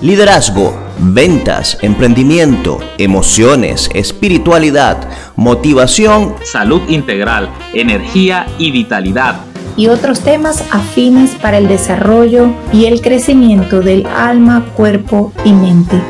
Liderazgo, 0.00 0.74
ventas, 1.00 1.76
emprendimiento, 1.82 2.78
emociones, 2.98 3.90
espiritualidad, 3.94 5.08
motivación, 5.34 6.36
salud 6.44 6.82
integral, 6.88 7.48
energía 7.72 8.46
y 8.58 8.70
vitalidad. 8.70 9.40
Y 9.76 9.88
otros 9.88 10.20
temas 10.20 10.62
afines 10.70 11.32
para 11.34 11.58
el 11.58 11.66
desarrollo 11.66 12.46
y 12.72 12.84
el 12.84 13.00
crecimiento 13.00 13.80
del 13.80 14.06
alma, 14.06 14.66
cuerpo 14.76 15.32
y 15.44 15.52
mente. 15.52 16.00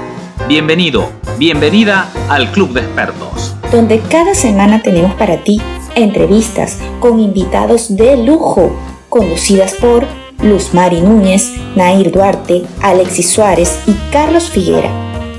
Bienvenido, 0.46 1.09
bienvenida 1.39 2.11
al 2.29 2.52
Club 2.52 2.75
de 2.75 2.80
Expertos. 2.80 3.55
Donde 3.73 4.00
cada 4.00 4.34
semana 4.34 4.82
tenemos 4.82 5.14
para 5.14 5.43
ti 5.45 5.62
entrevistas 5.95 6.79
con 7.00 7.20
invitados 7.20 7.96
de 7.96 8.18
lujo, 8.18 8.70
conducidas 9.09 9.73
por 9.77 10.07
Luz 10.43 10.73
Mari 10.73 11.00
Núñez, 11.00 11.52
Nair 11.77 12.12
Duarte, 12.12 12.62
Alexis 12.80 13.28
Suárez 13.28 13.83
y 13.88 14.12
Carlos 14.12 14.48
Figuera. 14.48 14.88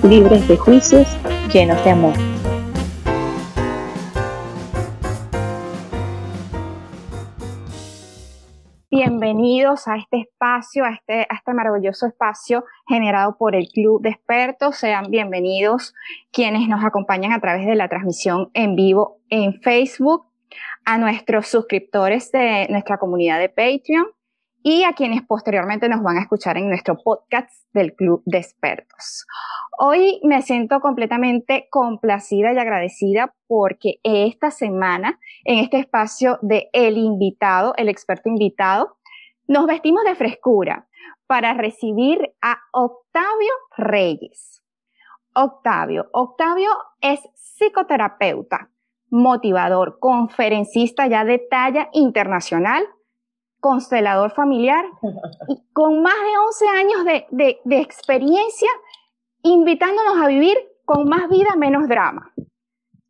Libres 0.04 0.46
de 0.50 0.58
juicios, 0.58 1.08
llenos 1.54 1.82
de 1.86 1.92
amor. 1.92 2.14
Bienvenidos 8.92 9.88
a 9.88 9.96
este 9.96 10.20
espacio, 10.20 10.84
a 10.84 10.90
este, 10.90 11.22
a 11.22 11.36
este 11.36 11.54
maravilloso 11.54 12.06
espacio 12.06 12.66
generado 12.86 13.38
por 13.38 13.56
el 13.56 13.70
Club 13.70 14.02
de 14.02 14.10
Expertos. 14.10 14.76
Sean 14.76 15.10
bienvenidos 15.10 15.94
quienes 16.34 16.68
nos 16.68 16.84
acompañan 16.84 17.32
a 17.32 17.40
través 17.40 17.66
de 17.66 17.76
la 17.76 17.88
transmisión 17.88 18.50
en 18.54 18.76
vivo 18.76 19.22
en 19.30 19.62
Facebook, 19.62 20.26
a 20.84 20.98
nuestros 20.98 21.48
suscriptores 21.48 22.34
de 22.34 22.68
nuestra 22.70 22.98
comunidad 22.98 23.40
de 23.40 23.48
Patreon 23.48 24.08
y 24.64 24.84
a 24.84 24.94
quienes 24.94 25.22
posteriormente 25.26 25.88
nos 25.88 26.04
van 26.04 26.18
a 26.18 26.22
escuchar 26.22 26.58
en 26.58 26.70
nuestro 26.70 26.98
podcast 26.98 27.50
del 27.74 27.94
Club 27.94 28.22
de 28.26 28.40
Expertos. 28.40 29.26
Hoy 29.78 30.20
me 30.24 30.42
siento 30.42 30.82
completamente 30.82 31.68
complacida 31.70 32.52
y 32.52 32.58
agradecida 32.58 33.34
porque 33.48 34.00
esta 34.04 34.52
semana, 34.52 35.20
en 35.46 35.60
este 35.60 35.80
espacio 35.80 36.40
de 36.42 36.70
El 36.74 36.98
Invitado, 36.98 37.74
el 37.78 37.90
experto 37.90 38.30
invitado, 38.30 38.98
nos 39.48 39.66
vestimos 39.66 40.04
de 40.04 40.16
frescura 40.16 40.88
para 41.28 41.54
recibir 41.54 42.34
a 42.42 42.58
Octavio 42.74 43.54
Reyes. 43.78 44.64
Octavio, 45.34 46.10
Octavio 46.12 46.70
es 47.02 47.22
psicoterapeuta, 47.36 48.72
motivador, 49.10 50.00
conferencista 50.00 51.08
ya 51.08 51.24
de 51.24 51.40
talla 51.40 51.90
internacional, 51.94 52.84
constelador 53.60 54.32
familiar 54.32 54.86
y 55.48 55.62
con 55.74 56.02
más 56.02 56.14
de 56.14 56.38
11 56.46 56.68
años 56.68 57.06
de, 57.06 57.60
de, 57.64 57.80
experiencia, 57.80 58.70
invitándonos 59.44 60.22
a 60.22 60.28
vivir 60.28 60.58
con 60.86 61.08
más 61.08 61.30
vida, 61.30 61.56
menos 61.58 61.88
drama. 61.88 62.32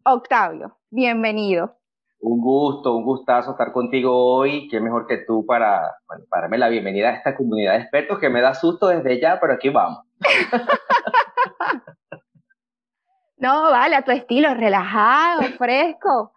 Octavio, 0.04 0.78
bienvenido. 0.90 1.76
Un 2.22 2.42
gusto, 2.42 2.96
un 2.96 3.06
gustazo 3.06 3.52
estar 3.52 3.72
contigo 3.72 4.12
hoy. 4.14 4.68
Qué 4.68 4.82
mejor 4.82 5.08
que 5.08 5.20
tú 5.26 5.46
para, 5.46 5.96
bueno, 6.08 6.26
para 6.30 6.44
darme 6.44 6.58
la 6.58 6.68
bienvenida 6.68 7.10
a 7.10 7.14
esta 7.14 7.36
comunidad 7.38 7.74
de 7.74 7.80
expertos 7.80 8.20
que 8.20 8.30
me 8.30 8.42
da 8.42 8.54
susto 8.54 8.88
desde 8.88 9.22
ya, 9.22 9.40
pero 9.40 9.54
aquí 9.54 9.70
vamos. 9.70 10.00
no, 13.38 13.72
vale, 13.72 13.96
a 13.96 14.02
tu 14.02 14.12
estilo, 14.12 14.54
relajado, 14.54 15.44
fresco. 15.58 16.34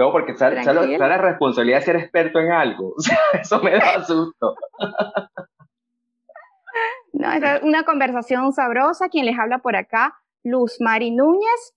No, 0.00 0.12
porque 0.12 0.34
sale, 0.34 0.64
la 0.64 1.18
responsabilidad 1.18 1.80
de 1.80 1.84
ser 1.84 1.96
experto 1.96 2.38
en 2.40 2.50
algo. 2.52 2.94
eso 3.34 3.60
me 3.60 3.72
da 3.72 4.02
susto. 4.06 4.54
no, 7.12 7.32
es 7.32 7.62
una 7.62 7.84
conversación 7.84 8.50
sabrosa. 8.54 9.10
Quien 9.10 9.26
les 9.26 9.38
habla 9.38 9.58
por 9.58 9.76
acá, 9.76 10.16
Luz 10.42 10.78
Mari 10.80 11.10
Núñez 11.10 11.74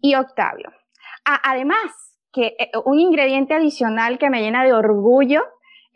y 0.00 0.16
Octavio. 0.16 0.72
además, 1.24 2.16
que 2.32 2.56
eh, 2.58 2.72
un 2.84 2.98
ingrediente 2.98 3.54
adicional 3.54 4.18
que 4.18 4.28
me 4.28 4.40
llena 4.40 4.64
de 4.64 4.72
orgullo 4.72 5.44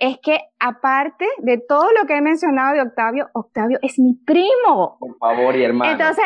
es 0.00 0.18
que 0.22 0.38
aparte 0.58 1.26
de 1.38 1.58
todo 1.58 1.92
lo 1.92 2.06
que 2.06 2.16
he 2.16 2.22
mencionado 2.22 2.72
de 2.74 2.80
Octavio, 2.80 3.28
Octavio 3.34 3.78
es 3.82 3.98
mi 3.98 4.14
primo. 4.14 4.96
Por 4.98 5.18
favor, 5.18 5.54
y 5.54 5.62
hermano. 5.62 5.92
Entonces, 5.92 6.24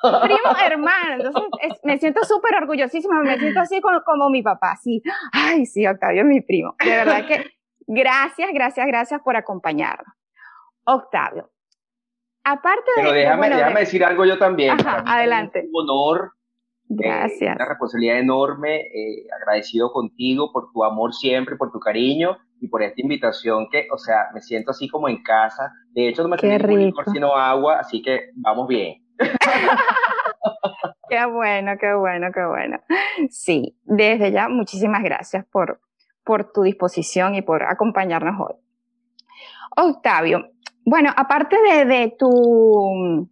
primo 0.00 0.56
hermano. 0.64 1.24
Entonces, 1.24 1.80
me 1.82 1.98
siento 1.98 2.24
súper 2.24 2.54
orgullosísima, 2.54 3.20
me 3.22 3.36
siento 3.36 3.60
así 3.60 3.80
como, 3.80 4.00
como, 4.02 4.30
mi 4.30 4.42
papá, 4.42 4.76
sí. 4.76 5.02
Ay, 5.32 5.66
sí, 5.66 5.84
Octavio 5.86 6.22
es 6.22 6.28
mi 6.28 6.40
primo. 6.40 6.76
De 6.82 6.90
verdad 6.90 7.26
que 7.26 7.44
gracias, 7.88 8.48
gracias, 8.54 8.86
gracias 8.86 9.20
por 9.22 9.36
acompañarnos. 9.36 10.14
Octavio, 10.84 11.50
aparte 12.44 12.90
de... 12.96 13.02
Pero 13.02 13.12
déjame, 13.12 13.48
déjame 13.50 13.80
decir 13.80 14.04
algo 14.04 14.24
yo 14.24 14.38
también. 14.38 14.80
Ajá, 14.80 15.02
adelante. 15.04 15.60
Es 15.60 15.66
un 15.72 15.90
honor 15.90 16.30
Gracias. 16.88 17.56
una 17.56 17.66
responsabilidad 17.66 18.20
enorme, 18.20 18.82
eh, 18.82 19.26
agradecido 19.40 19.90
contigo 19.90 20.52
por 20.52 20.70
tu 20.72 20.84
amor 20.84 21.12
siempre, 21.12 21.56
por 21.56 21.72
tu 21.72 21.80
cariño 21.80 22.38
y 22.60 22.68
por 22.68 22.82
esta 22.82 23.00
invitación 23.00 23.68
que, 23.70 23.86
o 23.92 23.98
sea, 23.98 24.28
me 24.34 24.40
siento 24.40 24.70
así 24.70 24.88
como 24.88 25.08
en 25.08 25.22
casa. 25.22 25.72
De 25.90 26.08
hecho, 26.08 26.22
no 26.22 26.28
me 26.28 26.36
quedé 26.36 26.92
por 26.92 27.10
sino 27.10 27.34
agua, 27.34 27.78
así 27.80 28.02
que 28.02 28.30
vamos 28.34 28.68
bien. 28.68 29.04
qué 31.08 31.26
bueno, 31.26 31.72
qué 31.80 31.94
bueno, 31.94 32.28
qué 32.32 32.44
bueno. 32.46 32.80
Sí, 33.30 33.78
desde 33.84 34.32
ya, 34.32 34.48
muchísimas 34.48 35.02
gracias 35.02 35.44
por, 35.46 35.80
por 36.24 36.52
tu 36.52 36.62
disposición 36.62 37.34
y 37.34 37.42
por 37.42 37.62
acompañarnos 37.62 38.40
hoy. 38.40 38.56
Octavio, 39.76 40.50
bueno, 40.84 41.10
aparte 41.16 41.56
de, 41.60 41.84
de, 41.84 42.14
tu, 42.18 43.28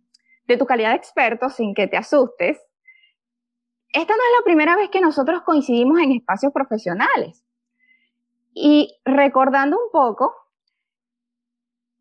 de 0.46 0.56
tu 0.56 0.66
calidad 0.66 0.90
de 0.90 0.96
experto, 0.96 1.48
sin 1.48 1.74
que 1.74 1.86
te 1.86 1.96
asustes, 1.96 2.60
esta 3.94 4.12
no 4.12 4.18
es 4.22 4.40
la 4.40 4.44
primera 4.44 4.76
vez 4.76 4.90
que 4.90 5.00
nosotros 5.00 5.42
coincidimos 5.42 6.00
en 6.00 6.10
espacios 6.10 6.52
profesionales. 6.52 7.43
Y 8.54 9.00
recordando 9.04 9.76
un 9.76 9.90
poco, 9.90 10.32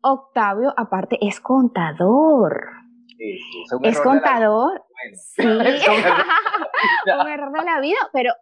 Octavio, 0.02 0.72
aparte, 0.76 1.18
es 1.20 1.40
contador. 1.40 2.70
Sí, 3.18 3.38
es, 3.82 4.00
contador. 4.00 4.84
Sí, 5.14 5.42
un 5.44 7.28
error 7.28 7.52
de 7.52 7.64
la 7.64 7.80
vida, 7.80 7.98
pero 8.12 8.32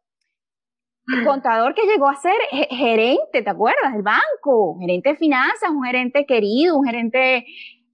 contador 1.24 1.74
que 1.74 1.86
llegó 1.86 2.08
a 2.08 2.14
ser 2.16 2.36
gerente, 2.70 3.42
¿te 3.42 3.50
acuerdas? 3.50 3.92
Del 3.92 4.02
banco, 4.02 4.78
gerente 4.78 5.10
de 5.10 5.16
finanzas, 5.16 5.70
un 5.70 5.84
gerente 5.84 6.26
querido, 6.26 6.76
un 6.76 6.84
gerente 6.84 7.46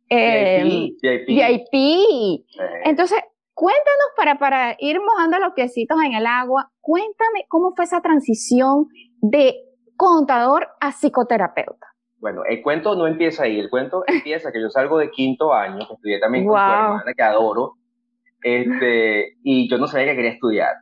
eh, 0.09 0.91
VIP. 1.27 2.45
Entonces, 2.85 3.23
Cuéntanos 3.59 4.11
para, 4.17 4.39
para 4.39 4.77
ir 4.79 5.01
mojando 5.01 5.37
los 5.41 5.53
piecitos 5.53 5.99
en 6.07 6.15
el 6.15 6.27
agua, 6.27 6.71
cuéntame 6.81 7.45
cómo 7.49 7.73
fue 7.75 7.87
esa 7.87 8.01
transición 8.01 8.87
de 9.21 9.57
contador 9.99 10.69
a 10.81 10.93
psicoterapeuta. 10.93 11.89
Bueno, 12.21 12.43
el 12.49 12.63
cuento 12.63 12.95
no 12.95 13.07
empieza 13.07 13.43
ahí, 13.43 13.59
el 13.59 13.69
cuento 13.69 14.05
empieza 14.07 14.51
que 14.51 14.63
yo 14.63 14.71
salgo 14.71 14.99
de 14.99 15.11
quinto 15.11 15.53
año, 15.53 15.87
que 15.87 15.95
estudié 15.95 16.21
también 16.21 16.47
con 16.47 16.55
tu 16.55 16.61
hermana, 16.61 17.13
que 17.15 17.23
adoro, 17.23 17.75
este, 18.43 19.35
y 19.43 19.69
yo 19.69 19.77
no 19.77 19.87
sabía 19.87 20.07
que 20.07 20.17
quería 20.17 20.31
estudiar. 20.33 20.77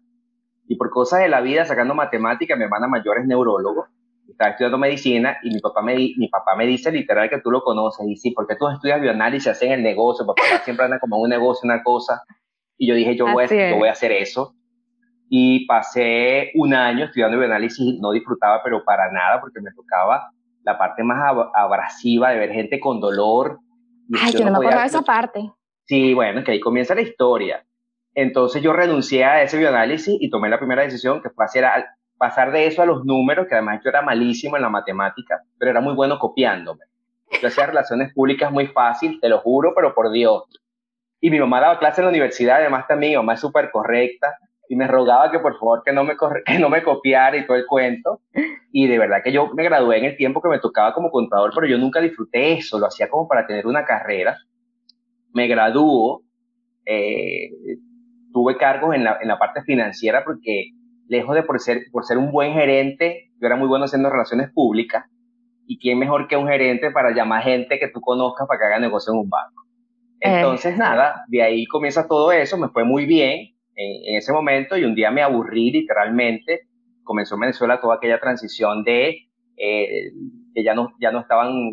Y 0.69 0.77
por 0.77 0.91
cosas 0.91 1.21
de 1.21 1.29
la 1.29 1.41
vida, 1.41 1.65
sacando 1.65 1.95
matemática, 1.95 2.57
mi 2.57 2.65
hermana 2.65 2.89
mayor 2.89 3.19
es 3.19 3.27
neurólogo, 3.27 3.87
estaba 4.29 4.51
estudiando 4.51 4.79
medicina 4.79 5.39
y 5.43 5.51
mi 5.51 5.61
papá 5.61 5.81
me, 5.81 5.95
mi 5.95 6.29
papá 6.29 6.57
me 6.57 6.67
dice 6.67 6.93
literal 6.93 7.31
que 7.31 7.41
tú 7.41 7.51
lo 7.51 7.63
conoces, 7.63 8.07
y 8.07 8.17
sí, 8.17 8.33
porque 8.33 8.57
tú 8.57 8.69
estudias 8.69 9.01
bioanálisis, 9.01 9.49
hacen 9.49 9.73
el 9.73 9.83
negocio, 9.83 10.27
papá 10.27 10.43
siempre 10.65 10.85
anda 10.85 10.99
como 10.99 11.19
un 11.19 11.31
negocio, 11.31 11.63
una 11.65 11.83
cosa, 11.83 12.23
y 12.77 12.89
yo 12.89 12.95
dije, 12.95 13.17
yo 13.17 13.27
voy, 13.33 13.45
a, 13.45 13.71
yo 13.71 13.77
voy 13.77 13.89
a 13.89 13.93
hacer 13.93 14.13
eso. 14.13 14.55
Y 15.29 15.67
pasé 15.67 16.53
un 16.55 16.75
año 16.75 17.07
estudiando 17.07 17.39
bioanálisis, 17.39 17.99
no 18.01 18.13
disfrutaba, 18.13 18.63
pero 18.63 18.85
para 18.85 19.11
nada, 19.11 19.41
porque 19.41 19.61
me 19.61 19.73
tocaba 19.73 20.31
la 20.63 20.79
parte 20.79 21.03
más 21.03 21.19
abrasiva 21.55 22.31
de 22.31 22.39
ver 22.39 22.53
gente 22.53 22.81
con 22.81 23.01
dolor. 23.01 23.61
Ay, 24.21 24.33
yo, 24.33 24.45
no 24.45 24.53
me 24.53 24.59
acordaba 24.59 24.85
esa 24.85 25.03
parte. 25.03 25.51
Sí, 25.85 26.15
bueno, 26.15 26.41
es 26.41 26.45
que 26.45 26.53
ahí 26.53 26.61
comienza 26.61 26.95
la 26.95 27.03
historia. 27.03 27.65
Entonces 28.15 28.63
yo 28.63 28.73
renuncié 28.73 29.25
a 29.25 29.43
ese 29.43 29.59
bioanálisis 29.59 30.17
y 30.19 30.31
tomé 30.31 30.49
la 30.49 30.59
primera 30.59 30.83
decisión, 30.83 31.23
que 31.23 31.31
fue 31.31 31.45
hacer, 31.45 31.65
pasar 32.17 32.51
de 32.51 32.67
eso 32.67 32.83
a 32.83 32.87
los 32.87 33.05
números, 33.05 33.47
que 33.47 33.55
además 33.55 33.81
yo 33.85 33.91
era 33.91 34.03
malísimo 34.03 34.57
en 34.57 34.63
la 34.63 34.71
matemática, 34.71 35.43
pero 35.59 35.71
era 35.71 35.81
muy 35.81 35.95
bueno 35.95 36.19
copiándome. 36.19 36.85
Yo 37.41 37.49
hacía 37.49 37.67
relaciones 37.67 38.13
públicas 38.15 38.51
muy 38.51 38.69
fácil, 38.69 39.21
te 39.21 39.29
lo 39.29 39.41
juro, 39.41 39.73
pero 39.75 39.95
por 39.95 40.11
Dios. 40.11 40.45
Y 41.21 41.31
mi 41.31 41.39
mamá 41.39 41.61
daba 41.61 41.79
clase 41.79 42.01
en 42.01 42.07
la 42.07 42.11
universidad, 42.11 42.57
además 42.57 42.87
también 42.87 43.13
mi 43.13 43.17
mamá 43.17 43.35
es 43.35 43.41
súper 43.41 43.71
correcta 43.71 44.39
y 44.69 44.77
me 44.77 44.87
rogaba 44.87 45.31
que 45.31 45.39
por 45.39 45.59
favor 45.59 45.83
que 45.85 45.93
no, 45.93 46.05
me 46.05 46.15
que 46.47 46.59
no 46.59 46.69
me 46.69 46.83
copiara 46.83 47.37
y 47.37 47.47
todo 47.47 47.57
el 47.57 47.67
cuento. 47.67 48.21
Y 48.73 48.87
de 48.87 48.99
verdad 48.99 49.19
que 49.25 49.33
yo 49.33 49.51
me 49.55 49.65
gradué 49.65 49.99
en 49.99 50.05
el 50.05 50.17
tiempo 50.17 50.43
que 50.43 50.49
me 50.49 50.59
tocaba 50.59 50.93
como 50.93 51.11
contador, 51.11 51.53
pero 51.55 51.67
yo 51.67 51.79
nunca 51.79 52.01
disfruté 52.01 52.53
eso, 52.55 52.79
lo 52.79 52.87
hacía 52.87 53.09
como 53.09 53.27
para 53.29 53.47
tener 53.47 53.67
una 53.67 53.85
carrera. 53.85 54.37
Me 55.33 55.47
graduó, 55.47 56.23
eh, 56.85 57.51
tuve 58.33 58.57
cargos 58.57 58.95
en 58.95 59.05
la, 59.05 59.19
en 59.21 59.29
la 59.29 59.39
parte 59.39 59.63
financiera 59.63 60.25
porque 60.25 60.73
lejos 61.09 61.35
de 61.35 61.43
por 61.43 61.61
ser, 61.61 61.85
por 61.91 62.05
ser 62.05 62.19
un 62.19 62.33
buen 62.33 62.53
gerente, 62.53 63.31
yo 63.41 63.47
era 63.47 63.57
muy 63.57 63.69
bueno 63.69 63.87
haciendo 63.87 64.11
relaciones 64.11 64.51
públicas. 64.53 65.05
¿Y 65.67 65.79
quién 65.79 65.99
mejor 65.99 66.29
que 66.29 66.37
un 66.37 66.47
gerente 66.47 66.91
para 66.91 67.13
llamar 67.13 67.43
gente 67.43 67.79
que 67.79 67.89
tú 67.89 68.01
conozcas 68.01 68.47
para 68.47 68.59
que 68.59 68.65
haga 68.67 68.79
negocio 68.79 69.13
en 69.13 69.21
un 69.21 69.29
banco? 69.29 69.65
Entonces, 70.21 70.77
nada, 70.77 71.25
de 71.29 71.43
ahí 71.43 71.67
comienza 71.67 72.07
todo 72.07 72.33
eso, 72.33 72.57
me 72.57 72.69
fue 72.69 72.85
muy 72.85 73.05
bien 73.05 73.56
en, 73.77 74.17
ese 74.17 74.33
momento 74.33 74.77
y 74.77 74.85
un 74.85 74.95
día 74.95 75.11
me 75.11 75.23
aburrí 75.23 75.71
literalmente. 75.71 76.63
Comenzó 77.05 77.35
en 77.35 77.43
Venezuela 77.43 77.81
toda 77.81 77.97
aquella 77.97 78.19
transición 78.19 78.83
de 78.83 79.29
eh, 79.57 80.13
que 80.55 80.65
ya 80.65 80.75
no, 80.75 80.93
ya 81.01 81.13
no 81.13 81.21
estaban 81.21 81.73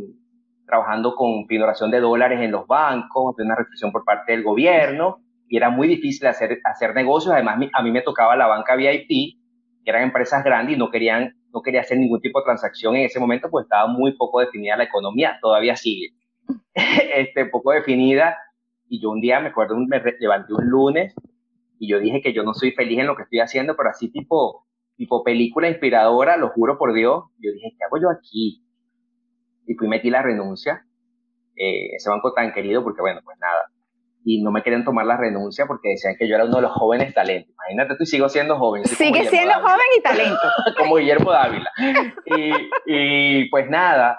trabajando 0.66 1.16
con 1.16 1.48
pinoración 1.48 1.92
de 1.92 2.00
dólares 2.00 2.42
en 2.42 2.52
los 2.52 2.68
bancos, 2.68 3.36
de 3.36 3.44
una 3.44 3.56
restricción 3.56 3.92
por 3.92 4.06
parte 4.06 4.32
del 4.32 4.44
gobierno, 4.44 5.18
y 5.48 5.58
era 5.58 5.70
muy 5.70 5.88
difícil 5.88 6.28
hacer, 6.28 6.60
hacer 6.64 6.94
negocios. 6.96 7.34
Además, 7.34 7.58
a 7.74 7.82
mí 7.82 7.92
me 7.92 8.02
tocaba 8.02 8.36
la 8.36 8.48
banca 8.48 8.76
VIP, 8.76 9.38
que 9.84 9.90
eran 9.90 10.04
empresas 10.04 10.44
grandes 10.44 10.76
y 10.76 10.80
no 10.80 10.90
querían, 10.90 11.36
no 11.54 11.62
quería 11.62 11.82
hacer 11.82 11.98
ningún 11.98 12.22
tipo 12.22 12.40
de 12.40 12.46
transacción 12.46 12.96
en 12.96 13.06
ese 13.06 13.20
momento, 13.20 13.50
pues 13.50 13.66
estaba 13.66 13.88
muy 13.88 14.16
poco 14.16 14.40
definida 14.40 14.78
la 14.78 14.86
economía, 14.86 15.38
todavía 15.42 15.76
sigue, 15.76 16.14
este, 16.74 17.46
poco 17.46 17.72
definida. 17.72 18.38
Y 18.88 19.02
yo 19.02 19.10
un 19.10 19.22
día 19.22 19.40
me 19.40 19.50
acuerdo, 19.50 19.76
me 19.78 20.02
levanté 20.20 20.54
un 20.54 20.66
lunes 20.70 21.14
y 21.84 21.88
yo 21.90 22.00
dije 22.00 22.22
que 22.22 22.32
yo 22.32 22.44
no 22.44 22.54
soy 22.54 22.72
feliz 22.72 23.00
en 23.00 23.08
lo 23.08 23.18
que 23.18 23.24
estoy 23.24 23.42
haciendo, 23.42 23.76
pero 23.76 23.90
así 23.90 24.10
tipo, 24.10 24.66
tipo 24.96 25.22
película 25.22 25.68
inspiradora, 25.68 26.38
lo 26.38 26.48
juro 26.52 26.78
por 26.78 26.94
Dios. 26.94 27.26
Yo 27.40 27.52
dije, 27.52 27.76
¿qué 27.78 27.84
hago 27.84 28.02
yo 28.02 28.10
aquí? 28.10 28.64
Y 29.68 29.74
fui 29.74 29.90
metí 29.90 30.10
la 30.10 30.22
renuncia, 30.22 30.86
eh, 31.58 31.90
ese 31.94 32.10
banco 32.10 32.32
tan 32.34 32.54
querido, 32.54 32.86
porque 32.86 33.02
bueno, 33.02 33.20
pues 33.26 33.38
nada. 33.38 33.70
Y 34.24 34.42
no 34.42 34.50
me 34.52 34.64
querían 34.64 34.86
tomar 34.86 35.06
la 35.06 35.18
renuncia 35.18 35.66
porque 35.66 35.90
decían 35.90 36.16
que 36.18 36.26
yo 36.30 36.36
era 36.36 36.46
uno 36.46 36.56
de 36.56 36.62
los 36.62 36.72
jóvenes 36.72 37.14
talentos. 37.14 37.54
Imagínate, 37.54 37.98
tú 37.98 38.06
sigo 38.06 38.30
siendo 38.30 38.58
joven. 38.58 38.86
Sigue 38.86 39.26
siendo 39.26 39.56
joven 39.56 39.88
y 39.98 40.02
talento. 40.02 40.40
como 40.78 40.96
Guillermo 40.96 41.34
Dávila. 41.34 41.70
Y, 42.26 42.52
y 42.86 43.50
pues 43.50 43.70
nada, 43.70 44.18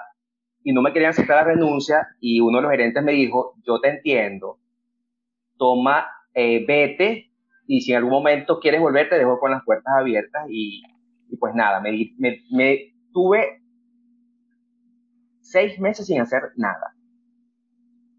y 0.63 0.71
no 0.71 0.83
me 0.83 0.93
querían 0.93 1.09
aceptar 1.09 1.37
la 1.37 1.51
renuncia 1.51 2.09
y 2.19 2.41
uno 2.41 2.57
de 2.57 2.61
los 2.61 2.71
gerentes 2.71 3.03
me 3.03 3.13
dijo, 3.13 3.55
yo 3.65 3.79
te 3.79 3.89
entiendo, 3.89 4.59
toma, 5.57 6.05
eh, 6.35 6.63
vete 6.67 7.31
y 7.67 7.81
si 7.81 7.91
en 7.91 7.97
algún 7.97 8.11
momento 8.11 8.59
quieres 8.59 8.81
volver 8.81 9.09
te 9.09 9.17
dejo 9.17 9.39
con 9.39 9.51
las 9.51 9.63
puertas 9.63 9.93
abiertas 9.97 10.45
y, 10.49 10.83
y 11.29 11.37
pues 11.37 11.53
nada, 11.55 11.79
me, 11.79 11.91
me, 12.17 12.37
me, 12.51 12.93
tuve 13.11 13.61
seis 15.41 15.79
meses 15.79 16.07
sin 16.07 16.21
hacer 16.21 16.51
nada. 16.55 16.93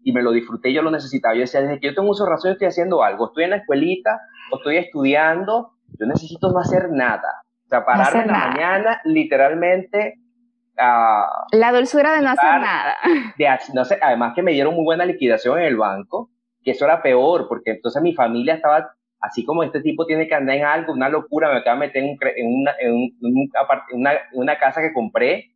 Y 0.03 0.13
me 0.13 0.21
lo 0.21 0.31
disfruté, 0.31 0.71
yo 0.73 0.81
lo 0.81 0.89
necesitaba. 0.89 1.35
Yo 1.35 1.41
decía, 1.41 1.61
desde 1.61 1.79
que 1.79 1.87
yo 1.87 1.95
tengo 1.95 2.09
uso 2.09 2.25
razón, 2.25 2.51
estoy 2.51 2.67
haciendo 2.67 3.03
algo. 3.03 3.27
Estoy 3.27 3.43
en 3.43 3.49
la 3.49 3.57
escuelita 3.57 4.21
o 4.51 4.57
estoy 4.57 4.77
estudiando, 4.77 5.73
yo 5.99 6.05
necesito 6.05 6.49
no 6.51 6.59
hacer 6.59 6.89
nada. 6.91 7.43
O 7.65 7.69
sea, 7.69 7.85
pararme 7.85 8.21
en 8.21 8.27
la 8.27 8.47
mañana, 8.47 9.01
literalmente. 9.03 10.15
la 10.77 11.71
dulzura 11.73 12.13
de 12.13 12.21
no 12.21 12.29
hacer 12.29 12.61
nada. 12.61 12.95
De, 13.37 13.47
no 13.73 13.83
sé, 13.83 13.99
además 14.01 14.33
que 14.33 14.43
me 14.43 14.53
dieron 14.53 14.73
muy 14.73 14.85
buena 14.85 15.05
liquidación 15.05 15.59
en 15.59 15.65
el 15.65 15.75
banco, 15.75 16.31
que 16.63 16.71
eso 16.71 16.85
era 16.85 17.01
peor, 17.01 17.47
porque 17.49 17.71
entonces 17.71 18.01
mi 18.01 18.13
familia 18.13 18.53
estaba, 18.53 18.95
así 19.19 19.43
como 19.43 19.63
este 19.63 19.81
tipo 19.81 20.05
tiene 20.05 20.27
que 20.27 20.35
andar 20.35 20.55
en 20.57 20.65
algo, 20.65 20.93
una 20.93 21.09
locura, 21.09 21.51
me 21.51 21.59
acaba 21.59 21.79
de 21.79 21.87
meter 21.87 22.03
en, 22.37 22.47
una, 22.47 22.71
en, 22.79 23.11
una, 24.33 24.57
casa 24.57 24.81
que 24.81 24.93
compré, 24.93 25.51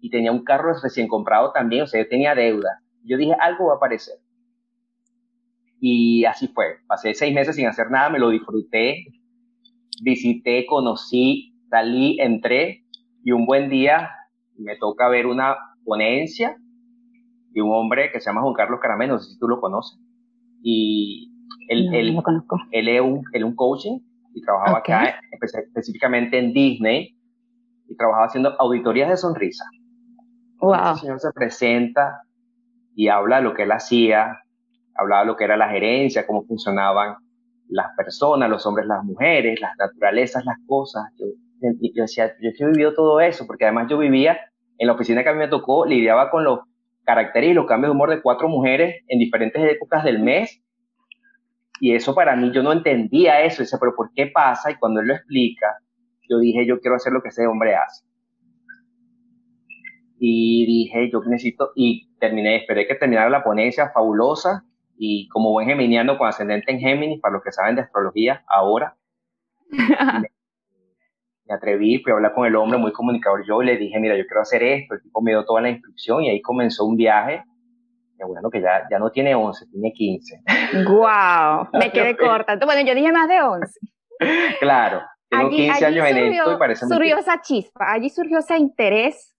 y 0.00 0.10
tenía 0.10 0.32
un 0.32 0.44
carro 0.44 0.74
recién 0.82 1.08
comprado 1.08 1.52
también, 1.52 1.82
o 1.82 1.86
sea, 1.86 2.02
yo 2.02 2.08
tenía 2.08 2.34
deuda. 2.34 2.80
Yo 3.04 3.16
dije, 3.16 3.34
algo 3.40 3.66
va 3.66 3.74
a 3.74 3.76
aparecer. 3.76 4.16
Y 5.80 6.24
así 6.24 6.48
fue. 6.48 6.78
Pasé 6.86 7.14
seis 7.14 7.34
meses 7.34 7.56
sin 7.56 7.66
hacer 7.66 7.90
nada, 7.90 8.10
me 8.10 8.18
lo 8.18 8.30
disfruté, 8.30 9.06
visité, 10.02 10.66
conocí, 10.66 11.54
salí, 11.70 12.18
entré 12.20 12.84
y 13.22 13.32
un 13.32 13.46
buen 13.46 13.70
día 13.70 14.10
me 14.58 14.76
toca 14.76 15.08
ver 15.08 15.26
una 15.26 15.56
ponencia 15.84 16.56
de 17.50 17.62
un 17.62 17.72
hombre 17.72 18.10
que 18.12 18.20
se 18.20 18.26
llama 18.26 18.42
Juan 18.42 18.54
Carlos 18.54 18.80
Caramel, 18.80 19.08
no 19.08 19.18
sé 19.18 19.32
si 19.32 19.38
tú 19.38 19.48
lo 19.48 19.60
conoces. 19.60 19.98
Y 20.62 21.33
él, 21.68 21.88
él, 21.94 21.94
él, 21.94 22.88
es, 22.88 23.00
un, 23.00 23.22
él 23.32 23.44
un 23.44 23.54
coaching 23.54 23.98
y 24.34 24.40
trabajaba 24.42 24.78
acá 24.78 25.20
específicamente 25.40 26.38
en 26.38 26.52
Disney 26.52 27.16
y 27.88 27.96
trabajaba 27.96 28.26
haciendo 28.26 28.54
auditorías 28.58 29.08
de 29.08 29.16
sonrisa. 29.16 29.64
Wow. 30.60 30.96
señor 30.96 31.20
se 31.20 31.30
presenta 31.32 32.22
y 32.94 33.08
habla 33.08 33.36
de 33.36 33.42
lo 33.42 33.54
que 33.54 33.64
él 33.64 33.72
hacía, 33.72 34.40
hablaba 34.94 35.22
de 35.22 35.26
lo 35.26 35.36
que 35.36 35.44
era 35.44 35.56
la 35.56 35.68
gerencia, 35.68 36.26
cómo 36.26 36.44
funcionaban 36.44 37.16
las 37.68 37.94
personas, 37.96 38.48
los 38.48 38.64
hombres, 38.66 38.86
las 38.86 39.04
mujeres, 39.04 39.60
las 39.60 39.76
naturalezas, 39.78 40.44
las 40.44 40.58
cosas. 40.66 41.04
Yo, 41.18 41.26
yo 41.60 42.02
decía, 42.02 42.34
yo 42.40 42.50
he 42.66 42.70
vivido 42.70 42.94
todo 42.94 43.20
eso, 43.20 43.46
porque 43.46 43.64
además 43.64 43.88
yo 43.90 43.98
vivía 43.98 44.38
en 44.78 44.86
la 44.86 44.94
oficina 44.94 45.22
que 45.22 45.28
a 45.28 45.32
mí 45.32 45.38
me 45.38 45.48
tocó, 45.48 45.86
lidiaba 45.86 46.30
con 46.30 46.44
los 46.44 46.60
caracteres 47.04 47.50
y 47.50 47.54
los 47.54 47.66
cambios 47.66 47.90
de 47.90 47.94
humor 47.94 48.10
de 48.10 48.22
cuatro 48.22 48.48
mujeres 48.48 49.02
en 49.08 49.18
diferentes 49.18 49.62
épocas 49.70 50.04
del 50.04 50.20
mes. 50.20 50.62
Y 51.84 51.94
eso 51.94 52.14
para 52.14 52.34
mí, 52.34 52.50
yo 52.50 52.62
no 52.62 52.72
entendía 52.72 53.42
eso. 53.42 53.62
Dice, 53.62 53.76
pero 53.78 53.94
¿por 53.94 54.10
qué 54.14 54.28
pasa? 54.28 54.70
Y 54.70 54.76
cuando 54.76 55.00
él 55.00 55.08
lo 55.08 55.14
explica, 55.14 55.66
yo 56.28 56.38
dije, 56.38 56.66
yo 56.66 56.80
quiero 56.80 56.96
hacer 56.96 57.12
lo 57.12 57.20
que 57.22 57.28
ese 57.28 57.46
hombre 57.46 57.74
hace 57.76 58.04
y 60.26 60.64
dije, 60.64 61.10
yo 61.10 61.20
necesito, 61.24 61.72
y 61.74 62.08
terminé, 62.18 62.56
esperé 62.56 62.86
que 62.86 62.94
terminara 62.94 63.28
la 63.28 63.44
ponencia 63.44 63.90
fabulosa, 63.90 64.64
y 64.96 65.28
como 65.28 65.50
buen 65.50 65.68
geminiano 65.68 66.16
con 66.16 66.28
ascendente 66.28 66.72
en 66.72 66.80
Géminis, 66.80 67.20
para 67.20 67.34
los 67.34 67.42
que 67.42 67.52
saben 67.52 67.76
de 67.76 67.82
astrología, 67.82 68.42
ahora, 68.48 68.96
me, 69.70 71.54
atreví, 71.54 71.98
fui 71.98 72.12
a 72.12 72.14
hablar 72.14 72.32
con 72.32 72.46
el 72.46 72.56
hombre, 72.56 72.78
muy 72.78 72.92
comunicador 72.92 73.44
yo, 73.46 73.62
y 73.62 73.66
le 73.66 73.76
dije, 73.76 74.00
mira, 74.00 74.16
yo 74.16 74.24
quiero 74.24 74.40
hacer 74.40 74.62
esto, 74.62 74.94
el 74.94 75.02
tipo 75.02 75.20
me 75.20 75.32
dio 75.32 75.44
toda 75.44 75.60
la 75.60 75.68
instrucción, 75.68 76.22
y 76.22 76.30
ahí 76.30 76.40
comenzó 76.40 76.86
un 76.86 76.96
viaje, 76.96 77.42
bueno, 78.26 78.50
que 78.50 78.60
ya, 78.60 78.86
ya 78.90 78.98
no 78.98 79.10
tiene 79.10 79.34
11, 79.34 79.66
tiene 79.70 79.92
15. 79.92 80.40
¡Guau! 80.86 81.68
Me 81.72 81.90
quedé 81.90 82.16
corta. 82.16 82.56
Bueno, 82.64 82.86
yo 82.86 82.94
dije 82.94 83.12
más 83.12 83.28
de 83.28 83.40
11. 83.40 83.80
Claro, 84.60 85.02
tengo 85.28 85.50
15 85.50 85.86
años 85.86 86.06
en 86.06 86.16
esto 86.16 86.52
y 86.52 86.56
parece 86.56 86.86
Surgió 86.86 87.18
esa 87.18 87.40
chispa, 87.42 87.92
allí 87.92 88.08
surgió 88.08 88.38
ese 88.38 88.56
interés 88.56 89.34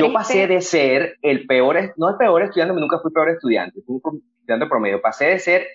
yo 0.00 0.12
pasé 0.12 0.46
de 0.46 0.60
ser 0.60 1.16
el 1.22 1.46
peor, 1.46 1.76
no 1.96 2.10
el 2.10 2.16
peor 2.16 2.42
estudiante, 2.42 2.74
nunca 2.74 2.98
fui 3.00 3.12
peor 3.12 3.30
estudiante, 3.30 3.80
fui 3.84 4.00
un 4.02 4.22
estudiante 4.38 4.66
promedio. 4.66 5.02
Pasé 5.02 5.26
de 5.26 5.38
ser 5.38 5.66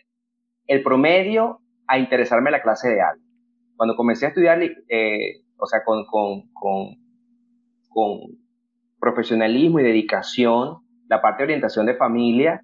el 0.65 0.83
promedio 0.83 1.59
a 1.87 1.97
interesarme 1.99 2.49
en 2.49 2.53
la 2.53 2.61
clase 2.61 2.89
de 2.89 3.01
algo. 3.01 3.23
Cuando 3.75 3.95
comencé 3.95 4.25
a 4.25 4.29
estudiar, 4.29 4.61
eh, 4.61 5.43
o 5.57 5.65
sea, 5.65 5.83
con, 5.83 6.05
con, 6.05 6.49
con, 6.53 6.95
con 7.89 8.19
profesionalismo 8.99 9.79
y 9.79 9.83
dedicación, 9.83 10.79
la 11.07 11.21
parte 11.21 11.39
de 11.39 11.45
orientación 11.45 11.85
de 11.85 11.95
familia, 11.95 12.61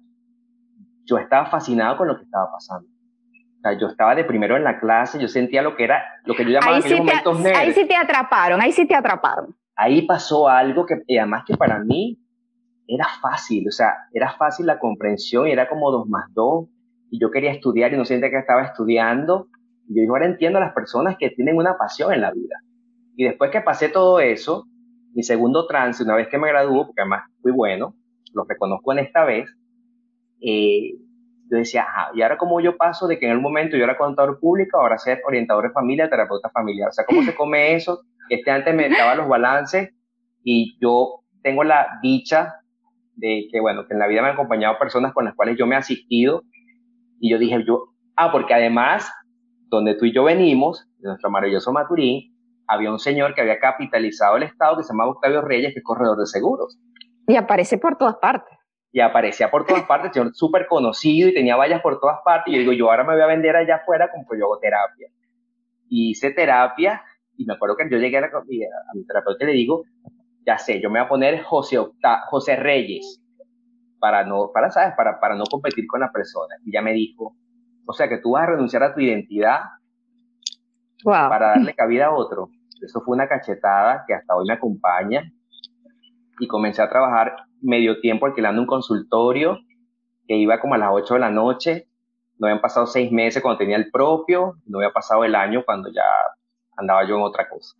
yo 1.04 1.18
estaba 1.18 1.46
fascinado 1.46 1.96
con 1.96 2.08
lo 2.08 2.16
que 2.16 2.24
estaba 2.24 2.50
pasando. 2.50 2.88
O 2.88 3.60
sea, 3.60 3.78
yo 3.78 3.86
estaba 3.88 4.14
de 4.14 4.24
primero 4.24 4.56
en 4.56 4.64
la 4.64 4.78
clase, 4.78 5.18
yo 5.18 5.28
sentía 5.28 5.62
lo 5.62 5.76
que 5.76 5.84
era, 5.84 6.02
lo 6.24 6.34
que 6.34 6.44
yo 6.44 6.50
llamaba 6.50 6.78
en 6.78 6.98
momentos 6.98 7.44
Ahí 7.56 7.72
sí 7.72 7.86
te 7.86 7.96
atraparon, 7.96 8.60
ahí 8.60 8.72
sí 8.72 8.86
te 8.86 8.94
atraparon 8.94 9.54
ahí 9.76 10.02
pasó 10.06 10.48
algo 10.48 10.86
que, 10.86 11.02
además 11.18 11.44
que 11.46 11.56
para 11.56 11.78
mí 11.80 12.18
era 12.86 13.06
fácil, 13.20 13.66
o 13.68 13.72
sea, 13.72 13.94
era 14.12 14.32
fácil 14.36 14.66
la 14.66 14.78
comprensión 14.78 15.48
y 15.48 15.52
era 15.52 15.68
como 15.68 15.90
dos 15.90 16.06
más 16.08 16.26
dos, 16.34 16.68
y 17.10 17.20
yo 17.20 17.30
quería 17.30 17.52
estudiar 17.52 17.92
y 17.92 17.96
no 17.96 18.04
sentía 18.04 18.30
que 18.30 18.38
estaba 18.38 18.62
estudiando. 18.64 19.48
Y 19.88 19.96
yo 19.96 20.00
digo, 20.02 20.14
ahora 20.14 20.26
entiendo 20.26 20.58
a 20.58 20.62
las 20.62 20.74
personas 20.74 21.16
que 21.18 21.30
tienen 21.30 21.56
una 21.56 21.76
pasión 21.76 22.12
en 22.12 22.20
la 22.20 22.32
vida. 22.32 22.56
Y 23.16 23.24
después 23.24 23.50
que 23.50 23.60
pasé 23.60 23.88
todo 23.88 24.20
eso, 24.20 24.64
mi 25.14 25.22
segundo 25.22 25.66
trance, 25.66 26.02
una 26.02 26.16
vez 26.16 26.28
que 26.28 26.38
me 26.38 26.48
graduó, 26.48 26.86
porque 26.86 27.02
además 27.02 27.22
fui 27.40 27.52
bueno, 27.52 27.94
lo 28.34 28.44
reconozco 28.44 28.92
en 28.92 28.98
esta 29.00 29.24
vez, 29.24 29.50
eh, 30.40 30.92
yo 31.50 31.58
decía, 31.58 31.82
ajá, 31.82 32.10
y 32.14 32.22
ahora 32.22 32.38
como 32.38 32.60
yo 32.60 32.76
paso 32.76 33.06
de 33.06 33.18
que 33.18 33.26
en 33.26 33.32
el 33.32 33.40
momento 33.40 33.76
yo 33.76 33.84
era 33.84 33.96
contador 33.96 34.38
público, 34.40 34.78
ahora 34.78 34.98
ser 34.98 35.20
orientador 35.26 35.68
de 35.68 35.72
familia, 35.72 36.08
terapeuta 36.08 36.50
familiar. 36.50 36.88
O 36.88 36.92
sea, 36.92 37.04
¿cómo 37.04 37.22
se 37.22 37.34
come 37.36 37.74
eso? 37.74 38.02
Este 38.28 38.50
antes 38.50 38.74
me 38.74 38.88
daba 38.88 39.14
los 39.14 39.28
balances 39.28 39.90
y 40.42 40.78
yo 40.80 41.20
tengo 41.42 41.64
la 41.64 41.98
dicha 42.02 42.54
de 43.16 43.46
que, 43.52 43.60
bueno, 43.60 43.86
que 43.86 43.92
en 43.92 44.00
la 44.00 44.06
vida 44.06 44.22
me 44.22 44.28
han 44.28 44.34
acompañado 44.34 44.78
personas 44.78 45.12
con 45.12 45.24
las 45.24 45.34
cuales 45.34 45.56
yo 45.58 45.66
me 45.66 45.74
he 45.74 45.78
asistido 45.78 46.42
y 47.20 47.30
yo 47.30 47.38
dije, 47.38 47.62
yo, 47.66 47.94
ah, 48.16 48.32
porque 48.32 48.54
además, 48.54 49.10
donde 49.68 49.94
tú 49.94 50.06
y 50.06 50.12
yo 50.12 50.24
venimos, 50.24 50.86
de 50.98 51.08
nuestro 51.08 51.30
maravilloso 51.30 51.72
Maturín, 51.72 52.34
había 52.66 52.90
un 52.90 52.98
señor 52.98 53.34
que 53.34 53.42
había 53.42 53.58
capitalizado 53.58 54.36
el 54.36 54.44
Estado 54.44 54.76
que 54.76 54.82
se 54.82 54.92
llamaba 54.92 55.10
Octavio 55.10 55.42
Reyes, 55.42 55.72
que 55.72 55.80
es 55.80 55.84
corredor 55.84 56.18
de 56.18 56.26
seguros. 56.26 56.78
Y 57.26 57.36
aparece 57.36 57.78
por 57.78 57.96
todas 57.96 58.16
partes 58.16 58.54
y 58.94 59.00
aparecía 59.00 59.50
por 59.50 59.66
todas 59.66 59.82
partes, 59.88 60.12
señor 60.12 60.34
súper 60.34 60.66
conocido 60.68 61.28
y 61.28 61.34
tenía 61.34 61.56
vallas 61.56 61.82
por 61.82 61.98
todas 61.98 62.20
partes. 62.24 62.54
Y 62.54 62.56
yo 62.56 62.60
digo, 62.60 62.72
yo 62.72 62.90
ahora 62.90 63.02
me 63.02 63.12
voy 63.14 63.22
a 63.22 63.26
vender 63.26 63.56
allá 63.56 63.76
afuera 63.76 64.08
como 64.10 64.24
yo 64.38 64.44
hago 64.44 64.58
terapia. 64.60 65.08
Y 65.88 66.12
hice 66.12 66.30
terapia 66.30 67.02
y 67.36 67.44
me 67.44 67.54
acuerdo 67.54 67.76
que 67.76 67.90
yo 67.90 67.98
llegué 67.98 68.18
a, 68.18 68.30
mi 68.94 69.04
terapeuta 69.04 69.42
y 69.44 69.46
le 69.48 69.52
digo, 69.52 69.82
ya 70.46 70.58
sé, 70.58 70.80
yo 70.80 70.90
me 70.90 71.00
voy 71.00 71.06
a 71.06 71.08
poner 71.08 71.42
José, 71.42 71.78
José 72.30 72.54
Reyes 72.54 73.20
para 73.98 74.24
no, 74.24 74.50
para, 74.54 74.70
¿sabes? 74.70 74.94
Para, 74.96 75.18
para 75.18 75.34
no 75.34 75.44
competir 75.50 75.88
con 75.88 75.98
la 75.98 76.12
persona. 76.12 76.54
Y 76.64 76.72
ya 76.72 76.80
me 76.80 76.92
dijo, 76.92 77.34
o 77.86 77.92
sea 77.92 78.08
que 78.08 78.18
tú 78.18 78.32
vas 78.32 78.44
a 78.44 78.52
renunciar 78.52 78.84
a 78.84 78.94
tu 78.94 79.00
identidad 79.00 79.60
para 81.02 81.48
darle 81.48 81.74
cabida 81.76 82.06
a 82.06 82.14
otro. 82.14 82.48
Eso 82.80 83.00
fue 83.00 83.16
una 83.16 83.26
cachetada 83.26 84.04
que 84.06 84.14
hasta 84.14 84.36
hoy 84.36 84.46
me 84.46 84.54
acompaña 84.54 85.32
y 86.38 86.46
comencé 86.46 86.82
a 86.82 86.88
trabajar 86.88 87.36
medio 87.60 88.00
tiempo 88.00 88.26
alquilando 88.26 88.60
un 88.60 88.66
consultorio 88.66 89.58
que 90.26 90.36
iba 90.36 90.60
como 90.60 90.74
a 90.74 90.78
las 90.78 90.90
8 90.92 91.14
de 91.14 91.20
la 91.20 91.30
noche, 91.30 91.88
no 92.38 92.46
habían 92.46 92.60
pasado 92.60 92.86
seis 92.86 93.12
meses 93.12 93.42
cuando 93.42 93.58
tenía 93.58 93.76
el 93.76 93.90
propio, 93.90 94.56
no 94.66 94.78
había 94.78 94.92
pasado 94.92 95.24
el 95.24 95.34
año 95.34 95.62
cuando 95.64 95.90
ya 95.92 96.02
andaba 96.76 97.06
yo 97.06 97.16
en 97.16 97.22
otra 97.22 97.48
cosa. 97.48 97.76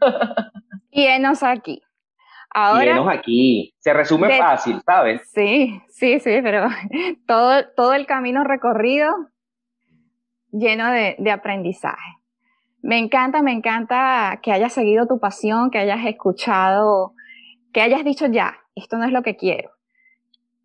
y 0.90 1.04
enos 1.04 1.42
aquí. 1.42 1.82
Ahora, 2.52 3.12
aquí. 3.12 3.74
Se 3.78 3.92
resume 3.92 4.36
fácil, 4.36 4.80
¿sabes? 4.84 5.30
Sí, 5.32 5.80
sí, 5.88 6.18
sí, 6.18 6.40
pero 6.42 6.66
todo, 7.26 7.64
todo 7.76 7.92
el 7.92 8.06
camino 8.06 8.42
recorrido 8.42 9.12
lleno 10.50 10.90
de, 10.90 11.14
de 11.18 11.30
aprendizaje. 11.30 12.16
Me 12.82 12.98
encanta, 12.98 13.42
me 13.42 13.52
encanta 13.52 14.40
que 14.42 14.52
hayas 14.52 14.72
seguido 14.72 15.06
tu 15.06 15.20
pasión, 15.20 15.70
que 15.70 15.78
hayas 15.78 16.04
escuchado, 16.06 17.14
que 17.72 17.80
hayas 17.80 18.04
dicho 18.04 18.26
ya, 18.26 18.58
esto 18.74 18.96
no 18.96 19.04
es 19.04 19.12
lo 19.12 19.22
que 19.22 19.36
quiero. 19.36 19.70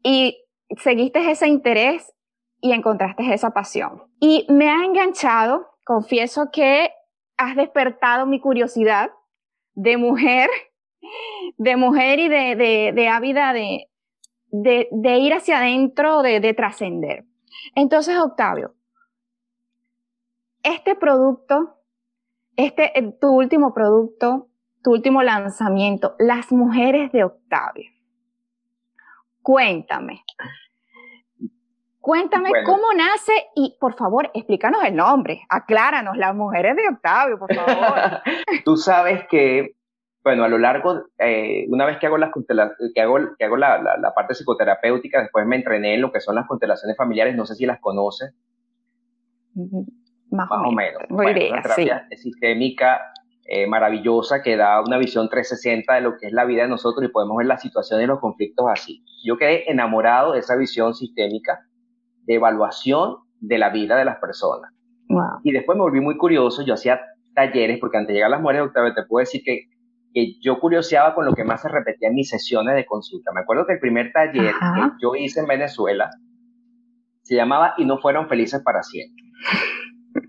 Y 0.04 0.38
seguiste 0.78 1.30
ese 1.32 1.48
interés 1.48 2.14
y 2.62 2.72
encontraste 2.72 3.34
esa 3.34 3.52
pasión. 3.52 4.04
Y 4.20 4.46
me 4.50 4.70
ha 4.70 4.84
enganchado, 4.84 5.68
confieso 5.84 6.50
que 6.52 6.90
has 7.38 7.56
despertado 7.56 8.26
mi 8.26 8.40
curiosidad 8.40 9.12
de 9.74 9.98
mujer 9.98 10.50
de 11.58 11.76
mujer 11.78 12.20
y 12.20 12.28
de, 12.30 12.92
de, 12.94 13.08
ávida 13.08 13.54
de, 13.54 13.90
de, 14.52 15.18
ir 15.18 15.34
hacia 15.34 15.58
adentro, 15.58 16.22
de, 16.22 16.40
de 16.40 16.54
trascender. 16.54 17.26
Entonces, 17.76 18.18
Octavio, 18.18 18.74
este 20.64 20.96
producto, 20.96 21.78
este, 22.56 22.98
eh, 22.98 23.16
tu 23.20 23.30
último 23.30 23.74
producto, 23.74 24.50
tu 24.86 24.92
último 24.92 25.24
lanzamiento, 25.24 26.16
Las 26.20 26.52
Mujeres 26.52 27.12
de 27.12 27.24
Octavio. 27.24 27.90
Cuéntame. 29.42 30.24
Cuéntame 32.00 32.52
cómo 32.64 32.94
nace 32.96 33.34
y 33.56 33.76
por 33.80 33.96
favor 33.96 34.30
explícanos 34.36 34.84
el 34.84 34.96
nombre, 34.96 35.42
acláranos, 35.50 36.16
las 36.18 36.36
mujeres 36.36 36.76
de 36.76 36.88
Octavio, 36.88 37.40
por 37.40 37.52
favor. 37.52 38.22
Tú 38.64 38.78
sabes 38.78 39.26
que 39.28 39.76
bueno, 40.24 40.44
a 40.44 40.48
lo 40.48 40.60
largo, 40.60 41.04
eh, 41.18 41.66
una 41.70 41.86
vez 41.86 41.98
que 41.98 42.06
hago, 42.06 42.18
las 42.20 42.32
que 42.94 43.02
hago, 43.02 43.18
que 43.38 43.46
hago 43.46 43.58
la, 43.58 43.82
la, 43.82 44.14
parte 44.14 44.34
psicoterapéutica, 44.34 45.22
después 45.22 45.48
me 45.48 45.56
entrené 45.56 45.96
en 45.96 46.02
lo 46.02 46.12
que 46.12 46.20
son 46.20 46.36
las 46.36 46.48
constelaciones 46.48 46.98
familiares, 46.98 47.36
no 47.36 47.46
sé 47.46 47.56
si 47.56 47.66
las 47.66 47.80
conoces. 47.80 48.36
Más, 50.32 50.50
o 50.50 50.72
menos. 50.72 51.04
Muy 51.10 51.34
bien, 51.34 51.54
una 51.54 51.62
terapia 51.62 52.08
sistémica 52.18 53.14
eh, 53.46 53.68
maravillosa 53.68 54.42
que 54.42 54.58
da 54.58 54.82
una 54.82 54.98
visión 54.98 55.30
360 55.30 55.94
de 55.94 56.02
lo 56.02 56.18
que 56.18 56.28
es 56.28 56.34
la 56.34 56.46
vida 56.46 56.64
de 56.64 56.70
nosotros 56.70 57.06
y 57.06 57.12
podemos 57.12 57.38
ver 57.38 57.48
las 57.48 57.62
situaciones 57.62 58.06
y 58.06 58.08
los 58.08 58.20
conflictos 58.20 58.66
así. 58.72 59.04
Yo 59.24 59.38
quedé 59.38 59.70
enamorado 59.72 60.34
de 60.34 60.40
esa 60.40 60.56
visión 60.56 60.94
sistémica 60.94 61.60
de 62.24 62.36
evaluación 62.36 63.18
de 63.40 63.58
la 63.58 63.70
vida 63.70 63.98
de 63.98 64.06
las 64.06 64.18
personas. 64.18 64.72
Y 65.44 65.52
después 65.52 65.78
me 65.78 65.84
volví 65.84 66.02
muy 66.02 66.18
curioso, 66.18 66.64
yo 66.64 66.74
hacía 66.74 67.00
talleres, 67.36 67.78
porque 67.80 67.98
antes 67.98 68.10
de 68.10 68.14
llegar 68.16 68.28
a 68.28 68.32
las 68.32 68.42
mujeres, 68.42 68.64
Octavio, 68.64 68.94
te 68.94 69.04
puedo 69.04 69.22
decir 69.22 69.44
que 69.46 69.70
que 70.16 70.40
yo 70.40 70.60
curioseaba 70.62 71.14
con 71.14 71.26
lo 71.26 71.34
que 71.34 71.44
más 71.44 71.62
se 71.62 71.68
repetía 71.68 72.08
en 72.08 72.16
mis 72.16 72.30
sesiones 72.30 72.74
de 72.74 72.86
consulta. 72.86 73.34
Me 73.34 73.42
acuerdo 73.42 73.68
que 73.68 73.74
el 73.74 73.80
primer 73.80 74.14
taller 74.14 74.54
que 74.54 74.82
yo 75.02 75.14
hice 75.14 75.42
en 75.42 75.48
Venezuela 75.48 76.10
se 77.22 77.36
llamaba 77.36 77.74
Y 77.78 77.86
no 77.86 77.98
fueron 77.98 78.30
felices 78.30 78.62
para 78.64 78.82
siempre. 78.82 79.24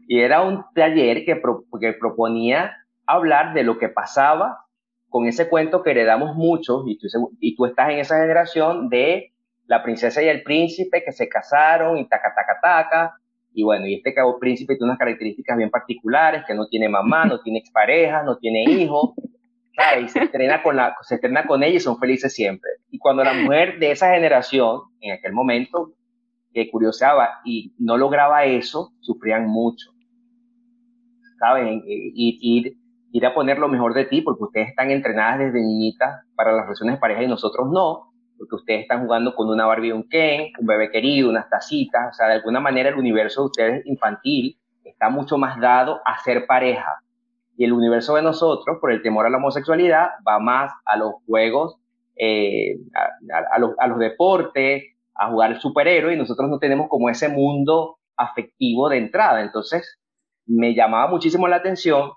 Y 0.09 0.19
era 0.19 0.43
un 0.43 0.65
taller 0.75 1.25
que, 1.25 1.41
que 1.81 1.93
proponía 1.93 2.73
hablar 3.07 3.55
de 3.55 3.63
lo 3.63 3.79
que 3.79 3.89
pasaba 3.89 4.67
con 5.09 5.27
ese 5.27 5.49
cuento 5.49 5.83
que 5.83 5.93
heredamos 5.93 6.35
muchos, 6.37 6.85
y 6.87 6.99
tú, 6.99 7.07
y 7.41 7.57
estás 7.65 7.91
en 7.91 7.99
esa 7.99 8.21
generación 8.21 8.89
de 8.89 9.33
la 9.67 9.83
princesa 9.83 10.23
y 10.23 10.29
el 10.29 10.43
príncipe 10.43 11.03
que 11.05 11.13
se 11.13 11.29
casaron 11.29 11.99
y 11.99 12.09
taca, 12.09 12.35
taca, 12.35 12.61
taca, 12.61 13.15
y 13.53 13.63
bueno, 13.63 13.87
y 13.87 13.95
este 13.95 14.13
cabo 14.13 14.39
príncipe 14.39 14.75
tiene 14.75 14.91
unas 14.91 14.99
características 14.99 15.57
bien 15.57 15.71
particulares, 15.71 16.45
que 16.47 16.55
no 16.55 16.67
tiene 16.67 16.89
mamá, 16.89 17.25
no 17.25 17.41
tiene 17.41 17.61
expareja, 17.61 18.23
no 18.23 18.37
tiene 18.37 18.65
hijos, 18.65 19.15
y 20.01 20.09
se 20.09 20.25
estrena, 20.25 20.63
con 20.63 20.77
la, 20.77 20.97
se 21.03 21.17
estrena 21.17 21.47
con 21.47 21.63
ella 21.63 21.77
y 21.77 21.81
son 21.81 21.99
felices 21.99 22.35
siempre. 22.35 22.71
Y 22.91 22.99
cuando 22.99 23.25
la 23.25 23.35
mujer 23.35 23.79
de 23.79 23.93
esa 23.93 24.13
generación, 24.13 24.83
en 25.01 25.13
aquel 25.13 25.33
momento, 25.33 25.93
que 26.53 26.71
curiosaba 26.71 27.41
y 27.45 27.75
no 27.79 27.97
lograba 27.97 28.45
eso, 28.45 28.93
sufrían 29.01 29.47
mucho. 29.47 29.91
¿Saben? 31.39 31.83
Ir, 31.87 32.77
ir 33.13 33.27
a 33.27 33.35
poner 33.35 33.59
lo 33.59 33.69
mejor 33.69 33.95
de 33.95 34.05
ti, 34.05 34.23
porque 34.23 34.45
ustedes 34.45 34.69
están 34.69 34.91
entrenadas 34.91 35.39
desde 35.39 35.61
niñitas 35.61 36.25
para 36.35 36.53
las 36.53 36.65
relaciones 36.65 36.97
de 36.97 37.01
pareja 37.01 37.23
y 37.23 37.29
nosotros 37.29 37.69
no, 37.71 38.13
porque 38.39 38.55
ustedes 38.57 38.83
están 38.83 39.05
jugando 39.05 39.35
con 39.35 39.49
una 39.49 39.67
Barbie 39.67 39.93
un 39.93 40.09
Ken, 40.09 40.53
un 40.59 40.67
bebé 40.67 40.91
querido, 40.91 41.31
unas 41.31 41.49
tacitas, 41.49 42.11
o 42.11 42.13
sea, 42.15 42.29
de 42.29 42.35
alguna 42.35 42.61
manera 42.61 42.91
el 42.91 42.97
universo 42.97 43.43
de 43.43 43.47
ustedes 43.47 43.87
infantil 43.87 44.59
está 44.85 45.09
mucho 45.09 45.39
más 45.39 45.61
dado 45.61 46.01
a 46.05 46.19
ser 46.23 46.47
pareja, 46.47 47.01
y 47.57 47.65
el 47.65 47.73
universo 47.73 48.15
de 48.17 48.23
nosotros, 48.23 48.79
por 48.81 48.93
el 48.93 49.03
temor 49.03 49.27
a 49.27 49.31
la 49.31 49.39
homosexualidad, 49.39 50.11
va 50.27 50.39
más 50.39 50.73
a 50.85 50.97
los 50.97 51.15
juegos, 51.27 51.77
eh, 52.17 52.77
a, 52.95 53.59
los, 53.59 53.73
a, 53.79 53.87
los, 53.87 53.99
deportes, 53.99 54.85
a 55.15 55.31
jugar 55.31 55.53
el 55.53 55.61
superhéroe, 55.61 56.15
y 56.15 56.19
nosotros 56.19 56.51
no 56.51 56.59
tenemos 56.59 56.89
como 56.89 57.09
ese 57.09 57.29
mundo 57.29 57.97
afectivo 58.17 58.91
de 58.91 58.99
entrada. 58.99 59.41
Entonces, 59.41 59.99
me 60.47 60.75
llamaba 60.75 61.11
muchísimo 61.11 61.49
la 61.49 61.57
atención 61.57 62.11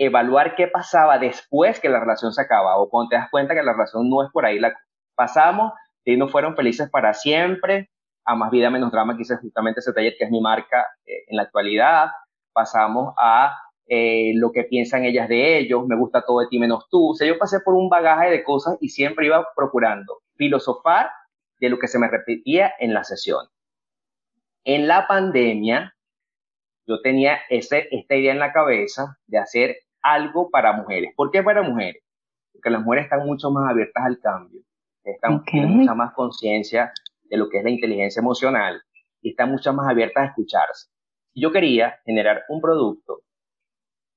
evaluar 0.00 0.54
qué 0.54 0.66
pasaba 0.66 1.18
después 1.18 1.78
que 1.78 1.90
la 1.90 2.00
relación 2.00 2.32
se 2.32 2.40
acaba, 2.40 2.78
o 2.78 2.88
cuando 2.88 3.10
te 3.10 3.16
das 3.16 3.30
cuenta 3.30 3.54
que 3.54 3.62
la 3.62 3.72
relación 3.72 4.08
no 4.08 4.24
es 4.24 4.30
por 4.32 4.46
ahí. 4.46 4.58
La 4.58 4.74
pasamos 5.14 5.74
y 6.04 6.16
no 6.16 6.28
fueron 6.28 6.56
felices 6.56 6.88
para 6.88 7.12
siempre, 7.12 7.90
a 8.24 8.34
más 8.34 8.50
vida, 8.50 8.70
menos 8.70 8.90
drama, 8.90 9.14
que 9.14 9.22
hice 9.22 9.36
justamente 9.36 9.80
ese 9.80 9.92
taller, 9.92 10.14
que 10.18 10.24
es 10.24 10.30
mi 10.30 10.40
marca 10.40 10.86
eh, 11.04 11.24
en 11.28 11.36
la 11.36 11.42
actualidad. 11.42 12.08
Pasamos 12.54 13.12
a 13.18 13.54
eh, 13.86 14.32
lo 14.36 14.52
que 14.52 14.64
piensan 14.64 15.04
ellas 15.04 15.28
de 15.28 15.58
ellos, 15.58 15.86
me 15.86 15.96
gusta 15.96 16.24
todo 16.24 16.40
de 16.40 16.46
ti 16.48 16.58
menos 16.58 16.88
tú. 16.88 17.10
O 17.10 17.14
sea, 17.14 17.28
yo 17.28 17.36
pasé 17.38 17.60
por 17.60 17.74
un 17.74 17.90
bagaje 17.90 18.30
de 18.30 18.42
cosas 18.42 18.78
y 18.80 18.88
siempre 18.88 19.26
iba 19.26 19.46
procurando 19.54 20.22
filosofar 20.36 21.10
de 21.58 21.68
lo 21.68 21.78
que 21.78 21.88
se 21.88 21.98
me 21.98 22.08
repetía 22.08 22.72
en 22.78 22.94
la 22.94 23.04
sesión. 23.04 23.46
En 24.64 24.88
la 24.88 25.06
pandemia, 25.06 25.94
yo 26.86 27.02
tenía 27.02 27.38
ese, 27.50 27.88
esta 27.90 28.16
idea 28.16 28.32
en 28.32 28.38
la 28.38 28.52
cabeza 28.52 29.18
de 29.26 29.38
hacer 29.38 29.76
algo 30.02 30.50
para 30.50 30.72
mujeres. 30.72 31.12
¿Por 31.16 31.30
qué 31.30 31.42
para 31.42 31.62
mujeres? 31.62 32.02
Porque 32.52 32.70
las 32.70 32.82
mujeres 32.82 33.04
están 33.04 33.26
mucho 33.26 33.50
más 33.50 33.70
abiertas 33.70 34.04
al 34.04 34.18
cambio, 34.20 34.60
están, 35.04 35.44
tienen 35.44 35.70
mucha 35.70 35.94
más 35.94 36.12
conciencia 36.12 36.92
de 37.24 37.36
lo 37.36 37.48
que 37.48 37.58
es 37.58 37.64
la 37.64 37.70
inteligencia 37.70 38.20
emocional 38.20 38.82
y 39.22 39.30
están 39.30 39.50
mucho 39.50 39.72
más 39.72 39.88
abiertas 39.88 40.22
a 40.22 40.26
escucharse. 40.26 40.90
Yo 41.34 41.52
quería 41.52 42.00
generar 42.04 42.42
un 42.48 42.60
producto 42.60 43.20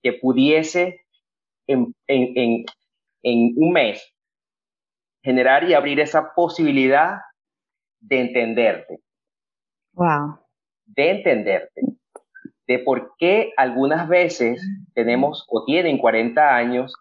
que 0.02 0.14
pudiese 0.14 1.02
en, 1.68 1.94
un 3.24 3.72
mes 3.72 4.14
generar 5.22 5.64
y 5.64 5.74
abrir 5.74 6.00
esa 6.02 6.34
posibilidad 6.34 7.20
de 8.02 8.20
entenderte. 8.20 9.00
Wow. 9.94 10.40
De 10.86 11.12
entenderte. 11.12 11.82
De 12.74 12.80
por 12.80 13.14
qué 13.20 13.54
algunas 13.56 14.08
veces 14.08 14.60
tenemos 14.96 15.46
o 15.48 15.64
tienen 15.64 16.00
40 16.00 16.56
años 16.56 16.96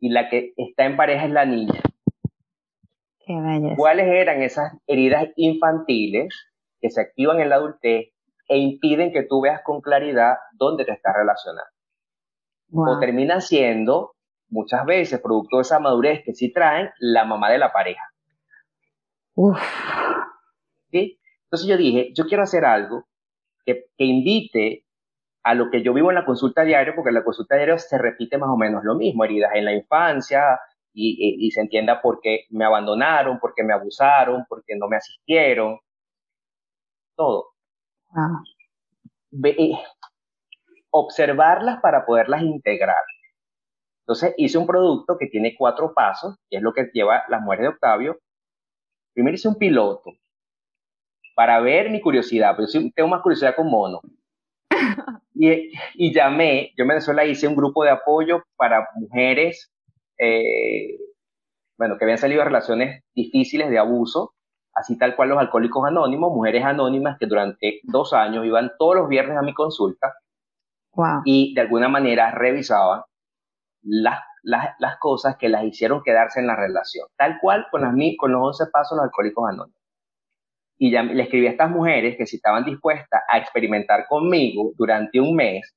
y 0.00 0.10
la 0.10 0.28
que 0.28 0.52
está 0.58 0.84
en 0.84 0.98
pareja 0.98 1.24
es 1.24 1.30
la 1.30 1.46
niña. 1.46 1.80
Qué. 3.24 3.74
¿Cuáles 3.74 4.06
eran 4.06 4.42
esas 4.42 4.74
heridas 4.86 5.28
infantiles 5.36 6.28
que 6.78 6.90
se 6.90 7.00
activan 7.00 7.40
en 7.40 7.48
la 7.48 7.54
adultez 7.54 8.10
e 8.48 8.58
impiden 8.58 9.10
que 9.10 9.22
tú 9.22 9.40
veas 9.40 9.62
con 9.62 9.80
claridad 9.80 10.36
dónde 10.52 10.84
te 10.84 10.92
estás 10.92 11.14
relacionando? 11.16 11.70
o 12.70 12.98
termina 12.98 13.40
siendo 13.40 14.14
muchas 14.50 14.84
veces, 14.84 15.22
producto 15.22 15.56
de 15.56 15.62
esa 15.62 15.78
madurez 15.78 16.22
que 16.22 16.34
sí 16.34 16.52
traen, 16.52 16.90
la 16.98 17.24
mamá 17.24 17.50
de 17.50 17.56
la 17.56 17.72
pareja. 17.72 18.02
¿Sí? 20.90 21.18
Entonces 21.44 21.66
yo 21.66 21.78
dije, 21.78 22.12
yo 22.14 22.26
quiero 22.26 22.42
hacer 22.42 22.66
algo 22.66 23.08
que, 23.96 24.04
invite 24.04 24.84
a 25.48 25.54
lo 25.54 25.70
que 25.70 25.82
yo 25.82 25.94
vivo 25.94 26.10
en 26.10 26.16
la 26.16 26.26
consulta 26.26 26.62
diaria, 26.62 26.94
porque 26.94 27.08
en 27.08 27.14
la 27.14 27.24
consulta 27.24 27.56
diaria 27.56 27.78
se 27.78 27.96
repite 27.96 28.36
más 28.36 28.50
o 28.50 28.58
menos 28.58 28.84
lo 28.84 28.96
mismo, 28.96 29.24
heridas 29.24 29.52
en 29.54 29.64
la 29.64 29.72
infancia, 29.72 30.60
y, 30.92 31.50
se 31.52 31.62
entienda 31.62 32.02
por 32.02 32.20
qué 32.20 32.44
me 32.50 32.66
abandonaron, 32.66 33.38
por 33.38 33.54
qué 33.54 33.62
me 33.62 33.72
abusaron, 33.72 34.44
por 34.46 34.62
qué 34.66 34.76
no 34.76 34.88
me 34.88 34.96
asistieron, 34.96 35.78
todo. 37.16 37.54
Eh, 39.42 39.72
observarlas 40.90 41.80
para 41.80 42.04
poderlas 42.04 42.42
integrar. 42.42 43.02
Entonces 44.02 44.34
hice 44.36 44.58
un 44.58 44.66
producto 44.66 45.16
que 45.18 45.28
tiene 45.28 45.54
cuatro 45.56 45.94
pasos, 45.94 46.36
que 46.50 46.58
es 46.58 46.62
lo 46.62 46.74
que 46.74 46.90
lleva 46.92 47.24
las 47.28 47.40
mujeres 47.40 47.62
de 47.62 47.68
Octavio. 47.68 48.18
Primero 49.14 49.34
hice 49.34 49.48
un 49.48 49.56
piloto 49.56 50.10
para 51.34 51.58
ver 51.60 51.88
mi 51.88 52.02
curiosidad, 52.02 52.54
pero 52.54 52.68
yo 52.70 52.80
tengo 52.94 53.08
más 53.08 53.22
curiosidad 53.22 53.56
con 53.56 53.70
mono. 53.70 54.02
Y, 55.38 55.70
y, 55.94 56.12
llamé, 56.12 56.72
yo 56.76 56.82
en 56.82 56.88
Venezuela 56.88 57.24
hice 57.24 57.46
un 57.46 57.54
grupo 57.54 57.84
de 57.84 57.90
apoyo 57.90 58.42
para 58.56 58.88
mujeres, 58.96 59.70
eh, 60.18 60.98
bueno, 61.78 61.96
que 61.96 62.04
habían 62.04 62.18
salido 62.18 62.40
de 62.40 62.46
relaciones 62.46 63.04
difíciles 63.14 63.70
de 63.70 63.78
abuso 63.78 64.34
así 64.78 64.96
tal 64.96 65.16
cual 65.16 65.30
los 65.30 65.38
alcohólicos 65.38 65.84
anónimos, 65.86 66.32
mujeres 66.32 66.64
anónimas 66.64 67.18
que 67.18 67.26
durante 67.26 67.80
dos 67.84 68.12
años 68.12 68.46
iban 68.46 68.72
todos 68.78 68.96
los 68.96 69.08
viernes 69.08 69.36
a 69.36 69.42
mi 69.42 69.52
consulta 69.54 70.14
y 71.24 71.54
de 71.54 71.60
alguna 71.60 71.88
manera 71.88 72.32
revisaban 72.32 73.02
las, 73.82 74.20
las, 74.42 74.96
cosas 74.98 75.36
que 75.36 75.48
las 75.48 75.64
hicieron 75.64 76.02
quedarse 76.02 76.40
en 76.40 76.48
la 76.48 76.56
relación, 76.56 77.06
tal 77.16 77.38
cual 77.40 77.66
con, 77.70 77.82
las, 77.82 77.94
con 78.18 78.32
los 78.32 78.42
11 78.60 78.66
pasos 78.72 78.96
los 78.96 79.04
alcohólicos 79.04 79.48
anónimos. 79.48 79.77
Y 80.78 80.92
ya 80.92 81.02
le 81.02 81.22
escribí 81.22 81.46
a 81.46 81.50
estas 81.50 81.70
mujeres 81.70 82.16
que 82.16 82.26
si 82.26 82.36
estaban 82.36 82.64
dispuestas 82.64 83.22
a 83.28 83.38
experimentar 83.38 84.06
conmigo 84.06 84.72
durante 84.76 85.20
un 85.20 85.34
mes, 85.34 85.74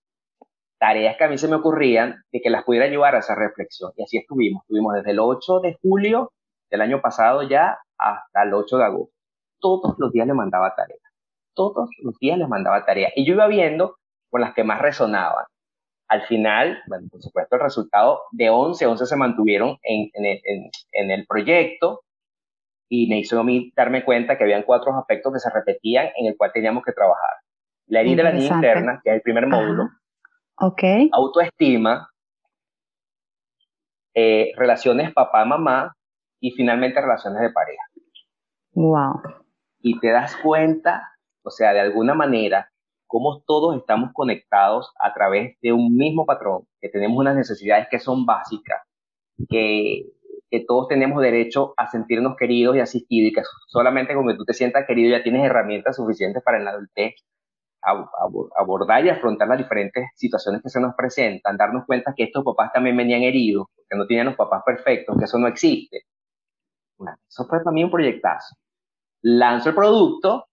tareas 0.80 1.18
que 1.18 1.24
a 1.24 1.28
mí 1.28 1.38
se 1.38 1.48
me 1.48 1.56
ocurrían 1.56 2.24
de 2.32 2.42
que 2.42 2.50
las 2.50 2.64
pudiera 2.64 2.88
llevar 2.88 3.16
a 3.16 3.20
esa 3.20 3.36
reflexión. 3.36 3.92
Y 3.96 4.04
así 4.04 4.18
estuvimos. 4.18 4.64
Estuvimos 4.64 4.96
desde 4.96 5.12
el 5.12 5.20
8 5.20 5.60
de 5.60 5.78
julio 5.82 6.32
del 6.70 6.82
año 6.82 7.02
pasado 7.02 7.44
ya 7.44 7.78
hasta 7.98 8.44
el 8.44 8.54
8 8.54 8.78
de 8.78 8.84
agosto. 8.84 9.14
Todos 9.60 9.96
los 10.00 10.12
días 10.12 10.28
le 10.28 10.34
mandaba 10.34 10.74
tareas. 10.76 11.00
Todos 11.54 11.90
los 12.02 12.18
días 12.20 12.38
les 12.38 12.48
mandaba 12.48 12.86
tareas. 12.86 13.12
Y 13.16 13.26
yo 13.26 13.34
iba 13.34 13.48
viendo 13.48 13.98
con 14.30 14.42
las 14.42 14.54
que 14.54 14.64
más 14.64 14.82
resonaban. 14.82 15.46
Al 16.08 16.24
final, 16.24 16.82
bueno, 16.88 17.08
por 17.12 17.22
supuesto, 17.22 17.56
el 17.56 17.62
resultado 17.62 18.22
de 18.32 18.50
11, 18.50 18.86
11 18.86 19.06
se 19.06 19.16
mantuvieron 19.16 19.78
en, 19.84 20.10
en, 20.14 21.12
el 21.12 21.26
proyecto 21.26 22.02
y 22.94 23.08
me 23.08 23.20
hizo 23.20 23.40
a 23.40 23.44
mí 23.46 23.72
darme 23.74 24.04
cuenta 24.04 24.38
que 24.38 24.44
habían 24.44 24.64
cuatro 24.64 24.94
aspectos 24.94 25.32
que 25.32 25.40
se 25.40 25.50
repetían 25.50 26.10
en 26.14 26.26
el 26.26 26.36
cual 26.36 26.52
teníamos 26.54 26.84
que 26.84 26.92
trabajar. 26.92 27.38
La 27.88 28.02
herida 28.02 28.18
de 28.18 28.24
la 28.24 28.32
niña 28.34 28.54
interna, 28.54 29.02
que 29.02 29.12
es 29.12 29.16
el 29.16 29.22
primer 29.22 29.48
módulo. 29.48 29.88
Okay. 30.58 31.10
Autoestima, 31.14 32.10
eh, 34.14 34.52
relaciones 34.58 35.14
papá-mamá 35.14 35.96
y 36.42 36.52
finalmente 36.52 37.00
relaciones 37.00 37.42
de 37.42 37.52
pareja. 37.52 37.84
Wow. 38.74 39.22
Y 39.80 39.98
te 40.02 40.12
das 40.12 40.36
cuenta, 40.36 41.14
o 41.44 41.50
sea, 41.50 41.72
de 41.72 41.80
alguna 41.80 42.14
manera, 42.14 42.74
cómo 43.08 43.42
todos 43.48 43.78
estamos 43.78 44.10
conectados 44.14 44.94
a 45.00 45.14
través 45.14 45.58
de 45.62 45.72
un 45.72 45.96
mismo 45.96 46.26
patrón, 46.26 46.68
que 46.82 46.90
tenemos 46.90 47.18
unas 47.18 47.38
necesidades 47.38 47.88
que 47.90 48.00
son 48.00 48.26
básicas, 48.26 48.82
que, 49.48 50.12
que 50.52 50.66
todos 50.68 50.90
tenemos 50.90 51.22
derecho 51.22 51.74
a 51.78 51.88
sentirnos 51.88 52.36
queridos 52.38 52.76
y 52.76 52.80
asistidos 52.80 53.32
y 53.32 53.34
que 53.34 53.42
solamente 53.68 54.14
cuando 54.14 54.36
tú 54.36 54.44
te 54.44 54.54
sientas 54.54 54.86
querido 54.86 55.18
ya 55.18 55.24
tienes 55.24 55.46
herramientas 55.46 55.96
suficientes 55.96 56.44
para 56.44 56.58
en 56.58 56.66
la 56.66 56.72
adultez 56.72 57.16
abordar 57.82 59.04
y 59.04 59.10
afrontar 59.10 59.48
las 59.48 59.58
diferentes 59.58 60.06
situaciones 60.16 60.62
que 60.62 60.70
se 60.70 60.80
nos 60.80 60.94
presentan, 60.96 61.58
darnos 61.58 61.86
cuenta 61.88 62.14
que 62.16 62.26
estos 62.26 62.44
papás 62.44 62.72
también 62.72 62.96
venían 62.96 63.24
heridos, 63.24 63.68
que 63.90 63.98
no 63.98 64.06
tenían 64.06 64.28
los 64.28 64.36
papás 64.36 64.62
perfectos, 64.64 65.18
que 65.18 65.26
eso 65.26 65.40
no 65.40 65.48
existe, 65.48 66.04
eso 67.28 67.46
fue 67.48 67.64
para 67.64 67.74
mí 67.74 67.84
un 67.84 67.92
proyectazo. 67.92 68.56
Lanzo 69.24 69.70
el 69.70 69.76
producto 69.76 70.46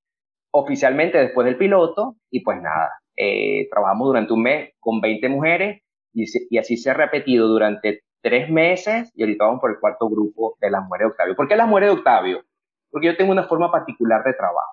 oficialmente 0.50 1.18
después 1.18 1.44
del 1.44 1.58
piloto 1.58 2.16
y 2.30 2.40
pues 2.42 2.60
nada, 2.62 2.90
eh, 3.16 3.68
trabajamos 3.70 4.06
durante 4.06 4.32
un 4.32 4.42
mes 4.42 4.70
con 4.80 5.00
20 5.00 5.28
mujeres 5.28 5.82
y, 6.12 6.58
así 6.58 6.76
se 6.76 6.90
ha 6.90 6.94
repetido 6.94 7.48
durante 7.48 8.02
tres 8.22 8.50
meses 8.50 9.12
y 9.14 9.22
ahorita 9.22 9.44
vamos 9.44 9.60
por 9.60 9.70
el 9.70 9.78
cuarto 9.78 10.08
grupo 10.08 10.56
de 10.60 10.70
las 10.70 10.82
mujeres 10.82 11.06
de 11.06 11.10
Octavio. 11.10 11.36
¿Por 11.36 11.48
qué 11.48 11.56
las 11.56 11.68
mujeres 11.68 11.90
de 11.90 11.96
Octavio? 11.96 12.44
Porque 12.90 13.06
yo 13.06 13.16
tengo 13.16 13.32
una 13.32 13.44
forma 13.44 13.70
particular 13.70 14.22
de 14.24 14.34
trabajo 14.34 14.72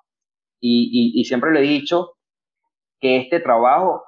y, 0.60 1.24
siempre 1.24 1.52
le 1.52 1.60
he 1.60 1.62
dicho 1.62 2.12
que 3.00 3.18
este 3.18 3.40
trabajo 3.40 4.04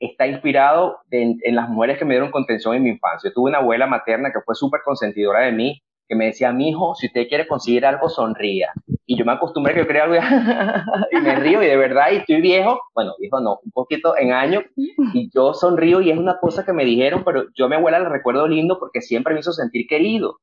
está 0.00 0.26
inspirado 0.26 0.98
en, 1.10 1.38
las 1.54 1.68
mujeres 1.68 1.98
que 1.98 2.04
me 2.04 2.14
dieron 2.14 2.30
contención 2.30 2.74
en 2.74 2.82
mi 2.82 2.90
infancia. 2.90 3.32
Tuve 3.32 3.50
una 3.50 3.58
abuela 3.58 3.86
materna 3.86 4.32
que 4.32 4.40
fue 4.40 4.54
súper 4.54 4.80
consentidora 4.84 5.40
de 5.40 5.52
mí 5.52 5.82
que 6.08 6.14
me 6.14 6.26
decía, 6.26 6.52
mi 6.52 6.70
hijo, 6.70 6.94
si 6.94 7.06
usted 7.06 7.28
quiere 7.28 7.46
conseguir 7.46 7.86
algo, 7.86 8.08
sonría. 8.08 8.72
Y 9.06 9.18
yo 9.18 9.24
me 9.24 9.32
acostumbré 9.32 9.74
que 9.74 9.80
yo 9.80 9.86
quería 9.86 10.04
algo 10.04 10.16
y 11.12 11.20
me 11.20 11.36
río 11.36 11.62
y 11.62 11.66
de 11.66 11.76
verdad, 11.76 12.06
y 12.12 12.16
estoy 12.16 12.40
viejo, 12.40 12.80
bueno, 12.94 13.14
viejo 13.18 13.40
no, 13.40 13.58
un 13.64 13.70
poquito 13.70 14.16
en 14.16 14.32
años, 14.32 14.64
y 14.76 15.30
yo 15.34 15.54
sonrío 15.54 16.00
y 16.00 16.10
es 16.10 16.18
una 16.18 16.38
cosa 16.38 16.64
que 16.64 16.72
me 16.72 16.84
dijeron, 16.84 17.22
pero 17.24 17.44
yo 17.54 17.66
a 17.66 17.68
mi 17.68 17.76
abuela 17.76 17.98
la 17.98 18.08
recuerdo 18.08 18.46
lindo 18.46 18.78
porque 18.78 19.00
siempre 19.00 19.34
me 19.34 19.40
hizo 19.40 19.52
sentir 19.52 19.86
querido. 19.88 20.40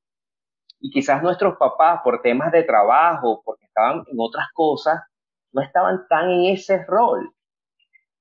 Y 0.79 0.89
quizás 0.89 1.21
nuestros 1.21 1.57
papás, 1.57 2.01
por 2.03 2.21
temas 2.21 2.51
de 2.51 2.63
trabajo, 2.63 3.41
porque 3.45 3.65
estaban 3.65 4.03
en 4.07 4.15
otras 4.17 4.47
cosas, 4.53 5.01
no 5.51 5.61
estaban 5.61 6.07
tan 6.09 6.29
en 6.31 6.45
ese 6.53 6.83
rol 6.85 7.31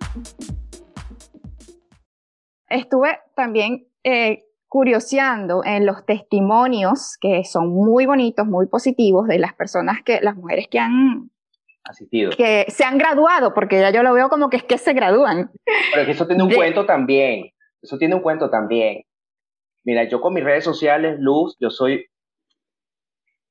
Estuve 2.68 3.18
también 3.36 3.86
eh, 4.02 4.44
curioseando 4.74 5.62
en 5.64 5.86
los 5.86 6.04
testimonios 6.04 7.16
que 7.20 7.44
son 7.44 7.68
muy 7.68 8.06
bonitos, 8.06 8.44
muy 8.44 8.66
positivos 8.66 9.28
de 9.28 9.38
las 9.38 9.54
personas 9.54 9.98
que, 10.04 10.20
las 10.20 10.34
mujeres 10.34 10.66
que 10.68 10.80
han 10.80 11.30
asistido. 11.84 12.32
Que 12.36 12.64
se 12.66 12.82
han 12.82 12.98
graduado, 12.98 13.54
porque 13.54 13.78
ya 13.78 13.90
yo 13.90 14.02
lo 14.02 14.12
veo 14.12 14.28
como 14.28 14.50
que 14.50 14.56
es 14.56 14.64
que 14.64 14.76
se 14.76 14.92
gradúan. 14.92 15.52
Pero 15.92 16.04
que 16.04 16.10
eso 16.10 16.26
tiene 16.26 16.42
un 16.42 16.52
cuento 16.52 16.84
también. 16.86 17.52
Eso 17.80 17.98
tiene 17.98 18.16
un 18.16 18.20
cuento 18.20 18.50
también. 18.50 19.02
Mira, 19.84 20.08
yo 20.08 20.20
con 20.20 20.34
mis 20.34 20.42
redes 20.42 20.64
sociales, 20.64 21.20
Luz, 21.20 21.56
yo 21.60 21.70
soy. 21.70 22.06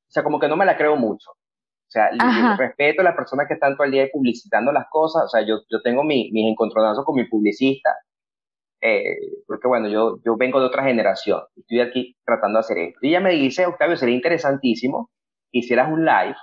O 0.10 0.12
sea, 0.12 0.24
como 0.24 0.42
que 0.42 0.50
no 0.50 0.58
me 0.58 0.66
la 0.66 0.76
creo 0.76 0.98
mucho. 0.98 1.32
O 1.32 1.88
sea, 1.88 2.10
respeto 2.58 3.00
a 3.00 3.06
las 3.06 3.16
personas 3.16 3.48
que 3.48 3.54
están 3.54 3.78
todo 3.78 3.86
el 3.86 3.94
día 3.94 4.10
publicitando 4.12 4.74
las 4.74 4.88
cosas. 4.92 5.24
O 5.24 5.30
sea, 5.30 5.40
yo, 5.48 5.62
yo 5.70 5.82
tengo 5.82 6.04
mi, 6.04 6.30
mis 6.34 6.52
encontronazos 6.52 7.06
con 7.06 7.16
mi 7.16 7.24
publicista 7.30 7.92
eh, 8.86 9.16
porque 9.48 9.70
bueno, 9.70 9.88
yo, 9.88 10.20
yo 10.26 10.36
vengo 10.36 10.60
de 10.60 10.66
otra 10.66 10.84
generación, 10.84 11.42
estoy 11.56 11.80
aquí 11.80 12.18
tratando 12.26 12.58
de 12.58 12.60
hacer 12.60 12.78
esto. 12.80 13.00
Y 13.02 13.10
ella 13.10 13.22
me 13.22 13.32
dice, 13.32 13.66
Octavio, 13.66 13.96
sería 13.96 14.16
interesantísimo 14.16 15.10
que 15.52 15.60
hicieras 15.60 15.90
un 15.90 16.04
live 16.04 16.36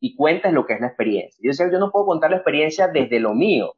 y 0.00 0.14
cuentes 0.16 0.52
lo 0.52 0.66
que 0.66 0.74
es 0.74 0.80
la 0.80 0.88
experiencia. 0.88 1.40
Yo 1.42 1.48
decía, 1.48 1.70
yo 1.72 1.78
no 1.78 1.90
puedo 1.90 2.04
contar 2.04 2.30
la 2.30 2.36
experiencia 2.36 2.88
desde 2.88 3.20
lo 3.20 3.32
mío. 3.34 3.72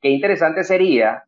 Qué 0.00 0.08
interesante 0.08 0.64
sería 0.64 1.22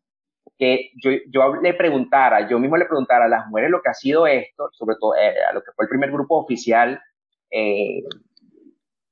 que 0.56 0.90
yo, 1.02 1.10
yo 1.30 1.56
le 1.56 1.74
preguntara, 1.74 2.48
yo 2.48 2.58
mismo 2.58 2.78
le 2.78 2.86
preguntara 2.86 3.26
a 3.26 3.28
las 3.28 3.46
mujeres 3.48 3.70
lo 3.70 3.82
que 3.82 3.90
ha 3.90 3.94
sido 3.94 4.26
esto, 4.26 4.70
sobre 4.72 4.96
todo 4.98 5.16
eh, 5.16 5.34
a 5.50 5.52
lo 5.52 5.60
que 5.60 5.72
fue 5.76 5.84
el 5.84 5.90
primer 5.90 6.12
grupo 6.12 6.38
oficial, 6.38 6.98
eh, 7.50 8.00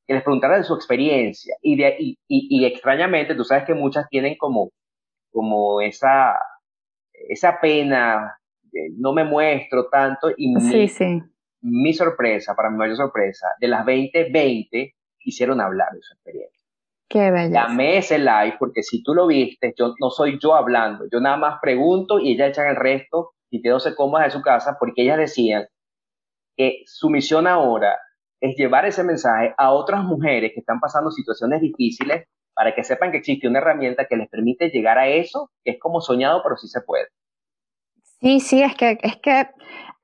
que 0.07 0.15
les 0.15 0.23
preguntara 0.23 0.57
de 0.57 0.65
su 0.65 0.75
experiencia. 0.75 1.55
Y, 1.61 1.77
de, 1.77 1.97
y, 1.99 2.19
y, 2.29 2.63
y 2.63 2.65
extrañamente, 2.65 3.35
tú 3.35 3.45
sabes 3.45 3.65
que 3.65 3.75
muchas 3.75 4.09
tienen 4.09 4.37
como 4.39 4.71
como 5.31 5.81
esa, 5.81 6.39
esa 7.13 7.61
pena, 7.61 8.39
no 8.97 9.13
me 9.13 9.25
muestro 9.25 9.89
tanto 9.89 10.31
y 10.37 10.55
mi, 10.55 10.89
mi 11.63 11.95
sorpresa, 11.95 12.55
para 12.55 12.71
mi 12.71 12.77
mayor 12.77 12.97
sorpresa, 12.97 13.49
de 13.61 13.69
las 13.69 13.85
20, 13.85 14.31
20 14.31 14.95
quisieron 15.19 15.61
hablar 15.61 15.89
de 15.93 16.03
su 16.03 16.15
experiencia. 16.15 16.67
Qué 17.09 17.31
belleza. 17.31 17.69
Llamé 17.69 17.99
ese 17.99 18.19
live 18.19 18.57
porque 18.59 18.83
si 18.83 19.03
tú 19.03 19.15
lo 19.15 19.27
viste, 19.27 19.75
yo 19.77 19.95
no 20.01 20.11
soy 20.11 20.39
yo 20.41 20.55
hablando, 20.55 21.07
yo 21.11 21.21
nada 21.21 21.37
más 21.37 21.59
pregunto 21.61 22.19
y 22.19 22.33
ellas 22.33 22.51
echan 22.51 22.69
el 22.69 22.77
resto 22.77 23.33
y 23.51 23.63
quedóse 23.63 23.95
cómodas 23.95 24.27
de 24.27 24.39
su 24.39 24.43
casa 24.43 24.77
porque 24.79 25.03
ellas 25.03 25.19
decían 25.19 25.67
que 26.57 26.83
su 26.85 27.09
misión 27.09 27.47
ahora 27.47 27.99
es 28.41 28.57
llevar 28.57 28.85
ese 28.85 29.05
mensaje 29.05 29.55
a 29.57 29.73
otras 29.73 30.05
mujeres 30.05 30.53
que 30.53 30.61
están 30.61 30.81
pasando 30.81 31.11
situaciones 31.11 31.61
difíciles 31.61 32.27
para 32.59 32.75
que 32.75 32.83
sepan 32.83 33.13
que 33.13 33.19
existe 33.19 33.47
una 33.47 33.61
herramienta 33.61 34.09
que 34.09 34.17
les 34.17 34.29
permite 34.29 34.71
llegar 34.71 34.99
a 34.99 35.07
eso, 35.07 35.53
que 35.63 35.71
es 35.71 35.79
como 35.79 36.01
soñado, 36.01 36.43
pero 36.43 36.57
sí 36.57 36.67
se 36.67 36.81
puede. 36.81 37.07
Sí, 38.21 38.41
sí, 38.41 38.61
es 38.61 38.75
que, 38.75 38.99
es 39.01 39.17
que, 39.19 39.47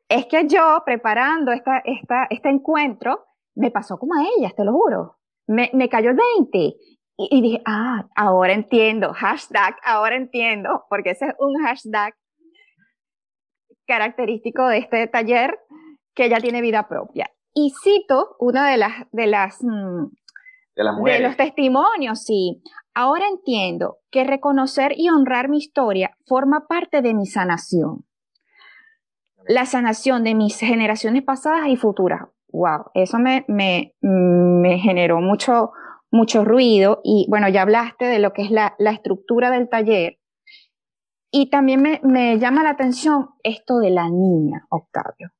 es 0.08 0.26
que 0.26 0.46
yo 0.46 0.80
preparando 0.86 1.50
esta, 1.50 1.78
esta, 1.84 2.28
este 2.30 2.50
encuentro, 2.50 3.24
me 3.56 3.72
pasó 3.72 3.98
como 3.98 4.14
a 4.14 4.24
ellas, 4.38 4.54
te 4.54 4.64
lo 4.64 4.72
juro. 4.72 5.16
Me, 5.48 5.68
me 5.72 5.88
cayó 5.88 6.10
el 6.10 6.16
20 6.38 6.58
y, 6.58 6.78
y, 7.16 7.42
dije, 7.42 7.62
ah, 7.66 8.06
ahora 8.14 8.52
entiendo, 8.52 9.12
hashtag, 9.12 9.74
ahora 9.84 10.14
entiendo, 10.14 10.84
porque 10.88 11.10
ese 11.10 11.26
es 11.26 11.34
un 11.40 11.60
hashtag 11.60 12.14
característico 13.84 14.68
de 14.68 14.78
este 14.78 15.08
taller 15.08 15.58
que 16.14 16.28
ya 16.28 16.38
tiene 16.38 16.60
vida 16.60 16.86
propia. 16.86 17.28
Y 17.52 17.72
cito 17.82 18.36
una 18.38 18.70
de 18.70 18.76
las, 18.76 18.92
de 19.10 19.26
las, 19.26 19.58
mm, 20.76 21.04
de, 21.04 21.20
los 21.20 21.36
testimonios, 21.36 22.22
sí. 22.22 22.62
Ahora 22.94 23.26
entiendo 23.28 23.98
que 24.10 24.24
reconocer 24.24 24.94
y 24.96 25.08
honrar 25.08 25.48
mi 25.48 25.58
historia 25.58 26.16
forma 26.26 26.66
parte 26.66 27.02
de 27.02 27.14
mi 27.14 27.26
sanación. 27.26 28.04
La 29.46 29.66
sanación 29.66 30.24
de 30.24 30.34
mis 30.34 30.58
generaciones 30.58 31.22
pasadas 31.22 31.68
y 31.68 31.76
futuras. 31.76 32.22
Wow, 32.48 32.90
eso 32.94 33.18
me, 33.18 33.44
me, 33.48 33.94
me 34.00 34.78
generó 34.78 35.20
mucho, 35.20 35.72
mucho 36.10 36.44
ruido 36.44 37.00
y 37.02 37.26
bueno, 37.28 37.48
ya 37.48 37.62
hablaste 37.62 38.04
de 38.04 38.20
lo 38.20 38.32
que 38.32 38.42
es 38.42 38.50
la, 38.50 38.74
la 38.78 38.92
estructura 38.92 39.50
del 39.50 39.68
taller 39.68 40.18
y 41.36 41.50
también 41.50 41.82
me, 41.82 42.00
me, 42.04 42.38
llama 42.38 42.62
la 42.62 42.70
atención 42.70 43.30
esto 43.42 43.78
de 43.78 43.90
la 43.90 44.08
niña, 44.08 44.68
Octavio. 44.70 45.32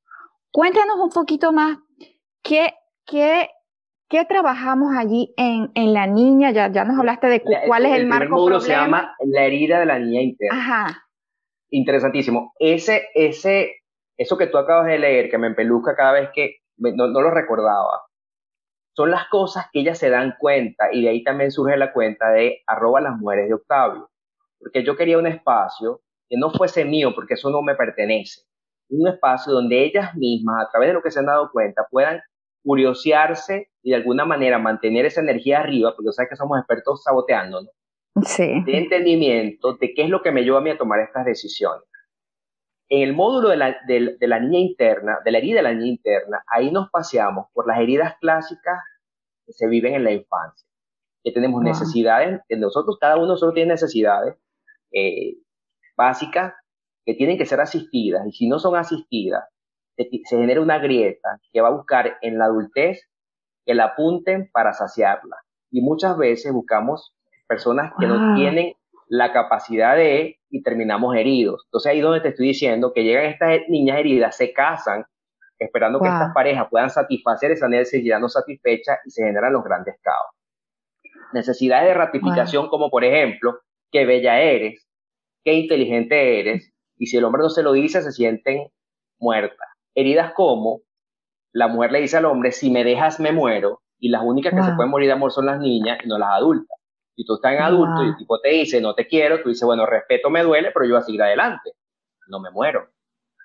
Cuéntanos 0.51 0.97
un 0.99 1.11
poquito 1.11 1.53
más 1.53 1.79
qué, 2.43 2.75
qué, 3.07 3.49
qué 4.09 4.25
trabajamos 4.25 4.95
allí 4.97 5.33
en, 5.37 5.71
en, 5.75 5.93
la 5.93 6.07
niña. 6.07 6.51
Ya, 6.51 6.71
ya 6.71 6.85
nos 6.85 6.99
hablaste 6.99 7.27
de 7.29 7.43
cuál 7.67 7.87
es 7.87 7.93
el, 7.93 8.03
el 8.03 8.07
marco. 8.07 8.25
El 8.25 8.31
módulo 8.31 8.61
se 8.61 8.73
llama 8.73 9.15
La 9.21 9.45
herida 9.45 9.81
de 9.81 9.87
la 9.87 9.99
niña 9.99 10.23
interna. 10.23 10.59
Ajá. 10.59 11.03
Interesantísimo. 11.71 12.53
Ese, 12.59 13.09
ese, 13.15 13.83
eso 14.17 14.39
que 14.39 14.47
tú 14.47 14.59
acabas 14.59 14.87
de 14.87 14.99
leer, 14.99 15.31
que 15.31 15.39
me 15.39 15.49
empeluca 15.49 15.97
cada 15.97 16.13
vez 16.13 16.31
que 16.35 16.57
no, 16.77 17.09
no 17.09 17.21
lo 17.21 17.31
recordaba, 17.31 18.03
son 18.97 19.11
las 19.11 19.29
cosas 19.29 19.67
que 19.73 19.81
ellas 19.81 19.99
se 19.99 20.09
dan 20.09 20.35
cuenta 20.39 20.93
y 20.93 21.03
de 21.03 21.09
ahí 21.09 21.25
también 21.25 21.51
surge 21.51 21.77
la 21.77 21.93
cuenta 21.93 22.31
de 22.31 22.63
arroba 22.67 23.01
las 23.01 23.17
mujeres 23.19 23.49
de 23.49 23.55
Octavio. 23.55 24.11
Porque 24.59 24.85
yo 24.85 24.97
quería 24.97 25.19
un 25.19 25.27
espacio 25.27 26.01
que 26.29 26.37
no 26.39 26.51
fuese 26.51 26.85
mío, 26.85 27.13
porque 27.15 27.35
eso 27.35 27.51
no 27.51 27.61
me 27.63 27.75
pertenece. 27.75 28.43
Un 28.89 29.09
espacio 29.09 29.53
donde 29.53 29.85
ellas 29.85 30.15
mismas, 30.15 30.65
a 30.65 30.71
través 30.71 30.91
de 30.91 30.95
lo 30.95 31.03
que 31.03 31.11
se 31.11 31.19
han 31.19 31.27
dado 31.27 31.51
cuenta, 31.51 31.87
puedan 31.91 32.21
curiosearse 32.63 33.69
y 33.85 33.91
de 33.91 33.97
alguna 33.97 34.25
manera 34.25 34.59
mantener 34.59 35.05
esa 35.05 35.21
energía 35.21 35.61
arriba, 35.61 35.95
porque 35.95 36.11
sabes 36.11 36.31
que 36.31 36.37
somos 36.37 36.59
expertos 36.59 37.03
saboteando, 37.03 37.61
¿no? 37.63 38.23
Sí. 38.25 38.63
De 38.65 38.79
entendimiento 38.79 39.75
de 39.75 39.93
qué 39.93 40.05
es 40.05 40.09
lo 40.09 40.23
que 40.23 40.33
me 40.33 40.43
lleva 40.43 40.59
a 40.59 40.63
mí 40.63 40.71
a 40.71 40.79
tomar 40.79 41.01
estas 41.01 41.27
decisiones. 41.27 41.85
En 42.89 43.03
el 43.03 43.13
módulo 43.13 43.51
de 43.51 43.57
la, 43.59 43.77
de, 43.87 44.17
la 44.21 44.41
niña 44.41 44.59
interna, 44.59 45.19
de 45.23 45.31
la 45.31 45.39
herida 45.39 45.57
de 45.57 45.63
la 45.63 45.75
niña 45.75 45.89
interna, 45.89 46.43
ahí 46.47 46.71
nos 46.71 46.89
paseamos 46.91 47.49
por 47.53 47.67
las 47.67 47.79
heridas 47.79 48.15
clásicas 48.21 48.79
que 49.45 49.53
se 49.53 49.69
viven 49.69 49.95
en 49.95 50.05
la 50.05 50.13
infancia. 50.13 50.67
Que 51.23 51.33
tenemos 51.33 51.63
necesidades, 51.63 52.41
nosotros, 52.51 52.97
cada 52.99 53.19
uno 53.19 53.37
solo 53.37 53.53
tiene 53.53 53.73
necesidades 53.73 54.37
eh, 54.93 55.37
básicas 55.97 56.55
que 57.05 57.15
tienen 57.15 57.37
que 57.37 57.47
ser 57.47 57.61
asistidas. 57.61 58.27
Y 58.27 58.33
si 58.33 58.49
no 58.49 58.59
son 58.59 58.77
asistidas, 58.77 59.45
se, 59.97 60.09
se 60.25 60.37
genera 60.39 60.63
una 60.63 60.79
grieta 60.79 61.41
que 61.53 61.61
va 61.61 61.69
a 61.69 61.77
buscar 61.77 62.17
en 62.23 62.39
la 62.39 62.47
adultez 62.47 63.11
que 63.65 63.75
la 63.75 63.85
apunten 63.87 64.51
para 64.53 64.73
saciarla. 64.73 65.37
Y 65.71 65.81
muchas 65.81 66.17
veces 66.17 66.53
buscamos 66.53 67.15
personas 67.47 67.93
que 67.99 68.07
no 68.07 68.37
tienen 68.37 68.75
la 69.09 69.33
capacidad 69.33 69.97
de 69.97 70.39
y 70.51 70.63
terminamos 70.63 71.15
heridos. 71.17 71.63
Entonces 71.67 71.91
ahí 71.91 72.01
donde 72.01 72.21
te 72.21 72.29
estoy 72.29 72.49
diciendo 72.49 72.93
que 72.95 73.05
llegan 73.05 73.27
estas 73.27 73.61
niñas 73.69 73.99
heridas, 73.99 74.37
se 74.37 74.53
casan, 74.53 75.05
esperando 75.59 76.01
que 76.01 76.09
estas 76.09 76.33
parejas 76.33 76.69
puedan 76.71 76.91
satisfacer 76.91 77.51
esa 77.51 77.69
necesidad 77.69 78.21
no 78.21 78.29
satisfecha 78.29 78.99
y 79.05 79.11
se 79.11 79.25
generan 79.25 79.53
los 79.53 79.65
grandes 79.65 79.97
caos. 80.01 80.31
Necesidades 81.33 81.89
de 81.89 81.95
ratificación 81.95 82.69
como 82.69 82.91
por 82.91 83.05
ejemplo, 83.05 83.59
qué 83.91 84.07
bella 84.07 84.41
eres, 84.41 84.87
qué 85.45 85.55
inteligente 85.55 86.41
eres, 86.41 86.73
y 86.97 87.07
si 87.07 87.17
el 87.17 87.25
hombre 87.25 87.43
no 87.43 87.51
se 87.51 87.63
lo 87.63 87.73
dice, 87.73 88.03
se 88.03 88.13
sienten 88.13 88.69
muertas. 89.19 89.69
Heridas 89.95 90.33
como 90.35 90.83
la 91.55 91.69
mujer 91.69 91.93
le 91.93 92.01
dice 92.01 92.17
al 92.17 92.25
hombre, 92.25 92.51
si 92.53 92.71
me 92.71 92.85
dejas 92.85 93.21
me 93.21 93.33
muero, 93.33 93.81
y 93.99 94.09
las 94.09 94.23
únicas 94.23 94.53
que 94.53 94.63
se 94.63 94.73
pueden 94.73 94.91
morir 94.91 95.07
de 95.07 95.15
amor 95.15 95.31
son 95.31 95.47
las 95.47 95.59
niñas 95.61 95.99
y 96.05 96.09
no 96.09 96.19
las 96.19 96.31
adultas. 96.31 96.77
Y 97.17 97.25
tú 97.25 97.37
estás 97.37 97.53
en 97.53 97.63
adulto 97.63 98.03
y 98.03 98.09
el 98.09 98.17
tipo 98.17 98.41
te 98.41 98.51
dice, 98.51 98.81
no 98.81 98.95
te 98.95 99.07
quiero, 99.07 99.41
tú 99.41 99.49
dices, 99.49 99.65
bueno, 99.65 99.87
respeto 99.87 100.29
me 100.31 100.43
duele, 100.43 100.73
pero 100.73 100.85
yo 100.85 100.95
voy 100.95 101.01
a 101.01 101.05
seguir 101.05 101.23
adelante. 101.23 101.71
No 102.27 102.41
me 102.41 102.51
muero. 102.51 102.89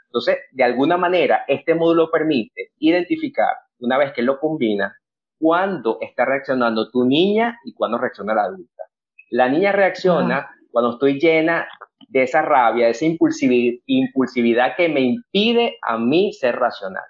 Entonces, 0.08 0.40
de 0.52 0.64
alguna 0.64 0.98
manera, 0.98 1.46
este 1.48 1.76
módulo 1.76 2.10
permite 2.10 2.72
identificar, 2.80 3.56
una 3.78 3.98
vez 4.00 4.12
que 4.12 4.24
lo 4.24 4.40
combina, 4.40 4.98
cuándo 5.38 6.00
está 6.02 6.26
reaccionando 6.26 6.90
tu 6.90 7.06
niña 7.06 7.60
y 7.64 7.74
cuándo 7.74 8.00
reacciona 8.00 8.34
la 8.34 8.46
adulta. 8.46 8.84
La 9.30 9.50
niña 9.50 9.72
reacciona 9.72 10.50
cuando 10.72 10.94
estoy 10.94 11.20
llena 11.20 11.68
de 12.08 12.24
esa 12.24 12.42
rabia, 12.42 12.86
de 12.86 12.92
esa 12.92 13.06
impulsividad, 13.06 13.80
impulsividad 13.86 14.76
que 14.76 14.90
me 14.90 15.02
impide 15.02 15.78
a 15.84 15.98
mí 16.00 16.34
ser 16.34 16.56
racional, 16.56 17.06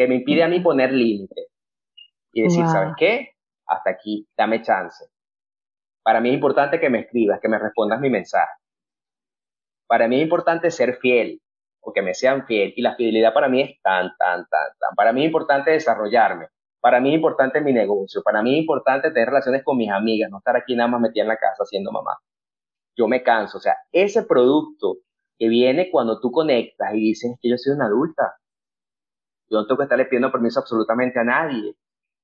que 0.00 0.08
me 0.08 0.14
impide 0.14 0.42
a 0.42 0.48
mí 0.48 0.60
poner 0.60 0.92
límite 0.92 1.48
y 2.32 2.40
decir, 2.40 2.66
¿sabes 2.68 2.94
qué? 2.96 3.34
hasta 3.66 3.90
aquí, 3.90 4.26
dame 4.34 4.62
chance. 4.62 5.04
Para 6.02 6.22
mí 6.22 6.30
es 6.30 6.36
importante 6.36 6.80
que 6.80 6.88
me 6.88 7.00
escribas, 7.00 7.38
que 7.38 7.50
me 7.50 7.58
respondas 7.58 8.00
mi 8.00 8.08
mensaje. 8.08 8.50
Para 9.86 10.08
mí 10.08 10.16
es 10.16 10.22
importante 10.22 10.70
ser 10.70 10.96
fiel 10.96 11.42
o 11.82 11.92
que 11.92 12.00
me 12.00 12.14
sean 12.14 12.46
fiel. 12.46 12.72
Y 12.76 12.80
la 12.80 12.96
fidelidad 12.96 13.34
para 13.34 13.50
mí 13.50 13.60
es 13.60 13.82
tan, 13.82 14.16
tan, 14.16 14.48
tan, 14.48 14.68
tan. 14.78 14.94
Para 14.96 15.12
mí 15.12 15.20
es 15.20 15.26
importante 15.26 15.70
desarrollarme. 15.70 16.46
Para 16.80 16.98
mí 16.98 17.10
es 17.10 17.16
importante 17.16 17.60
mi 17.60 17.74
negocio. 17.74 18.22
Para 18.22 18.42
mí 18.42 18.54
es 18.54 18.62
importante 18.62 19.10
tener 19.10 19.28
relaciones 19.28 19.62
con 19.62 19.76
mis 19.76 19.90
amigas, 19.90 20.30
no 20.30 20.38
estar 20.38 20.56
aquí 20.56 20.74
nada 20.74 20.88
más 20.88 21.02
metida 21.02 21.24
en 21.24 21.28
la 21.28 21.36
casa 21.36 21.62
haciendo 21.62 21.92
mamá. 21.92 22.16
Yo 22.96 23.06
me 23.06 23.22
canso. 23.22 23.58
O 23.58 23.60
sea, 23.60 23.76
ese 23.92 24.22
producto 24.22 24.96
que 25.38 25.46
viene 25.48 25.90
cuando 25.90 26.20
tú 26.20 26.30
conectas 26.32 26.94
y 26.94 27.00
dices 27.00 27.36
que 27.42 27.50
yo 27.50 27.58
soy 27.58 27.74
una 27.74 27.84
adulta. 27.84 28.39
Yo 29.50 29.58
no 29.58 29.66
tengo 29.66 29.78
que 29.78 29.84
estarle 29.84 30.04
pidiendo 30.06 30.30
permiso 30.30 30.60
absolutamente 30.60 31.18
a 31.18 31.24
nadie 31.24 31.74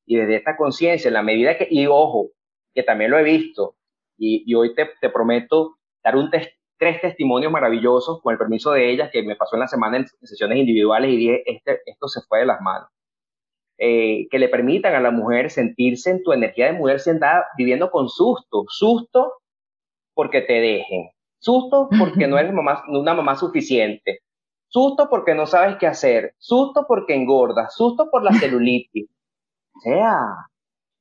y 0.07 0.17
desde 0.17 0.37
esta 0.37 0.57
conciencia, 0.57 1.09
en 1.09 1.15
la 1.15 1.23
medida 1.23 1.59
que, 1.59 1.67
y 1.69 1.87
ojo, 1.87 2.31
que 2.73 2.85
también 2.85 3.11
lo 3.11 3.19
he 3.19 3.25
visto, 3.25 3.75
y, 4.17 4.55
hoy 4.55 4.75
te, 4.75 5.11
prometo 5.11 5.77
dar 6.03 6.17
un 6.17 6.31
tres 6.31 7.01
testimonios 7.01 7.53
maravillosos 7.53 8.23
con 8.23 8.33
el 8.33 8.39
permiso 8.39 8.73
de 8.73 8.91
ellas 8.91 9.11
que 9.12 9.23
me 9.23 9.37
pasó 9.37 9.57
en 9.57 9.61
la 9.61 9.69
semana 9.69 9.99
en, 9.99 10.07
sesiones 10.07 10.59
individuales 10.59 11.11
y 11.11 11.17
dije, 11.17 11.43
este, 11.45 11.81
esto 11.87 12.09
se 12.09 12.21
fue 12.29 12.41
de 12.41 12.47
las 12.47 12.61
manos. 12.61 12.89
Eh, 13.79 14.27
que 14.31 14.39
le 14.39 14.49
permitan 14.49 14.95
a 14.95 15.01
la 15.01 15.11
mujer 15.11 15.51
sentirse 15.51 16.11
en 16.11 16.23
tu 16.23 16.33
energía 16.33 16.67
de 16.67 16.73
mujer 16.73 16.99
sentada 16.99 17.45
viviendo 17.59 17.91
con 17.91 18.09
susto, 18.09 18.65
susto 18.69 19.35
porque 20.15 20.41
te 20.41 20.55
dejen, 20.55 21.11
susto 21.39 21.91
porque 21.99 22.27
no 22.27 22.39
eres 22.39 22.53
una 22.89 23.15
mamá 23.15 23.37
suficiente, 23.37 24.21
susto 24.68 25.09
porque 25.09 25.35
no 25.35 25.46
sabes 25.46 25.76
qué 25.76 25.87
hacer, 25.87 26.35
susto 26.38 26.85
porque 26.87 27.14
engordas, 27.14 27.74
susto 27.74 28.11
por 28.11 28.22
la 28.22 28.31
celulitis, 28.40 29.09
sea. 29.83 30.20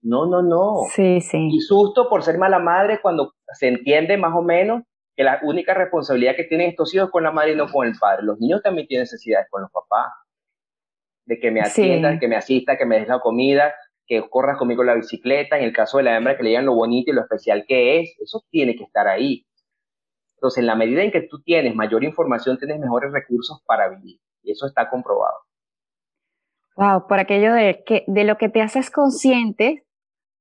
No, 0.02 0.28
no, 0.28 0.44
no. 0.44 0.84
Sí, 0.94 1.20
sí. 1.20 1.50
Y 1.52 1.60
susto 1.62 2.08
por 2.10 2.22
ser 2.22 2.38
mala 2.38 2.60
madre 2.60 3.00
cuando 3.02 3.34
se 3.54 3.68
entiende 3.68 4.18
más 4.18 4.36
o 4.36 4.44
menos 4.44 4.84
que 5.16 5.24
la 5.24 5.40
única 5.44 5.74
responsabilidad 5.74 6.36
que 6.36 6.44
tienen 6.44 6.70
estos 6.70 6.94
hijos 6.94 7.08
es 7.08 7.12
con 7.12 7.24
la 7.24 7.32
madre 7.32 7.54
y 7.54 7.56
no 7.56 7.68
con 7.72 7.88
el 7.88 7.96
padre. 8.00 8.24
Los 8.24 8.40
niños 8.40 8.62
también 8.62 8.88
tienen 8.88 9.04
necesidades 9.04 9.48
con 9.50 9.62
los 9.62 9.72
papás. 9.72 10.12
De 11.26 11.40
que 11.40 11.50
me 11.50 11.62
atiendan, 11.62 12.20
que 12.20 12.28
me 12.28 12.36
asista, 12.36 12.78
que 12.78 12.86
me 12.86 13.00
des 13.00 13.08
la 13.08 13.20
comida, 13.20 13.74
que 14.06 14.22
corras 14.30 14.58
conmigo 14.58 14.84
la 14.84 14.94
bicicleta. 14.94 15.58
En 15.58 15.64
el 15.64 15.74
caso 15.74 15.98
de 15.98 16.04
la 16.04 16.18
hembra, 16.18 16.38
que 16.38 16.44
le 16.44 16.50
digan 16.50 16.66
lo 16.66 16.76
bonito 16.76 17.10
y 17.10 17.16
lo 17.16 17.22
especial 17.22 17.66
que 17.68 18.02
es. 18.02 18.16
Eso 18.20 18.44
tiene 18.52 18.76
que 18.76 18.84
estar 18.84 19.08
ahí. 19.08 19.46
Entonces, 20.46 20.62
en 20.62 20.68
la 20.68 20.76
medida 20.76 21.02
en 21.02 21.12
que 21.12 21.22
tú 21.22 21.42
tienes 21.42 21.74
mayor 21.74 22.04
información, 22.04 22.60
tienes 22.60 22.80
mejores 22.80 23.12
recursos 23.12 23.64
para 23.66 23.90
vivir. 23.90 24.20
Y 24.44 24.52
eso 24.52 24.68
está 24.68 24.92
comprobado. 24.92 25.34
Wow, 26.76 27.08
por 27.08 27.18
aquello 27.18 27.52
de 27.52 27.84
que 27.84 28.04
de 28.06 28.26
lo 28.26 28.38
que 28.38 28.50
te 28.50 28.62
haces 28.62 28.92
consciente, 28.92 29.88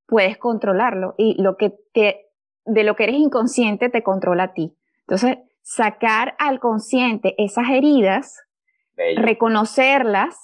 puedes 0.06 0.36
controlarlo 0.36 1.14
y 1.16 1.40
lo 1.42 1.56
que 1.56 1.72
te 1.94 2.20
de 2.66 2.84
lo 2.84 2.96
que 2.96 3.04
eres 3.04 3.16
inconsciente 3.16 3.88
te 3.88 4.02
controla 4.02 4.44
a 4.44 4.52
ti. 4.52 4.76
Entonces, 5.06 5.38
sacar 5.62 6.34
al 6.38 6.60
consciente 6.60 7.34
esas 7.38 7.70
heridas, 7.70 8.42
reconocerlas, 9.16 10.36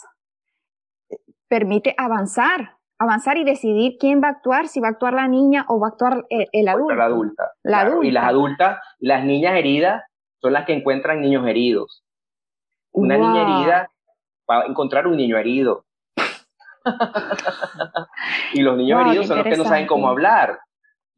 permite 1.48 1.94
avanzar, 1.98 2.78
avanzar 3.00 3.38
y 3.38 3.44
decidir 3.44 3.96
quién 3.98 4.22
va 4.22 4.28
a 4.28 4.32
actuar, 4.32 4.68
si 4.68 4.78
va 4.78 4.88
a 4.88 4.90
actuar 4.90 5.14
la 5.14 5.26
niña 5.26 5.64
o 5.68 5.80
va 5.80 5.88
a 5.88 5.90
actuar 5.90 6.26
el, 6.28 6.68
adulto. 6.68 6.94
La 6.94 7.04
adulta. 7.06 7.52
La 7.62 7.80
adulta. 7.80 8.06
Y 8.06 8.10
las 8.10 8.24
adultas, 8.24 8.78
las 8.98 9.24
niñas 9.24 9.56
heridas 9.56 10.04
son 10.40 10.52
las 10.52 10.66
que 10.66 10.74
encuentran 10.74 11.22
niños 11.22 11.46
heridos. 11.48 12.04
Una 12.92 13.16
niña 13.16 13.42
herida 13.42 13.90
para 14.44 14.66
encontrar 14.66 15.06
un 15.06 15.16
niño 15.16 15.38
herido. 15.38 15.86
y 18.52 18.60
los 18.60 18.76
niños 18.76 19.06
heridos 19.06 19.28
son 19.28 19.38
los 19.38 19.46
que 19.46 19.56
no 19.56 19.64
saben 19.64 19.86
cómo 19.86 20.08
hablar. 20.08 20.58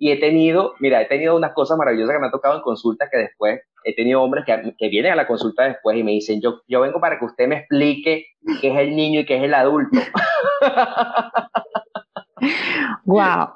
Y 0.03 0.11
he 0.11 0.17
tenido, 0.17 0.75
mira, 0.81 1.01
he 1.01 1.05
tenido 1.05 1.37
unas 1.37 1.53
cosas 1.53 1.79
maravillosas 1.79 2.17
que 2.17 2.19
me 2.19 2.27
han 2.27 2.33
tocado 2.33 2.57
en 2.57 2.63
consulta 2.63 3.09
que 3.09 3.19
después 3.19 3.61
he 3.85 3.95
tenido 3.95 4.21
hombres 4.21 4.45
que, 4.45 4.75
que, 4.77 4.89
vienen 4.89 5.13
a 5.13 5.15
la 5.15 5.29
consulta 5.29 5.63
después 5.63 5.97
y 5.97 6.03
me 6.03 6.11
dicen, 6.11 6.41
yo, 6.41 6.61
yo 6.67 6.81
vengo 6.81 6.99
para 6.99 7.21
que 7.21 7.25
usted 7.25 7.47
me 7.47 7.59
explique 7.59 8.27
qué 8.61 8.73
es 8.73 8.79
el 8.81 8.97
niño 8.97 9.21
y 9.21 9.25
qué 9.25 9.37
es 9.37 9.45
el 9.45 9.55
adulto. 9.55 10.01
wow. 13.05 13.51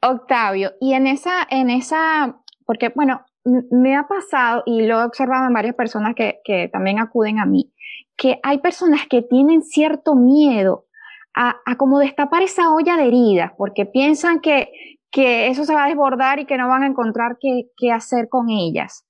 Octavio, 0.00 0.72
y 0.80 0.94
en 0.94 1.06
esa, 1.06 1.46
en 1.50 1.68
esa, 1.68 2.34
porque 2.64 2.90
bueno, 2.94 3.20
me 3.44 3.94
ha 3.94 4.08
pasado 4.08 4.62
y 4.64 4.86
lo 4.86 5.02
he 5.02 5.04
observado 5.04 5.48
en 5.48 5.52
varias 5.52 5.74
personas 5.74 6.14
que, 6.14 6.40
que 6.44 6.70
también 6.72 6.98
acuden 6.98 7.40
a 7.40 7.44
mí, 7.44 7.74
que 8.16 8.40
hay 8.42 8.56
personas 8.56 9.02
que 9.06 9.20
tienen 9.20 9.60
cierto 9.60 10.14
miedo 10.14 10.86
a, 11.34 11.58
a 11.66 11.76
como 11.76 11.98
destapar 11.98 12.42
esa 12.42 12.72
olla 12.72 12.96
de 12.96 13.08
heridas, 13.08 13.52
porque 13.58 13.84
piensan 13.84 14.40
que, 14.40 14.72
que 15.10 15.48
eso 15.48 15.64
se 15.64 15.74
va 15.74 15.84
a 15.84 15.88
desbordar 15.88 16.38
y 16.38 16.46
que 16.46 16.56
no 16.56 16.68
van 16.68 16.82
a 16.82 16.86
encontrar 16.86 17.36
qué, 17.40 17.70
qué 17.76 17.92
hacer 17.92 18.28
con 18.28 18.48
ellas. 18.48 19.06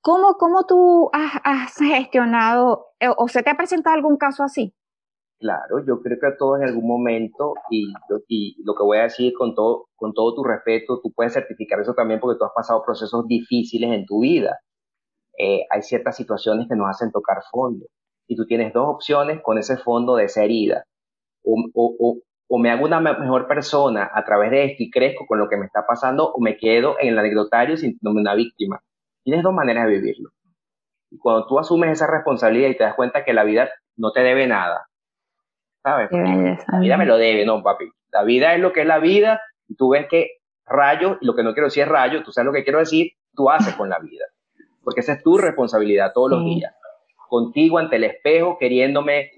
¿Cómo, 0.00 0.34
cómo 0.34 0.66
tú 0.66 1.10
has, 1.12 1.40
has, 1.44 1.76
gestionado 1.76 2.86
eh, 2.98 3.08
o 3.16 3.28
se 3.28 3.42
te 3.42 3.50
ha 3.50 3.56
presentado 3.56 3.94
algún 3.94 4.16
caso 4.16 4.42
así? 4.42 4.74
Claro, 5.38 5.84
yo 5.86 6.00
creo 6.02 6.18
que 6.20 6.26
a 6.26 6.36
todos 6.36 6.60
en 6.60 6.68
algún 6.68 6.86
momento, 6.86 7.54
y, 7.70 7.92
y, 8.28 8.62
lo 8.64 8.74
que 8.74 8.84
voy 8.84 8.98
a 8.98 9.04
decir 9.04 9.32
con 9.36 9.54
todo, 9.54 9.86
con 9.96 10.12
todo 10.12 10.34
tu 10.34 10.44
respeto, 10.44 11.00
tú 11.00 11.12
puedes 11.12 11.32
certificar 11.32 11.80
eso 11.80 11.94
también 11.94 12.20
porque 12.20 12.38
tú 12.38 12.44
has 12.44 12.52
pasado 12.54 12.82
procesos 12.84 13.26
difíciles 13.26 13.90
en 13.92 14.06
tu 14.06 14.20
vida. 14.20 14.58
Eh, 15.38 15.66
hay 15.70 15.82
ciertas 15.82 16.16
situaciones 16.16 16.68
que 16.68 16.76
nos 16.76 16.88
hacen 16.88 17.10
tocar 17.10 17.38
fondo. 17.50 17.86
Y 18.28 18.36
tú 18.36 18.46
tienes 18.46 18.72
dos 18.72 18.86
opciones 18.88 19.40
con 19.42 19.58
ese 19.58 19.76
fondo 19.76 20.16
de 20.16 20.24
esa 20.24 20.44
herida. 20.44 20.84
O, 21.44 21.56
o, 21.74 21.96
o, 21.98 22.18
me 22.58 22.70
hago 22.70 22.84
una 22.84 23.00
mejor 23.00 23.46
persona 23.46 24.10
a 24.12 24.24
través 24.24 24.50
de 24.50 24.64
esto 24.64 24.82
y 24.82 24.90
crezco 24.90 25.26
con 25.26 25.38
lo 25.38 25.48
que 25.48 25.56
me 25.56 25.66
está 25.66 25.86
pasando, 25.86 26.32
o 26.32 26.40
me 26.40 26.56
quedo 26.56 26.96
en 27.00 27.08
el 27.08 27.18
anecdotario 27.18 27.76
sintiéndome 27.76 28.20
una 28.20 28.34
víctima. 28.34 28.80
Tienes 29.24 29.42
dos 29.42 29.54
maneras 29.54 29.86
de 29.86 29.92
vivirlo. 29.92 30.30
Y 31.10 31.18
cuando 31.18 31.46
tú 31.46 31.58
asumes 31.58 31.90
esa 31.90 32.06
responsabilidad 32.06 32.68
y 32.68 32.76
te 32.76 32.84
das 32.84 32.94
cuenta 32.94 33.24
que 33.24 33.32
la 33.32 33.44
vida 33.44 33.70
no 33.96 34.12
te 34.12 34.20
debe 34.20 34.46
nada, 34.46 34.86
¿sabes? 35.82 36.10
La 36.10 36.80
vida 36.80 36.96
me 36.96 37.06
lo 37.06 37.16
debe, 37.16 37.44
no, 37.44 37.62
papi. 37.62 37.86
La 38.12 38.22
vida 38.24 38.54
es 38.54 38.60
lo 38.60 38.72
que 38.72 38.82
es 38.82 38.86
la 38.86 38.98
vida 38.98 39.40
y 39.68 39.76
tú 39.76 39.90
ves 39.90 40.06
que 40.08 40.38
rayo, 40.66 41.18
y 41.20 41.26
lo 41.26 41.34
que 41.34 41.42
no 41.42 41.52
quiero 41.52 41.66
decir 41.66 41.84
es 41.84 41.88
rayo, 41.88 42.22
tú 42.22 42.32
sabes 42.32 42.46
lo 42.46 42.52
que 42.52 42.64
quiero 42.64 42.78
decir, 42.78 43.12
tú 43.34 43.50
haces 43.50 43.74
con 43.74 43.88
la 43.88 43.98
vida. 43.98 44.24
Porque 44.82 45.00
esa 45.00 45.14
es 45.14 45.22
tu 45.22 45.38
responsabilidad 45.38 46.12
todos 46.12 46.30
los 46.30 46.44
días. 46.44 46.74
Contigo 47.28 47.78
ante 47.78 47.96
el 47.96 48.04
espejo, 48.04 48.58
queriéndome, 48.58 49.30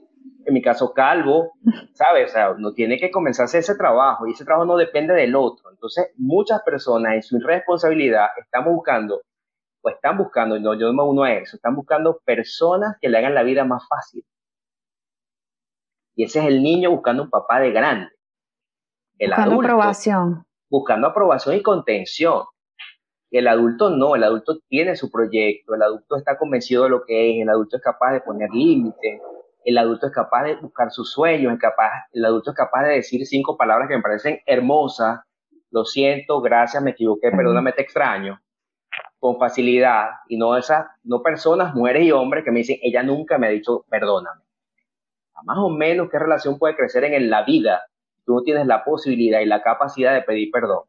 en 0.47 0.55
mi 0.55 0.63
caso, 0.63 0.93
calvo, 0.93 1.53
¿sabes? 1.95 2.31
O 2.31 2.33
sea, 2.33 2.55
no 2.59 2.73
tiene 2.73 2.99
que 2.99 3.11
comenzar 3.11 3.45
a 3.45 3.47
hacer 3.47 3.61
ese 3.61 3.77
trabajo 3.77 4.27
y 4.27 4.33
ese 4.33 4.45
trabajo 4.45 4.67
no 4.67 4.77
depende 4.77 5.15
del 5.15 5.35
otro. 5.37 5.71
Entonces, 5.71 6.13
muchas 6.17 6.63
personas 6.63 7.15
en 7.15 7.23
su 7.23 7.37
irresponsabilidad 7.37 8.29
están 8.39 8.65
buscando, 8.65 9.23
o 9.83 9.89
están 9.91 10.19
buscando, 10.19 10.57
y 10.57 10.63
no, 10.63 10.75
yo 10.75 10.87
no 10.87 10.93
me 10.93 11.03
uno 11.03 11.25
a 11.25 11.33
eso, 11.33 11.57
están 11.57 11.75
buscando 11.75 12.21
personas 12.25 12.97
que 13.01 13.09
le 13.09 13.19
hagan 13.19 13.35
la 13.35 13.43
vida 13.43 13.65
más 13.65 13.87
fácil 13.89 14.25
y 16.17 16.25
ese 16.25 16.41
es 16.41 16.47
el 16.47 16.63
niño 16.63 16.91
buscando 16.91 17.25
un 17.25 17.31
papá 17.31 17.61
de 17.61 17.73
grande. 17.73 18.09
El 19.19 19.31
buscando 19.31 19.51
adulto, 19.53 19.69
aprobación. 19.69 20.45
Buscando 20.71 21.07
aprobación 21.09 21.57
y 21.57 21.63
contención. 21.63 22.45
El 23.31 23.49
adulto 23.49 23.91
no, 23.91 24.15
el 24.15 24.23
adulto 24.23 24.59
tiene 24.69 24.95
su 24.95 25.11
proyecto, 25.11 25.75
el 25.75 25.83
adulto 25.83 26.17
está 26.17 26.39
convencido 26.39 26.85
de 26.85 26.91
lo 26.91 27.05
que 27.05 27.31
es, 27.31 27.43
el 27.43 27.49
adulto 27.49 27.77
es 27.77 27.83
capaz 27.83 28.13
de 28.13 28.21
poner 28.21 28.49
límites, 28.51 29.21
el 29.65 29.79
adulto 29.79 30.07
es 30.07 30.13
capaz 30.13 30.45
de 30.45 30.57
buscar 30.57 30.91
sus 30.91 31.13
sueños, 31.13 31.53
es 31.53 31.59
capaz, 31.59 32.07
el 32.13 32.25
adulto 32.25 32.51
es 32.51 32.57
capaz 32.57 32.85
de 32.85 32.95
decir 32.95 33.27
cinco 33.27 33.57
palabras 33.57 33.89
que 33.89 33.97
me 33.97 34.03
parecen 34.03 34.41
hermosas, 34.47 35.21
lo 35.71 35.85
siento, 35.85 36.41
gracias, 36.41 36.83
me 36.83 36.93
equivoqué, 36.93 37.31
perdóname, 37.31 37.73
te 37.73 37.83
extraño, 37.83 38.41
con 39.19 39.39
facilidad, 39.39 40.11
y 40.29 40.37
no 40.37 40.57
esas, 40.57 40.87
no 41.03 41.23
personas, 41.23 41.75
mujeres 41.75 42.05
y 42.05 42.13
hombres 42.13 42.45
que 42.45 42.51
me 42.51 42.61
dicen, 42.61 42.79
ella 42.83 43.03
nunca 43.03 43.39
me 43.39 43.47
ha 43.49 43.51
dicho 43.51 43.85
perdóname. 43.89 44.43
Más 45.45 45.59
o 45.59 45.69
menos 45.69 46.09
qué 46.11 46.19
relación 46.19 46.59
puede 46.59 46.77
crecer 46.77 47.05
en 47.05 47.29
la 47.29 47.43
vida, 47.43 47.83
tú 48.25 48.35
no 48.35 48.43
tienes 48.43 48.67
la 48.67 48.85
posibilidad 48.85 49.41
y 49.41 49.47
la 49.47 49.63
capacidad 49.63 50.15
de 50.15 50.23
pedir 50.23 50.51
perdón. 50.51 50.85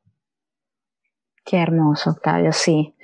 Qué 1.43 1.57
hermoso, 1.57 2.09
Octavio, 2.09 2.51
sí. 2.51 2.95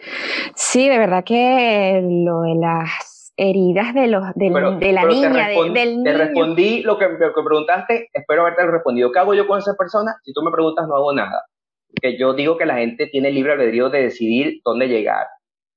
Sí, 0.56 0.90
de 0.90 0.98
verdad 0.98 1.24
que 1.24 2.02
lo 2.04 2.42
de 2.42 2.56
las 2.56 3.11
heridas 3.38 3.94
de, 3.94 4.08
los, 4.08 4.24
de, 4.36 4.50
la 4.92 5.06
niña, 5.06 5.48
del 5.48 5.74
niño. 5.74 6.04
Te 6.04 6.14
respondí 6.14 6.84
lo 6.84 6.98
que, 6.98 7.08
me 7.10 7.18
preguntaste, 7.18 8.10
espero 8.14 8.42
haberte 8.42 8.66
respondido. 8.66 9.12
¿Qué 9.12 9.20
hago 9.20 9.34
yo 9.34 9.48
con 9.48 9.60
esa 9.60 9.76
persona? 9.76 10.16
Si 10.24 10.34
tú 10.34 10.42
me 10.42 10.52
preguntas, 10.52 10.88
no 10.88 10.96
hago 10.96 11.14
nada. 11.14 11.46
Porque 11.88 12.18
yo 12.18 12.34
digo 12.34 12.58
que 12.58 12.66
la 12.66 12.78
gente 12.78 13.08
tiene 13.08 13.32
libre 13.32 13.54
albedrío 13.54 13.90
de 13.90 14.04
decidir 14.04 14.62
dónde 14.64 14.88
llegar. 14.88 15.28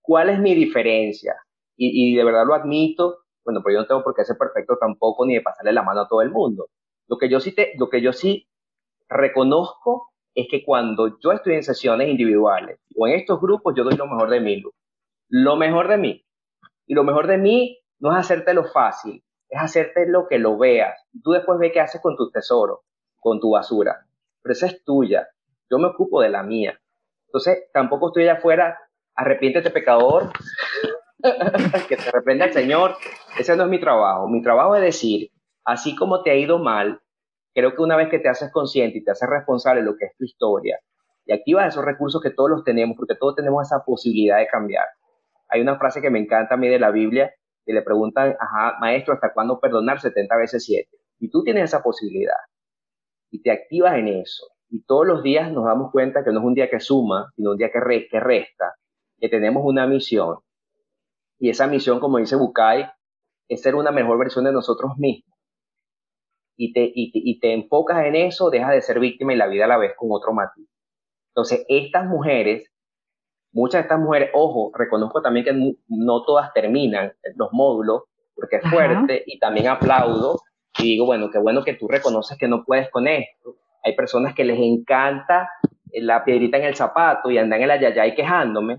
¿Cuál 0.03 0.31
es 0.31 0.39
mi 0.39 0.55
diferencia? 0.55 1.35
Y, 1.77 2.13
y 2.13 2.17
de 2.17 2.25
verdad 2.25 2.45
lo 2.47 2.55
admito, 2.55 3.19
bueno, 3.45 3.61
pues 3.63 3.75
yo 3.75 3.81
no 3.81 3.87
tengo 3.87 4.03
por 4.03 4.15
qué 4.15 4.25
ser 4.25 4.37
perfecto 4.39 4.77
tampoco 4.79 5.27
ni 5.27 5.35
de 5.35 5.43
pasarle 5.43 5.73
la 5.73 5.83
mano 5.83 6.03
a 6.03 6.09
todo 6.09 6.23
el 6.23 6.31
mundo. 6.31 6.67
Lo 7.09 7.19
que 7.19 7.29
yo 7.29 7.41
sí, 7.41 7.55
te, 7.55 7.73
lo 7.79 7.89
que 7.89 8.01
yo 8.01 8.13
sí 8.13 8.49
reconozco 9.09 10.09
es 10.35 10.49
que 10.51 10.65
cuando 10.65 11.19
yo 11.21 11.33
estoy 11.33 11.55
en 11.55 11.63
sesiones 11.63 12.09
individuales 12.09 12.81
o 12.97 13.07
en 13.07 13.15
estos 13.15 13.41
grupos, 13.41 13.75
yo 13.77 13.85
doy 13.85 13.97
lo 13.97 14.07
mejor 14.07 14.31
de 14.31 14.41
mí, 14.41 14.63
Lo 15.29 15.57
mejor 15.57 15.89
de 15.89 15.99
mí. 15.99 16.24
Y 16.87 16.95
lo 16.95 17.05
mejor 17.05 17.27
de 17.27 17.39
mí 17.39 17.79
no 17.99 18.13
es 18.13 18.19
hacerte 18.19 18.55
lo 18.55 18.65
fácil, 18.65 19.25
es 19.49 19.61
hacerte 19.61 20.07
lo 20.07 20.27
que 20.29 20.39
lo 20.39 20.59
veas. 20.59 20.95
Tú 21.23 21.33
después 21.33 21.59
ves 21.59 21.73
qué 21.73 21.81
haces 21.81 22.01
con 22.01 22.17
tu 22.17 22.31
tesoro, 22.31 22.83
con 23.21 23.41
tu 23.41 23.51
basura. 23.51 24.07
Pero 24.43 24.53
esa 24.53 24.67
es 24.67 24.85
tuya. 24.85 25.29
Yo 25.71 25.79
me 25.79 25.87
ocupo 25.87 26.21
de 26.21 26.29
la 26.29 26.43
mía. 26.43 26.79
Entonces, 27.27 27.65
tampoco 27.73 28.09
estoy 28.09 28.25
allá 28.25 28.35
afuera, 28.35 28.79
arrepiéntete 29.15 29.71
pecador, 29.71 30.31
que 31.89 31.97
te 31.97 32.11
reprenda 32.11 32.45
el 32.47 32.53
Señor. 32.53 32.97
Ese 33.39 33.57
no 33.57 33.65
es 33.65 33.71
mi 33.71 33.81
trabajo. 33.81 34.29
Mi 34.29 34.43
trabajo 34.43 34.77
es 34.77 34.83
decir, 34.83 35.31
así 35.65 35.97
como 35.97 36.23
te 36.23 36.31
ha 36.31 36.37
ido 36.37 36.59
mal, 36.59 37.01
creo 37.55 37.75
que 37.75 37.83
una 37.83 37.97
vez 37.97 38.09
que 38.09 38.19
te 38.19 38.29
haces 38.29 38.53
consciente 38.53 38.99
y 38.99 39.05
te 39.05 39.13
haces 39.13 39.29
responsable 39.29 39.81
de 39.81 39.87
lo 39.87 39.97
que 39.97 40.07
es 40.07 40.17
tu 40.17 40.25
historia 40.25 40.79
y 41.27 41.33
activas 41.33 41.69
esos 41.69 41.85
recursos 41.85 42.21
que 42.21 42.31
todos 42.31 42.51
los 42.51 42.65
tenemos, 42.65 42.97
porque 42.97 43.15
todos 43.15 43.35
tenemos 43.35 43.67
esa 43.67 43.85
posibilidad 43.85 44.39
de 44.39 44.47
cambiar. 44.47 44.85
Hay 45.55 45.61
una 45.61 45.79
frase 45.79 46.03
que 46.03 46.11
me 46.11 46.19
encanta 46.19 46.55
a 46.55 46.59
mí 46.59 46.69
de 46.69 46.79
la 46.79 46.91
Biblia, 46.91 47.33
que 47.65 47.73
le 47.73 47.83
preguntan, 47.83 48.37
ajá, 48.41 48.77
maestro, 48.81 49.15
¿hasta 49.15 49.33
cuándo 49.33 49.61
perdonar 49.61 50.01
70 50.01 50.37
veces 50.37 50.65
7? 50.65 50.89
Y 51.21 51.31
tú 51.31 51.45
tienes 51.45 51.65
esa 51.65 51.83
posibilidad 51.83 52.35
y 53.31 53.41
te 53.43 53.51
activas 53.51 53.95
en 53.95 54.09
eso. 54.09 54.49
Y 54.69 54.85
todos 54.85 55.07
los 55.07 55.23
días 55.23 55.53
nos 55.53 55.65
damos 55.65 55.93
cuenta 55.93 56.25
que 56.25 56.33
no 56.33 56.41
es 56.41 56.45
un 56.45 56.55
día 56.55 56.69
que 56.69 56.81
suma, 56.81 57.31
sino 57.37 57.53
un 57.53 57.57
día 57.57 57.71
que, 57.71 58.09
que 58.11 58.21
resta, 58.21 58.75
que 59.19 59.29
tenemos 59.29 59.63
una 59.65 59.87
misión 59.87 60.39
y 61.39 61.51
esa 61.51 61.67
misión, 61.67 62.01
como 62.01 62.19
dice 62.19 62.37
Bukai, 62.37 62.91
es 63.49 63.63
ser 63.63 63.75
una 63.75 63.91
mejor 63.91 64.19
versión 64.19 64.45
de 64.45 64.53
nosotros 64.53 64.93
mismos. 64.97 65.37
Y 66.57 66.73
te, 66.73 66.91
y 66.95 67.39
te, 67.41 67.53
enfocas 67.53 68.07
en 68.07 68.15
eso, 68.15 68.49
dejas 68.49 68.73
de 68.73 68.81
ser 68.81 69.01
víctima 69.01 69.35
y 69.35 69.37
la 69.37 69.49
vida 69.49 69.67
la 69.67 69.77
vez 69.77 69.93
con 69.97 70.09
otro 70.13 70.33
matiz. 70.33 70.69
Entonces, 71.31 71.67
estas 71.69 72.07
mujeres, 72.07 72.73
muchas 73.55 73.81
de 73.81 73.83
estas 73.83 73.99
mujeres, 73.99 74.31
ojo, 74.35 74.71
reconozco 74.75 75.23
también 75.23 75.45
que 75.45 75.77
no 75.89 76.23
todas 76.25 76.53
terminan 76.53 77.13
los 77.37 77.51
módulos, 77.53 78.03
porque 78.35 78.57
es 78.57 78.71
fuerte, 78.71 79.23
y 79.27 79.39
también 79.39 79.69
aplaudo 79.69 80.41
y 80.79 80.83
digo, 80.83 81.07
bueno, 81.07 81.31
qué 81.31 81.39
bueno 81.39 81.65
que 81.65 81.75
tú 81.75 81.89
reconoces 81.89 82.37
que 82.37 82.49
no 82.49 82.65
puedes 82.65 82.91
con 82.91 83.07
esto. 83.07 83.57
Hay 83.83 83.95
personas 83.95 84.35
que 84.35 84.45
les 84.45 84.59
encanta 84.59 85.49
la 85.93 86.25
piedrita 86.25 86.59
en 86.59 86.65
el 86.65 86.75
zapato 86.75 87.31
y 87.31 87.39
andan 87.39 87.63
en 87.63 87.69
la 87.69 87.81
yaya 87.81 88.13
quejándome. 88.15 88.79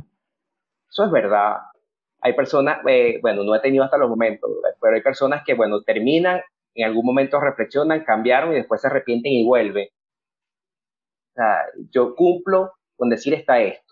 Eso 0.89 1.05
es 1.05 1.11
verdad 1.11 1.55
hay 2.25 2.33
personas, 2.33 2.79
eh, 2.87 3.19
bueno, 3.21 3.43
no 3.43 3.53
he 3.53 3.59
tenido 3.59 3.83
hasta 3.83 3.99
los 3.99 4.09
momentos, 4.09 4.49
pero 4.81 4.95
hay 4.95 5.03
personas 5.03 5.43
que, 5.45 5.53
bueno, 5.53 5.83
terminan, 5.83 6.41
en 6.73 6.85
algún 6.87 7.05
momento 7.05 7.39
reflexionan, 7.39 8.03
cambiaron 8.03 8.51
y 8.51 8.55
después 8.55 8.81
se 8.81 8.87
arrepienten 8.87 9.31
y 9.31 9.45
vuelven. 9.45 9.89
O 11.29 11.33
sea, 11.35 11.65
yo 11.91 12.15
cumplo 12.15 12.71
con 12.97 13.09
decir 13.11 13.35
está 13.35 13.61
esto. 13.61 13.84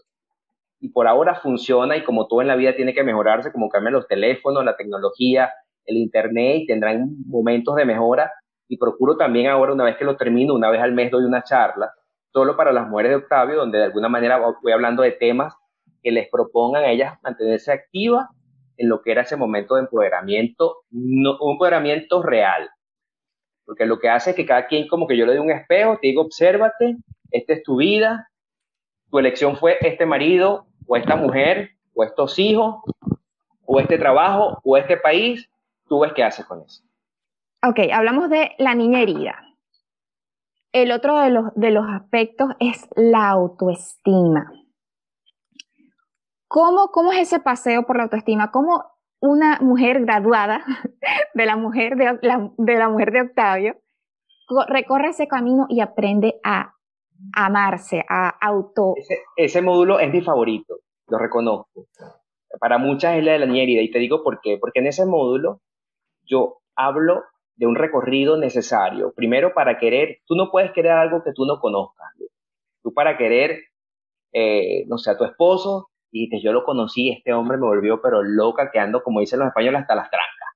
Y 0.84 0.90
por 0.90 1.08
ahora 1.08 1.36
funciona 1.36 1.96
y 1.96 2.04
como 2.04 2.28
todo 2.28 2.42
en 2.42 2.50
la 2.50 2.58
vida 2.58 2.76
tiene 2.76 2.94
que 2.94 3.06
mejorarse, 3.06 3.54
como 3.54 3.70
cambian 3.70 3.94
los 3.94 4.06
teléfonos, 4.06 4.66
la 4.66 4.76
tecnología, 4.76 5.50
el 5.86 5.96
internet 5.96 6.58
y 6.64 6.66
tendrán 6.66 7.16
momentos 7.26 7.78
de 7.78 7.86
mejora. 7.86 8.34
Y 8.68 8.78
procuro 8.78 9.16
también 9.16 9.48
ahora, 9.48 9.72
una 9.72 9.86
vez 9.86 9.96
que 9.96 10.04
lo 10.04 10.18
termino, 10.18 10.54
una 10.54 10.70
vez 10.70 10.82
al 10.82 10.92
mes 10.92 11.10
doy 11.10 11.24
una 11.24 11.42
charla, 11.42 11.94
solo 12.34 12.58
para 12.58 12.74
las 12.74 12.90
mujeres 12.90 13.12
de 13.12 13.16
Octavio, 13.16 13.56
donde 13.56 13.78
de 13.78 13.86
alguna 13.86 14.10
manera 14.10 14.42
voy 14.62 14.74
hablando 14.74 15.04
de 15.04 15.12
temas 15.12 15.56
que 16.02 16.12
les 16.12 16.28
propongan 16.30 16.84
a 16.84 16.92
ellas 16.92 17.18
mantenerse 17.24 17.72
activas 17.72 18.28
en 18.76 18.90
lo 18.90 19.02
que 19.02 19.14
era 19.14 19.22
ese 19.22 19.38
momento 19.38 19.76
de 19.76 19.84
empoderamiento, 19.84 20.80
no, 20.92 21.38
un 21.40 21.54
empoderamiento 21.54 22.22
real. 22.22 22.70
Porque 23.66 23.86
lo 23.86 24.00
que 24.00 24.10
hace 24.10 24.32
es 24.32 24.36
que 24.36 24.46
cada 24.46 24.68
quien, 24.68 24.90
como 24.90 25.08
que 25.08 25.16
yo 25.16 25.26
le 25.26 25.36
doy 25.36 25.42
un 25.42 25.52
espejo, 25.52 25.98
te 26.02 26.08
digo, 26.10 26.24
obsérvate, 26.24 26.98
esta 27.32 27.54
es 27.54 27.64
tu 27.64 27.78
vida, 27.78 28.28
tu 29.14 29.20
elección 29.20 29.58
fue 29.58 29.78
este 29.82 30.08
marido, 30.08 30.66
o 30.88 30.98
esta 30.98 31.16
mujer, 31.16 31.72
o 31.94 32.04
estos 32.04 32.38
hijos, 32.40 32.76
o 33.66 33.80
este 33.80 33.98
trabajo, 33.98 34.60
o 34.64 34.78
este 34.78 34.98
país, 34.98 35.50
tú 35.88 36.00
ves 36.00 36.14
qué 36.14 36.24
haces 36.24 36.46
con 36.46 36.62
eso. 36.62 36.84
Ok, 37.66 37.80
hablamos 37.94 38.30
de 38.30 38.52
la 38.58 38.76
niña 38.76 39.02
herida. 39.02 39.36
El 40.74 40.92
otro 40.92 41.20
de 41.20 41.30
los, 41.30 41.54
de 41.56 41.72
los 41.72 41.86
aspectos 41.88 42.50
es 42.60 42.88
la 42.96 43.30
autoestima. 43.30 44.52
¿Cómo, 46.48 46.90
¿Cómo 46.90 47.12
es 47.12 47.20
ese 47.20 47.40
paseo 47.40 47.86
por 47.86 47.98
la 47.98 48.04
autoestima? 48.04 48.52
¿Cómo 48.52 48.84
una 49.20 49.60
mujer 49.62 50.02
graduada 50.02 50.64
de 51.34 51.46
la 51.46 51.56
mujer 51.56 51.96
de, 51.96 52.20
la, 52.22 52.52
de, 52.58 52.78
la 52.78 52.90
mujer 52.90 53.12
de 53.12 53.22
Octavio 53.22 53.78
recorre 54.68 55.10
ese 55.10 55.28
camino 55.28 55.66
y 55.70 55.80
aprende 55.80 56.40
a 56.44 56.76
amarse, 57.34 58.04
a 58.08 58.30
auto... 58.30 58.96
Ese, 59.36 59.62
módulo 59.62 60.00
es 60.00 60.12
mi 60.12 60.22
favorito, 60.22 60.80
lo 61.08 61.18
reconozco. 61.18 61.88
Para 62.60 62.78
muchas 62.78 63.18
es 63.18 63.24
la 63.24 63.34
de 63.34 63.40
la 63.40 63.46
niña 63.46 63.64
herida 63.64 63.82
y 63.82 63.92
te 63.92 64.00
digo 64.00 64.24
por 64.24 64.40
qué. 64.42 64.58
Porque 64.60 64.80
en 64.80 64.88
ese 64.88 65.06
módulo 65.06 65.62
yo 66.24 66.60
hablo 66.76 67.24
de 67.56 67.68
un 67.68 67.76
recorrido 67.76 68.38
necesario. 68.38 69.14
Primero, 69.16 69.54
para 69.54 69.78
querer, 69.78 70.20
tú 70.26 70.36
no 70.36 70.50
puedes 70.52 70.72
querer 70.72 70.92
algo 70.92 71.24
que 71.24 71.34
tú 71.34 71.46
no 71.46 71.60
conozcas. 71.60 72.08
Tú 72.82 72.94
para 72.94 73.18
querer, 73.18 73.60
eh, 74.34 74.86
no 74.88 74.98
sé, 74.98 75.12
a 75.12 75.18
tu 75.18 75.24
esposo, 75.24 75.90
y 76.12 76.28
dices, 76.28 76.44
yo 76.44 76.52
lo 76.52 76.64
conocí, 76.64 77.10
este 77.10 77.34
hombre 77.34 77.58
me 77.58 77.66
volvió 77.66 78.02
pero 78.02 78.22
loca, 78.22 78.70
que 78.72 78.80
ando, 78.80 79.02
como 79.02 79.20
dicen 79.20 79.40
los 79.40 79.48
españoles, 79.48 79.82
hasta 79.82 79.96
las 79.96 80.10
trancas. 80.12 80.50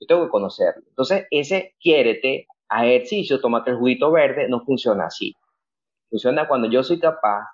Yo 0.00 0.06
tengo 0.06 0.24
que 0.24 0.30
conocerlo. 0.30 0.82
Entonces, 0.88 1.26
ese 1.30 1.74
quiérete, 1.80 2.46
ejercicio, 2.70 3.40
tómate 3.40 3.70
el 3.70 3.76
juguito 3.76 4.10
verde, 4.10 4.48
no 4.48 4.60
funciona 4.64 5.06
así. 5.06 5.34
Funciona 6.10 6.48
cuando 6.48 6.70
yo 6.70 6.82
soy 6.82 6.98
capaz 6.98 7.48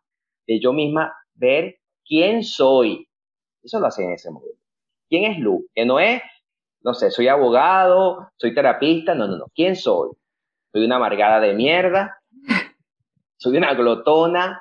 de 0.46 0.60
yo 0.60 0.72
misma 0.72 1.14
ver 1.34 1.76
quién 2.04 2.42
soy. 2.42 3.08
Eso 3.62 3.80
lo 3.80 3.86
hace 3.86 4.04
en 4.04 4.12
ese 4.12 4.30
momento. 4.30 4.58
¿Quién 5.08 5.30
es 5.30 5.38
Lu? 5.38 5.66
Que 5.74 5.84
no 5.84 6.00
es, 6.00 6.22
no 6.82 6.94
sé, 6.94 7.10
soy 7.10 7.28
abogado, 7.28 8.30
soy 8.36 8.54
terapista, 8.54 9.14
no, 9.14 9.26
no, 9.26 9.36
no. 9.36 9.46
¿Quién 9.54 9.76
soy? 9.76 10.10
Soy 10.72 10.84
una 10.84 10.96
amargada 10.96 11.40
de 11.40 11.54
mierda, 11.54 12.18
soy 13.36 13.56
una 13.56 13.74
glotona, 13.74 14.60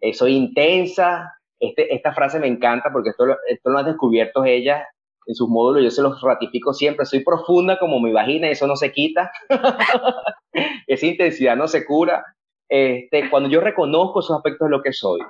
eh, 0.00 0.14
soy 0.14 0.36
intensa. 0.36 1.34
Este, 1.58 1.94
esta 1.94 2.12
frase 2.12 2.38
me 2.38 2.46
encanta 2.46 2.90
porque 2.92 3.10
esto, 3.10 3.24
esto 3.48 3.70
lo 3.70 3.78
ha 3.78 3.82
descubierto 3.82 4.44
ella 4.44 4.86
en 5.28 5.34
sus 5.34 5.48
módulos, 5.48 5.82
yo 5.84 5.90
se 5.90 6.02
los 6.02 6.20
ratifico 6.22 6.72
siempre, 6.72 7.04
soy 7.04 7.20
profunda 7.20 7.78
como 7.78 8.00
mi 8.00 8.10
vagina 8.12 8.48
eso 8.48 8.66
no 8.66 8.76
se 8.76 8.92
quita, 8.92 9.30
esa 10.86 11.06
intensidad 11.06 11.54
no 11.54 11.68
se 11.68 11.84
cura. 11.84 12.24
Este, 12.68 13.30
cuando 13.30 13.48
yo 13.48 13.60
reconozco 13.60 14.20
esos 14.20 14.36
aspectos 14.36 14.66
de 14.66 14.76
lo 14.76 14.82
que 14.82 14.92
soy, 14.92 15.20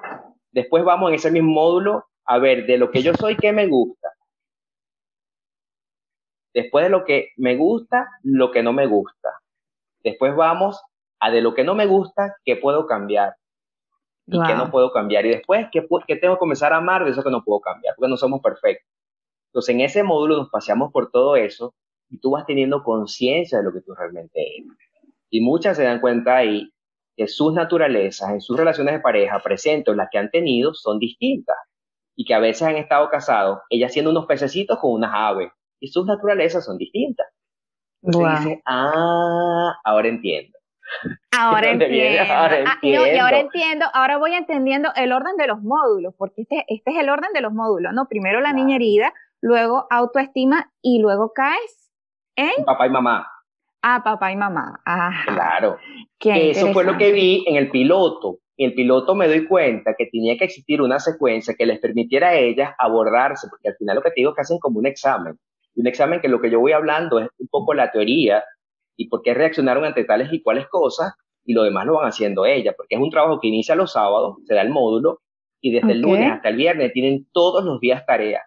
después 0.51 0.85
vamos 0.85 1.11
en 1.11 1.14
ese 1.14 1.31
mismo 1.31 1.53
módulo 1.53 2.05
a 2.24 2.38
ver 2.38 2.66
de 2.66 2.79
lo 2.79 2.90
que 2.90 3.03
yo 3.03 3.14
soy, 3.14 3.37
qué 3.37 3.53
me 3.53 3.66
gusta. 3.66 4.09
Después 6.53 6.85
de 6.85 6.90
lo 6.90 7.05
que 7.05 7.31
me 7.37 7.57
gusta, 7.57 8.09
lo 8.22 8.51
que 8.51 8.62
no 8.62 8.72
me 8.72 8.87
gusta. 8.87 9.31
Después 10.03 10.35
vamos 10.35 10.81
a 11.20 11.31
de 11.31 11.40
lo 11.40 11.55
que 11.55 11.64
no 11.64 11.74
me 11.74 11.87
gusta, 11.87 12.37
qué 12.44 12.57
puedo 12.57 12.87
cambiar 12.87 13.35
y 14.27 14.38
qué 14.46 14.55
no 14.55 14.70
puedo 14.70 14.92
cambiar. 14.92 15.24
Y 15.27 15.31
después, 15.31 15.68
¿qué, 15.72 15.87
¿qué, 16.07 16.16
tengo 16.16 16.35
que 16.35 16.40
comenzar 16.40 16.72
a 16.72 16.79
amar 16.79 17.05
de 17.05 17.12
eso 17.12 17.22
que 17.22 17.31
no 17.31 17.44
puedo 17.44 17.61
cambiar? 17.61 17.94
Porque 17.96 18.11
no 18.11 18.16
somos 18.16 18.40
perfectos. 18.40 18.88
Entonces, 19.48 19.74
en 19.74 19.81
ese 19.81 20.03
módulo 20.03 20.37
nos 20.37 20.51
paseamos 20.51 20.92
por 20.92 21.11
todo 21.11 21.37
eso 21.37 21.74
y 22.11 22.18
tú 22.18 22.33
vas 22.33 22.44
teniendo 22.46 22.83
conciencia 22.83 23.59
de 23.59 23.64
lo 23.64 23.72
que 23.72 23.81
tú 23.81 23.94
realmente 23.94 24.40
eres. 24.59 24.68
Y 25.31 25.40
muchas 25.40 25.77
se 25.77 25.85
dan 25.85 26.01
cuenta 26.01 26.37
ahí 26.37 26.70
que 27.19 27.27
sus 27.27 27.53
naturalezas 27.53 28.31
en 28.31 28.41
sus 28.41 28.57
relaciones 28.57 28.95
de 28.95 29.01
pareja 29.01 29.41
presentes 29.41 29.95
las 29.97 30.09
que 30.11 30.19
han 30.19 30.31
tenido 30.31 30.73
son 30.73 31.01
distintas 31.01 31.57
y 32.17 32.25
que 32.25 32.33
a 32.33 32.39
veces 32.39 32.63
han 32.63 32.77
estado 32.77 33.11
casados, 33.11 33.59
ellas 33.71 33.93
siendo 33.93 34.13
unos 34.13 34.27
pececitos 34.27 34.79
con 34.79 34.93
unas 34.93 35.11
aves 35.13 35.51
y 35.81 35.89
sus 35.89 36.07
naturalezas 36.07 36.65
son 36.65 36.79
distintas. 36.79 37.27
Entonces 38.03 38.45
dice, 38.45 38.63
ah, 38.67 39.75
ahora 39.85 40.09
entiendo. 40.09 40.57
Ahora 41.39 41.71
entiendo. 41.71 42.33
ahora 42.33 42.61
entiendo. 42.61 43.03
Ah, 43.05 43.15
y 43.15 43.19
ahora 43.19 43.41
entiendo, 43.41 43.87
ahora 43.93 44.17
voy 44.17 44.33
entendiendo 44.33 44.89
el 44.97 45.13
orden 45.13 45.37
de 45.37 45.47
los 45.47 45.61
módulos, 45.61 46.15
porque 46.17 46.43
este, 46.43 46.65
este 46.67 46.93
es 46.93 46.97
el 46.97 47.11
orden 47.11 47.31
de 47.35 47.43
los 47.43 47.53
módulos, 47.53 47.93
¿no? 47.93 48.09
Primero 48.09 48.41
la 48.41 48.55
niña 48.55 48.77
herida, 48.77 49.13
luego 49.43 49.87
autoestima 49.91 50.73
y 50.81 50.99
luego 51.01 51.35
caes 51.35 51.93
en... 52.37 52.65
Papá 52.65 52.87
y 52.87 52.91
mamá. 52.91 53.27
Ah, 53.83 54.03
papá 54.03 54.33
y 54.33 54.37
mamá. 54.37 54.81
claro. 55.27 55.79
eso 56.21 56.73
fue 56.73 56.85
lo 56.85 56.97
que 56.97 57.12
vi 57.12 57.45
en 57.47 57.57
el 57.57 57.71
piloto. 57.71 58.38
En 58.57 58.71
el 58.71 58.75
piloto 58.75 59.14
me 59.14 59.29
doy 59.29 59.47
cuenta 59.47 59.95
que 59.97 60.07
tenía 60.07 60.37
que 60.37 60.45
existir 60.45 60.83
una 60.83 60.99
secuencia 60.99 61.55
que 61.55 61.64
les 61.64 61.79
permitiera 61.79 62.31
a 62.31 62.35
ellas 62.35 62.75
abordarse, 62.79 63.47
porque 63.49 63.69
al 63.69 63.77
final 63.77 63.97
lo 63.97 64.03
que 64.03 64.11
te 64.11 64.14
digo 64.17 64.31
es 64.31 64.37
que 64.37 64.43
hacen 64.43 64.59
como 64.59 64.81
un 64.81 64.87
examen. 64.87 65.38
Un 65.77 65.87
examen 65.87 66.21
que 66.21 66.29
lo 66.29 66.41
que 66.41 66.51
yo 66.51 66.59
voy 66.59 66.73
hablando 66.73 67.21
es 67.21 67.29
un 67.38 67.47
poco 67.49 67.73
la 67.73 67.93
teoría 67.93 68.43
y 68.97 69.09
por 69.09 69.23
qué 69.23 69.33
reaccionaron 69.33 69.85
ante 69.85 70.03
tales 70.03 70.33
y 70.33 70.43
cuales 70.43 70.67
cosas, 70.67 71.14
y 71.45 71.55
lo 71.55 71.62
demás 71.62 71.87
lo 71.87 71.95
van 71.95 72.09
haciendo 72.09 72.47
ellas, 72.47 72.75
porque 72.77 72.97
es 72.97 73.01
un 73.01 73.11
trabajo 73.11 73.38
que 73.38 73.47
inicia 73.47 73.77
los 73.77 73.93
sábados, 73.93 74.38
se 74.45 74.55
da 74.55 74.62
el 74.62 74.71
módulo, 74.71 75.21
y 75.61 75.71
desde 75.71 75.93
el 75.93 76.01
lunes 76.01 76.33
hasta 76.33 76.49
el 76.49 76.57
viernes 76.57 76.93
tienen 76.93 77.29
todos 77.33 77.64
los 77.64 77.79
días 77.79 78.05
tareas 78.07 78.43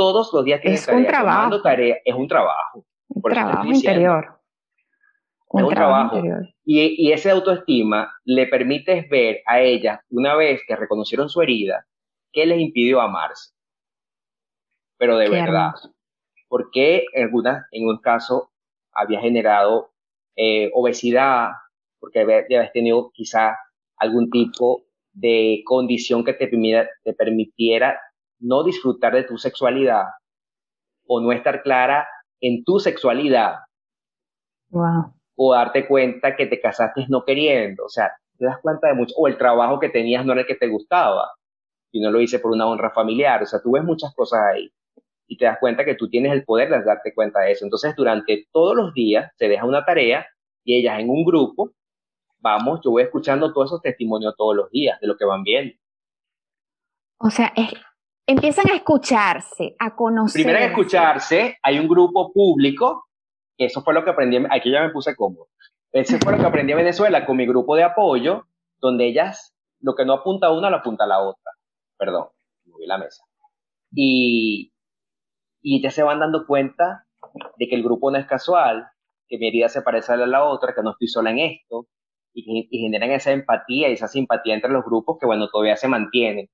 todos 0.00 0.32
los 0.32 0.44
días 0.46 0.60
es 0.64 0.88
un 0.88 1.06
trabajo. 1.06 1.60
Tarea, 1.60 1.96
es 2.02 2.14
un 2.14 2.26
trabajo. 2.26 2.86
Un 3.10 3.22
trabajo 3.22 3.66
interior. 3.66 4.40
Un 5.48 5.60
es 5.60 5.66
un 5.66 5.74
trabajo. 5.74 6.16
Interior. 6.16 6.48
Y, 6.64 7.08
y 7.08 7.12
ese 7.12 7.30
autoestima 7.30 8.12
le 8.24 8.46
permite 8.46 9.06
ver 9.10 9.42
a 9.46 9.60
ellas, 9.60 10.00
una 10.10 10.36
vez 10.36 10.62
que 10.66 10.76
reconocieron 10.76 11.28
su 11.28 11.42
herida, 11.42 11.86
qué 12.32 12.46
les 12.46 12.60
impidió 12.60 13.00
amarse. 13.00 13.52
Pero 14.96 15.16
de 15.18 15.28
verdad. 15.28 15.72
Porque 16.48 17.04
en, 17.12 17.24
algunas, 17.24 17.66
en 17.72 17.88
un 17.88 17.98
caso 17.98 18.52
había 18.92 19.20
generado 19.20 19.92
eh, 20.36 20.70
obesidad, 20.74 21.50
porque 21.98 22.20
habías 22.20 22.72
tenido 22.72 23.10
quizá 23.12 23.56
algún 23.96 24.30
tipo 24.30 24.84
de 25.12 25.62
condición 25.64 26.24
que 26.24 26.32
te 26.32 26.48
te 26.48 27.12
permitiera 27.14 28.00
no 28.38 28.64
disfrutar 28.64 29.14
de 29.14 29.24
tu 29.24 29.36
sexualidad 29.38 30.04
o 31.06 31.20
no 31.20 31.32
estar 31.32 31.62
clara 31.62 32.06
en 32.40 32.64
tu 32.64 32.78
sexualidad. 32.78 33.56
O 35.36 35.54
darte 35.54 35.86
cuenta 35.86 36.36
que 36.36 36.46
te 36.46 36.60
casaste 36.60 37.06
no 37.08 37.24
queriendo. 37.24 37.84
O 37.84 37.88
sea, 37.88 38.12
te 38.38 38.44
das 38.44 38.58
cuenta 38.62 38.88
de 38.88 38.94
mucho. 38.94 39.14
O 39.16 39.28
el 39.28 39.38
trabajo 39.38 39.78
que 39.78 39.88
tenías 39.88 40.24
no 40.24 40.32
era 40.32 40.42
el 40.42 40.46
que 40.46 40.54
te 40.54 40.68
gustaba. 40.68 41.30
Y 41.92 42.00
no 42.00 42.10
lo 42.10 42.20
hice 42.20 42.38
por 42.38 42.52
una 42.52 42.66
honra 42.66 42.90
familiar. 42.90 43.42
O 43.42 43.46
sea, 43.46 43.60
tú 43.60 43.72
ves 43.72 43.84
muchas 43.84 44.14
cosas 44.14 44.40
ahí. 44.52 44.70
Y 45.26 45.36
te 45.36 45.44
das 45.44 45.58
cuenta 45.58 45.84
que 45.84 45.94
tú 45.94 46.08
tienes 46.08 46.32
el 46.32 46.44
poder 46.44 46.70
de 46.70 46.82
darte 46.82 47.14
cuenta 47.14 47.40
de 47.40 47.52
eso. 47.52 47.64
Entonces, 47.64 47.94
durante 47.96 48.48
todos 48.52 48.76
los 48.76 48.92
días 48.94 49.32
se 49.36 49.48
deja 49.48 49.64
una 49.64 49.84
tarea 49.84 50.26
y 50.64 50.76
ellas 50.76 50.98
en 50.98 51.08
un 51.08 51.24
grupo, 51.24 51.72
vamos, 52.38 52.80
yo 52.84 52.90
voy 52.90 53.04
escuchando 53.04 53.52
todos 53.52 53.70
esos 53.70 53.82
testimonios 53.82 54.34
todos 54.36 54.56
los 54.56 54.70
días 54.70 54.98
de 55.00 55.06
lo 55.06 55.16
que 55.16 55.24
van 55.24 55.42
viendo. 55.42 55.74
O 57.18 57.30
sea, 57.30 57.52
es, 57.54 57.72
empiezan 58.30 58.70
a 58.70 58.76
escucharse, 58.76 59.74
a 59.78 59.94
conocer. 59.94 60.42
Primero 60.42 60.64
a 60.64 60.68
escucharse, 60.68 61.58
hay 61.62 61.78
un 61.78 61.88
grupo 61.88 62.32
público, 62.32 63.06
eso 63.56 63.82
fue 63.82 63.92
lo 63.92 64.04
que 64.04 64.10
aprendí, 64.10 64.38
aquí 64.50 64.70
ya 64.70 64.82
me 64.82 64.90
puse 64.90 65.16
cómodo. 65.16 65.48
Ese 65.92 66.18
fue 66.18 66.32
lo 66.32 66.38
que 66.38 66.46
aprendí 66.46 66.72
en 66.72 66.78
Venezuela 66.78 67.26
con 67.26 67.36
mi 67.36 67.46
grupo 67.46 67.74
de 67.74 67.82
apoyo, 67.82 68.46
donde 68.80 69.08
ellas, 69.08 69.54
lo 69.80 69.94
que 69.94 70.04
no 70.04 70.14
apunta 70.14 70.50
una, 70.50 70.70
lo 70.70 70.76
apunta 70.76 71.06
la 71.06 71.20
otra. 71.20 71.52
Perdón, 71.98 72.28
moví 72.66 72.86
la 72.86 72.98
mesa. 72.98 73.24
Y, 73.92 74.72
y 75.60 75.82
ya 75.82 75.90
se 75.90 76.04
van 76.04 76.20
dando 76.20 76.46
cuenta 76.46 77.06
de 77.58 77.68
que 77.68 77.74
el 77.74 77.82
grupo 77.82 78.10
no 78.10 78.18
es 78.18 78.26
casual, 78.26 78.86
que 79.28 79.38
mi 79.38 79.48
herida 79.48 79.68
se 79.68 79.82
parece 79.82 80.12
a 80.12 80.16
la 80.16 80.44
otra, 80.44 80.72
que 80.74 80.82
no 80.82 80.92
estoy 80.92 81.08
sola 81.08 81.30
en 81.32 81.40
esto, 81.40 81.88
y, 82.32 82.68
y 82.70 82.78
generan 82.82 83.10
esa 83.10 83.32
empatía 83.32 83.88
y 83.88 83.94
esa 83.94 84.06
simpatía 84.06 84.54
entre 84.54 84.70
los 84.70 84.84
grupos 84.84 85.18
que, 85.18 85.26
bueno, 85.26 85.48
todavía 85.48 85.76
se 85.76 85.88
mantienen. 85.88 86.48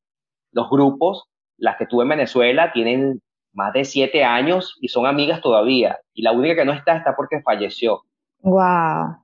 Los 0.52 0.70
grupos 0.70 1.28
las 1.58 1.76
que 1.76 1.86
tuve 1.86 2.02
en 2.02 2.10
Venezuela 2.10 2.72
tienen 2.72 3.20
más 3.52 3.72
de 3.72 3.84
siete 3.84 4.24
años 4.24 4.76
y 4.80 4.88
son 4.88 5.06
amigas 5.06 5.40
todavía. 5.40 5.98
Y 6.12 6.22
la 6.22 6.32
única 6.32 6.54
que 6.54 6.64
no 6.64 6.72
está 6.72 6.96
está 6.96 7.16
porque 7.16 7.40
falleció. 7.40 8.02
Wow. 8.40 9.16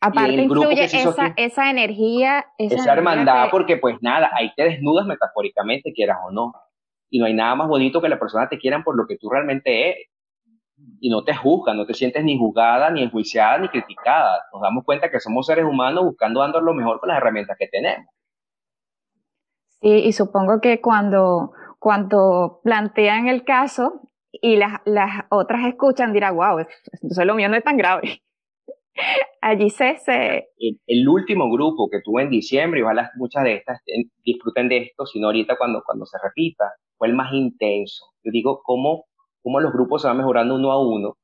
Aparte 0.00 0.32
influye 0.32 0.84
esa, 0.84 1.34
esa 1.36 1.70
energía. 1.70 2.46
Esa, 2.56 2.92
hermandad, 2.92 3.48
porque 3.50 3.76
pues 3.76 3.96
nada, 4.00 4.30
ahí 4.34 4.52
te 4.56 4.64
desnudas 4.64 5.06
metafóricamente, 5.06 5.92
quieras 5.92 6.18
o 6.24 6.30
no. 6.30 6.54
Y 7.10 7.18
no 7.18 7.26
hay 7.26 7.34
nada 7.34 7.54
más 7.56 7.68
bonito 7.68 8.00
que 8.00 8.08
la 8.08 8.18
persona 8.18 8.48
te 8.48 8.58
quieran 8.58 8.84
por 8.84 8.96
lo 8.96 9.06
que 9.06 9.18
tú 9.18 9.28
realmente 9.28 9.90
eres. 9.90 10.06
Y 11.00 11.10
no 11.10 11.24
te 11.24 11.34
juzgan, 11.34 11.76
no 11.76 11.84
te 11.84 11.92
sientes 11.92 12.24
ni 12.24 12.38
juzgada, 12.38 12.90
ni 12.90 13.02
enjuiciada, 13.02 13.58
ni 13.58 13.68
criticada. 13.68 14.44
Nos 14.52 14.62
damos 14.62 14.84
cuenta 14.84 15.10
que 15.10 15.20
somos 15.20 15.46
seres 15.46 15.64
humanos 15.64 16.04
buscando 16.04 16.40
dando 16.40 16.60
lo 16.60 16.72
mejor 16.72 17.00
con 17.00 17.08
las 17.08 17.18
herramientas 17.18 17.56
que 17.58 17.66
tenemos. 17.66 18.06
Sí, 19.80 19.88
y 19.88 20.12
supongo 20.12 20.60
que 20.60 20.80
cuando, 20.80 21.52
cuando 21.78 22.60
plantean 22.62 23.28
el 23.28 23.44
caso 23.44 24.02
y 24.30 24.56
las, 24.56 24.80
las 24.84 25.24
otras 25.30 25.66
escuchan, 25.66 26.12
dirá, 26.12 26.30
wow, 26.30 26.58
entonces 26.92 27.26
lo 27.26 27.34
mío 27.34 27.48
no 27.48 27.56
es 27.56 27.64
tan 27.64 27.76
grave. 27.76 28.22
Allí 29.40 29.70
se... 29.70 29.96
se... 29.98 30.48
El, 30.86 31.08
último 31.08 31.50
grupo 31.50 31.88
que 31.90 32.00
tuve 32.04 32.22
en 32.22 32.30
diciembre, 32.30 32.80
y 32.80 32.82
ojalá 32.82 33.10
muchas 33.16 33.44
de 33.44 33.54
estas 33.54 33.80
disfruten 34.24 34.68
de 34.68 34.78
esto, 34.78 35.06
sino 35.06 35.28
ahorita 35.28 35.56
cuando, 35.56 35.82
cuando 35.84 36.04
se 36.04 36.18
repita, 36.22 36.72
fue 36.98 37.08
el 37.08 37.14
más 37.14 37.32
intenso. 37.32 38.04
Yo 38.22 38.30
digo, 38.32 38.60
¿cómo, 38.62 39.06
cómo 39.42 39.60
los 39.60 39.72
grupos 39.72 40.02
se 40.02 40.08
van 40.08 40.18
mejorando 40.18 40.56
uno 40.56 40.72
a 40.72 40.82
uno 40.82 41.16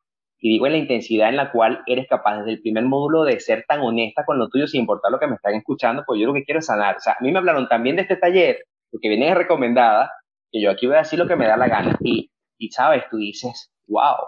y 0.47 0.51
digo 0.51 0.67
en 0.67 0.73
la 0.75 0.79
intensidad 0.79 1.29
en 1.29 1.35
la 1.35 1.51
cual 1.51 1.83
eres 1.87 2.07
capaz 2.09 2.39
desde 2.39 2.53
el 2.53 2.61
primer 2.63 2.85
módulo 2.85 3.25
de 3.25 3.41
ser 3.41 3.65
tan 3.67 3.81
honesta 3.81 4.25
con 4.25 4.39
lo 4.39 4.49
tuyo 4.49 4.69
sin 4.69 4.83
importar 4.83 5.11
lo 5.11 5.19
que 5.19 5.27
me 5.27 5.35
están 5.35 5.55
escuchando, 5.55 6.05
pues 6.07 6.21
yo 6.21 6.27
lo 6.29 6.35
que 6.35 6.45
quiero 6.45 6.61
es 6.61 6.67
sanar. 6.67 6.99
O 6.99 7.01
sea, 7.01 7.15
a 7.15 7.17
mí 7.21 7.33
me 7.33 7.39
hablaron 7.39 7.67
también 7.67 7.97
de 7.97 8.03
este 8.03 8.15
taller, 8.15 8.59
porque 8.93 9.09
viene 9.09 9.35
recomendada, 9.35 10.09
que 10.53 10.63
yo 10.63 10.71
aquí 10.71 10.87
voy 10.87 10.95
a 10.95 10.99
decir 11.01 11.19
lo 11.19 11.27
que 11.27 11.35
me 11.35 11.49
da 11.49 11.57
la 11.57 11.67
gana. 11.67 11.97
Y, 12.01 12.31
y 12.59 12.69
sabes, 12.71 13.03
tú 13.11 13.17
dices, 13.17 13.73
wow. 13.89 14.19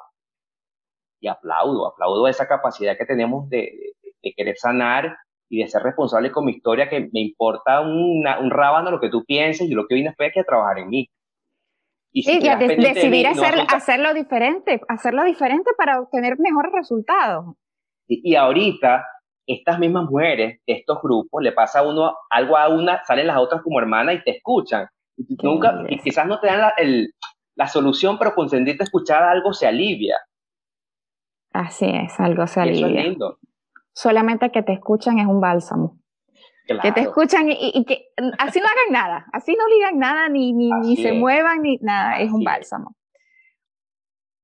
Y 1.21 1.29
aplaudo, 1.29 1.87
aplaudo 1.87 2.27
esa 2.27 2.49
capacidad 2.49 2.99
que 2.99 3.07
tenemos 3.07 3.49
de, 3.49 3.71
de, 4.21 4.33
querer 4.37 4.57
sanar 4.57 5.19
y 5.49 5.63
de 5.63 5.69
ser 5.69 5.85
responsable 5.85 6.33
con 6.33 6.47
mi 6.47 6.51
historia, 6.51 6.89
que 6.89 7.09
me 7.13 7.21
importa 7.21 7.81
un 7.81 8.51
rábano 8.51 8.91
lo 8.91 8.99
que 8.99 9.09
tú 9.09 9.25
pienses, 9.25 9.71
y 9.71 9.73
lo 9.73 9.87
que 9.87 9.95
vine 9.95 10.15
fue 10.17 10.27
aquí 10.27 10.41
a 10.41 10.45
trabajar 10.45 10.81
en 10.81 10.89
mí. 10.89 11.09
Y, 12.13 12.23
sí, 12.23 12.41
decidir 12.41 13.27
hacer, 13.27 13.55
hacerlo 13.69 14.15
diferente, 14.15 14.81
hacerlo 14.89 15.25
diferente 15.25 15.71
para 15.77 16.01
obtener 16.01 16.39
mejores 16.39 16.73
resultados. 16.73 17.55
Y, 18.07 18.35
ahorita, 18.35 19.05
estas 19.47 19.79
mismas 19.79 20.09
mujeres 20.09 20.61
de 20.67 20.73
estos 20.73 20.99
grupos, 21.03 21.43
le 21.43 21.53
pasa 21.53 21.81
a 21.81 21.83
uno 21.83 22.17
algo 22.31 22.57
a 22.57 22.69
una, 22.69 23.05
salen 23.05 23.27
las 23.27 23.37
otras 23.37 23.63
como 23.63 23.79
hermanas 23.79 24.17
y 24.17 24.25
te 24.25 24.37
escuchan. 24.39 24.87
Y 25.17 25.37
nunca, 25.43 25.85
y 25.89 25.99
quizás 25.99 26.27
no 26.27 26.41
te 26.41 26.47
dan 26.47 26.61
la, 26.61 26.75
la 27.57 27.67
solución, 27.67 28.19
pero 28.19 28.35
con 28.35 28.49
sentirte 28.49 28.85
escuchar 28.85 29.23
algo 29.25 29.53
se 29.53 29.67
alivia. 29.67 30.17
Así 31.53 31.87
es, 31.87 32.19
algo 32.21 32.47
se 32.47 32.61
alivia. 32.61 33.15
Solamente 33.93 34.51
que 34.51 34.63
te 34.63 34.73
escuchan 34.73 35.19
es 35.19 35.27
un 35.27 35.41
bálsamo. 35.41 35.99
Que 36.83 36.93
te 36.93 37.01
escuchan 37.01 37.49
y, 37.49 37.85
que 37.87 38.11
así 38.39 38.61
no 38.61 38.67
hagan 38.67 38.93
nada, 38.93 39.27
así 39.33 39.57
no 39.57 39.65
digan 39.75 39.99
nada, 39.99 40.29
ni, 40.29 40.53
ni, 40.53 40.71
ni 40.71 40.97
se 40.97 41.13
muevan, 41.13 41.63
ni 41.63 41.79
nada, 41.81 42.21
es 42.21 42.31
un 42.31 42.45
bálsamo. 42.45 42.95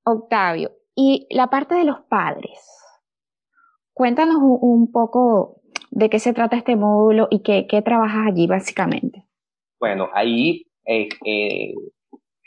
Octavio, 0.06 0.72
y 0.94 1.26
la 1.30 1.48
parte 1.48 1.74
de 1.74 1.84
los 1.84 2.00
padres. 2.08 2.58
Cuéntanos 3.92 4.36
un, 4.40 4.90
poco 4.90 5.60
de 5.90 6.08
qué 6.08 6.18
se 6.18 6.32
trata 6.32 6.56
este 6.56 6.76
módulo 6.76 7.28
y 7.30 7.42
qué, 7.42 7.66
qué 7.68 7.82
trabajas 7.82 8.28
allí 8.28 8.46
básicamente. 8.46 9.26
Bueno, 9.78 10.08
ahí 10.14 10.66
eh, 10.86 11.08
eh, 11.24 11.74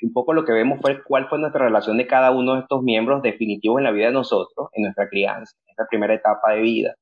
un 0.01 0.13
poco 0.13 0.33
lo 0.33 0.45
que 0.45 0.53
vemos 0.53 0.79
fue 0.81 1.03
cuál 1.03 1.27
fue 1.27 1.39
nuestra 1.39 1.65
relación 1.65 1.97
de 1.97 2.07
cada 2.07 2.31
uno 2.31 2.55
de 2.55 2.61
estos 2.61 2.83
miembros 2.83 3.21
definitivos 3.21 3.79
en 3.79 3.83
la 3.83 3.91
vida 3.91 4.07
de 4.07 4.13
nosotros, 4.13 4.69
en 4.73 4.83
nuestra 4.83 5.07
crianza, 5.09 5.55
en 5.65 5.71
esta 5.71 5.85
primera 5.87 6.13
etapa 6.13 6.53
de 6.53 6.61
vida. 6.61 6.95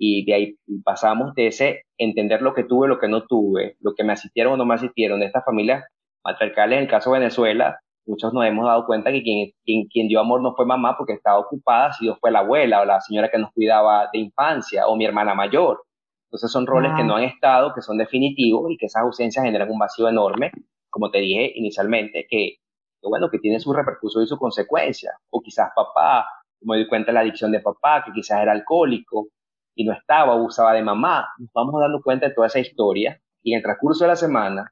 Y 0.00 0.24
de 0.24 0.34
ahí 0.34 0.56
pasamos 0.82 1.34
de 1.34 1.48
ese 1.48 1.82
entender 1.98 2.40
lo 2.40 2.54
que 2.54 2.64
tuve, 2.64 2.88
lo 2.88 2.98
que 2.98 3.08
no 3.08 3.26
tuve, 3.26 3.76
lo 3.80 3.94
que 3.94 4.02
me 4.02 4.14
asistieron 4.14 4.54
o 4.54 4.56
no 4.56 4.64
me 4.64 4.74
asistieron, 4.74 5.20
de 5.20 5.26
estas 5.26 5.44
familias 5.44 5.84
matriarcales, 6.24 6.78
en 6.78 6.84
el 6.84 6.90
caso 6.90 7.12
de 7.12 7.18
Venezuela, 7.18 7.78
muchos 8.06 8.32
nos 8.32 8.46
hemos 8.46 8.64
dado 8.64 8.86
cuenta 8.86 9.12
que 9.12 9.22
quien, 9.22 9.50
quien, 9.64 9.86
quien, 9.88 10.08
dio 10.08 10.20
amor 10.20 10.42
no 10.42 10.54
fue 10.54 10.64
mamá 10.64 10.96
porque 10.96 11.12
estaba 11.12 11.38
ocupada, 11.38 11.92
sino 11.92 12.16
fue 12.16 12.30
la 12.30 12.40
abuela 12.40 12.80
o 12.80 12.84
la 12.84 13.00
señora 13.00 13.30
que 13.30 13.38
nos 13.38 13.52
cuidaba 13.52 14.08
de 14.12 14.20
infancia 14.20 14.86
o 14.86 14.96
mi 14.96 15.04
hermana 15.04 15.34
mayor. 15.34 15.82
Entonces 16.28 16.50
son 16.50 16.66
roles 16.66 16.92
que 16.96 17.04
no 17.04 17.16
han 17.16 17.24
estado, 17.24 17.74
que 17.74 17.82
son 17.82 17.98
definitivos 17.98 18.70
y 18.70 18.76
que 18.78 18.86
esas 18.86 19.02
ausencias 19.02 19.44
generan 19.44 19.70
un 19.70 19.78
vacío 19.78 20.08
enorme 20.08 20.52
como 20.90 21.10
te 21.10 21.18
dije 21.18 21.52
inicialmente, 21.54 22.26
que, 22.28 22.56
bueno, 23.02 23.30
que 23.30 23.38
tiene 23.38 23.60
su 23.60 23.72
repercusión 23.72 24.24
y 24.24 24.26
su 24.26 24.36
consecuencia. 24.36 25.12
O 25.30 25.40
quizás 25.40 25.70
papá, 25.74 26.26
me 26.62 26.76
di 26.76 26.86
cuenta 26.86 27.06
de 27.06 27.14
la 27.14 27.20
adicción 27.20 27.52
de 27.52 27.60
papá, 27.60 28.02
que 28.04 28.12
quizás 28.12 28.42
era 28.42 28.52
alcohólico 28.52 29.28
y 29.74 29.84
no 29.84 29.92
estaba, 29.92 30.32
abusaba 30.32 30.72
de 30.72 30.82
mamá. 30.82 31.28
Nos 31.38 31.50
vamos 31.52 31.80
dando 31.80 32.00
cuenta 32.02 32.28
de 32.28 32.34
toda 32.34 32.46
esa 32.46 32.60
historia 32.60 33.20
y 33.42 33.52
en 33.52 33.58
el 33.58 33.62
transcurso 33.62 34.04
de 34.04 34.08
la 34.08 34.16
semana, 34.16 34.70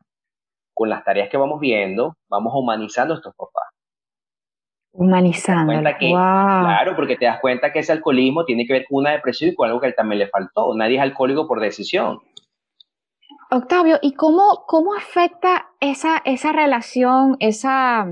con 0.74 0.88
las 0.88 1.04
tareas 1.04 1.28
que 1.28 1.36
vamos 1.36 1.60
viendo, 1.60 2.14
vamos 2.28 2.52
humanizando 2.54 3.14
a 3.14 3.16
estos 3.16 3.34
papás. 3.34 3.68
Humanizando. 4.92 5.72
Claro, 5.80 6.96
porque 6.96 7.16
te 7.16 7.26
das 7.26 7.40
cuenta 7.40 7.72
que 7.72 7.80
ese 7.80 7.92
alcoholismo 7.92 8.44
tiene 8.44 8.66
que 8.66 8.72
ver 8.72 8.86
con 8.88 8.98
una 8.98 9.12
depresión 9.12 9.50
y 9.50 9.54
con 9.54 9.68
algo 9.68 9.80
que 9.80 9.88
él 9.88 9.94
también 9.94 10.18
le 10.20 10.28
faltó. 10.28 10.74
Nadie 10.74 10.96
es 10.96 11.02
alcohólico 11.02 11.46
por 11.46 11.60
decisión. 11.60 12.20
Octavio, 13.50 13.98
¿y 14.02 14.12
cómo, 14.14 14.64
cómo 14.66 14.94
afecta 14.94 15.68
esa, 15.80 16.18
esa 16.24 16.52
relación, 16.52 17.36
esa, 17.40 18.06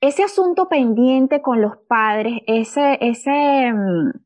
ese 0.00 0.22
asunto 0.22 0.68
pendiente 0.68 1.42
con 1.42 1.60
los 1.60 1.76
padres, 1.88 2.40
ese, 2.46 2.98
ese 3.00 3.72
mm, 3.72 4.23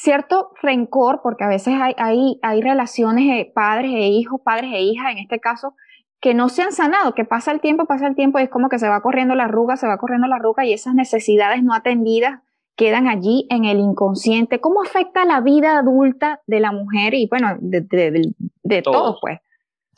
cierto 0.00 0.52
rencor, 0.62 1.20
porque 1.22 1.44
a 1.44 1.48
veces 1.48 1.74
hay, 1.80 1.94
hay, 1.98 2.38
hay 2.42 2.62
relaciones 2.62 3.26
de 3.26 3.50
padres 3.52 3.90
e 3.92 4.06
hijos, 4.06 4.40
padres 4.44 4.70
e 4.72 4.80
hijas 4.80 5.10
en 5.10 5.18
este 5.18 5.40
caso, 5.40 5.74
que 6.20 6.34
no 6.34 6.48
se 6.48 6.62
han 6.62 6.72
sanado, 6.72 7.14
que 7.14 7.24
pasa 7.24 7.50
el 7.50 7.60
tiempo, 7.60 7.86
pasa 7.86 8.06
el 8.06 8.14
tiempo 8.14 8.38
y 8.38 8.44
es 8.44 8.48
como 8.48 8.68
que 8.68 8.78
se 8.78 8.88
va 8.88 9.02
corriendo 9.02 9.34
la 9.34 9.44
arruga, 9.44 9.76
se 9.76 9.88
va 9.88 9.98
corriendo 9.98 10.28
la 10.28 10.36
arruga 10.36 10.64
y 10.64 10.72
esas 10.72 10.94
necesidades 10.94 11.64
no 11.64 11.74
atendidas 11.74 12.40
quedan 12.76 13.08
allí 13.08 13.48
en 13.50 13.64
el 13.64 13.80
inconsciente. 13.80 14.60
¿Cómo 14.60 14.82
afecta 14.82 15.24
la 15.24 15.40
vida 15.40 15.78
adulta 15.78 16.42
de 16.46 16.60
la 16.60 16.70
mujer 16.70 17.14
y, 17.14 17.26
bueno, 17.28 17.56
de, 17.60 17.80
de, 17.80 18.32
de, 18.62 18.82
todo, 18.82 19.18
pues? 19.20 19.40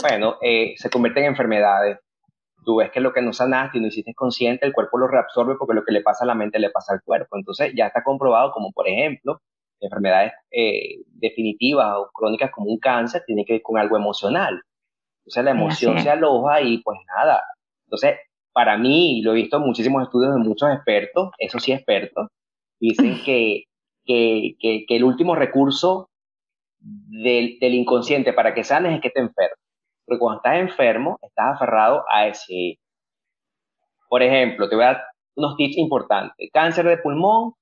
Bueno, 0.01 0.37
eh, 0.41 0.75
se 0.77 0.89
convierte 0.89 1.21
en 1.21 1.27
enfermedades. 1.27 1.99
Tú 2.65 2.77
ves 2.77 2.91
que 2.91 3.01
lo 3.01 3.13
que 3.13 3.21
no 3.21 3.35
sanaste 3.35 3.77
y 3.77 3.81
no 3.83 3.89
hiciste 3.89 4.15
consciente, 4.15 4.65
el 4.65 4.73
cuerpo 4.73 4.97
lo 4.97 5.09
reabsorbe 5.09 5.57
porque 5.59 5.75
lo 5.75 5.85
que 5.85 5.93
le 5.93 6.01
pasa 6.01 6.25
a 6.25 6.27
la 6.27 6.35
mente 6.35 6.59
le 6.59 6.71
pasa 6.71 6.95
al 6.95 7.03
cuerpo. 7.03 7.37
Entonces 7.37 7.73
ya 7.77 7.87
está 7.87 8.03
comprobado 8.03 8.51
como, 8.53 8.73
por 8.73 8.89
ejemplo, 8.89 9.43
enfermedades 9.81 10.33
eh, 10.51 11.03
definitivas 11.07 11.97
o 11.97 12.11
crónicas 12.13 12.51
como 12.51 12.71
un 12.71 12.79
cáncer 12.79 13.23
tiene 13.27 13.45
que 13.45 13.55
ver 13.55 13.63
con 13.63 13.79
algo 13.79 13.97
emocional. 13.97 14.63
Entonces 15.21 15.45
la 15.45 15.51
emoción 15.51 15.99
se 16.01 16.11
aloja 16.11 16.61
y 16.63 16.79
pues 16.79 16.99
nada. 17.17 17.43
Entonces, 17.85 18.17
para 18.53 18.77
mí, 18.77 19.23
lo 19.23 19.33
he 19.33 19.37
visto 19.37 19.59
en 19.59 19.65
muchísimos 19.65 20.03
estudios 20.03 20.35
de 20.35 20.41
muchos 20.41 20.71
expertos, 20.73 21.31
eso 21.39 21.59
sí 21.59 21.73
expertos, 21.73 22.29
Dicen 22.81 23.23
que, 23.25 23.65
que, 24.05 24.57
que, 24.59 24.97
el 24.97 25.05
último 25.05 25.35
recurso 25.35 26.09
del, 26.81 27.59
del, 27.61 27.75
inconsciente 27.75 28.33
para 28.33 28.55
que 28.55 28.65
sanes 28.65 28.95
es 28.95 29.01
que 29.01 29.11
te 29.11 29.21
enfermes. 29.21 29.59
Porque 30.07 30.19
cuando 30.19 30.39
estás 30.39 30.59
enfermo, 30.59 31.19
estás 31.23 31.57
aferrado 31.57 32.05
a 32.13 32.27
ese. 32.27 32.79
Por 34.09 34.23
ejemplo, 34.23 34.69
te 34.69 34.75
voy 34.75 34.85
a 34.85 34.89
dar 34.89 35.03
unos 35.37 35.57
tips 35.57 35.77
importantes. 35.77 36.49
Cáncer 36.53 36.87
de 36.87 36.99
pulmón, 36.99 37.53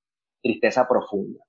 tristeza 0.43 0.89
profunda. 0.89 1.45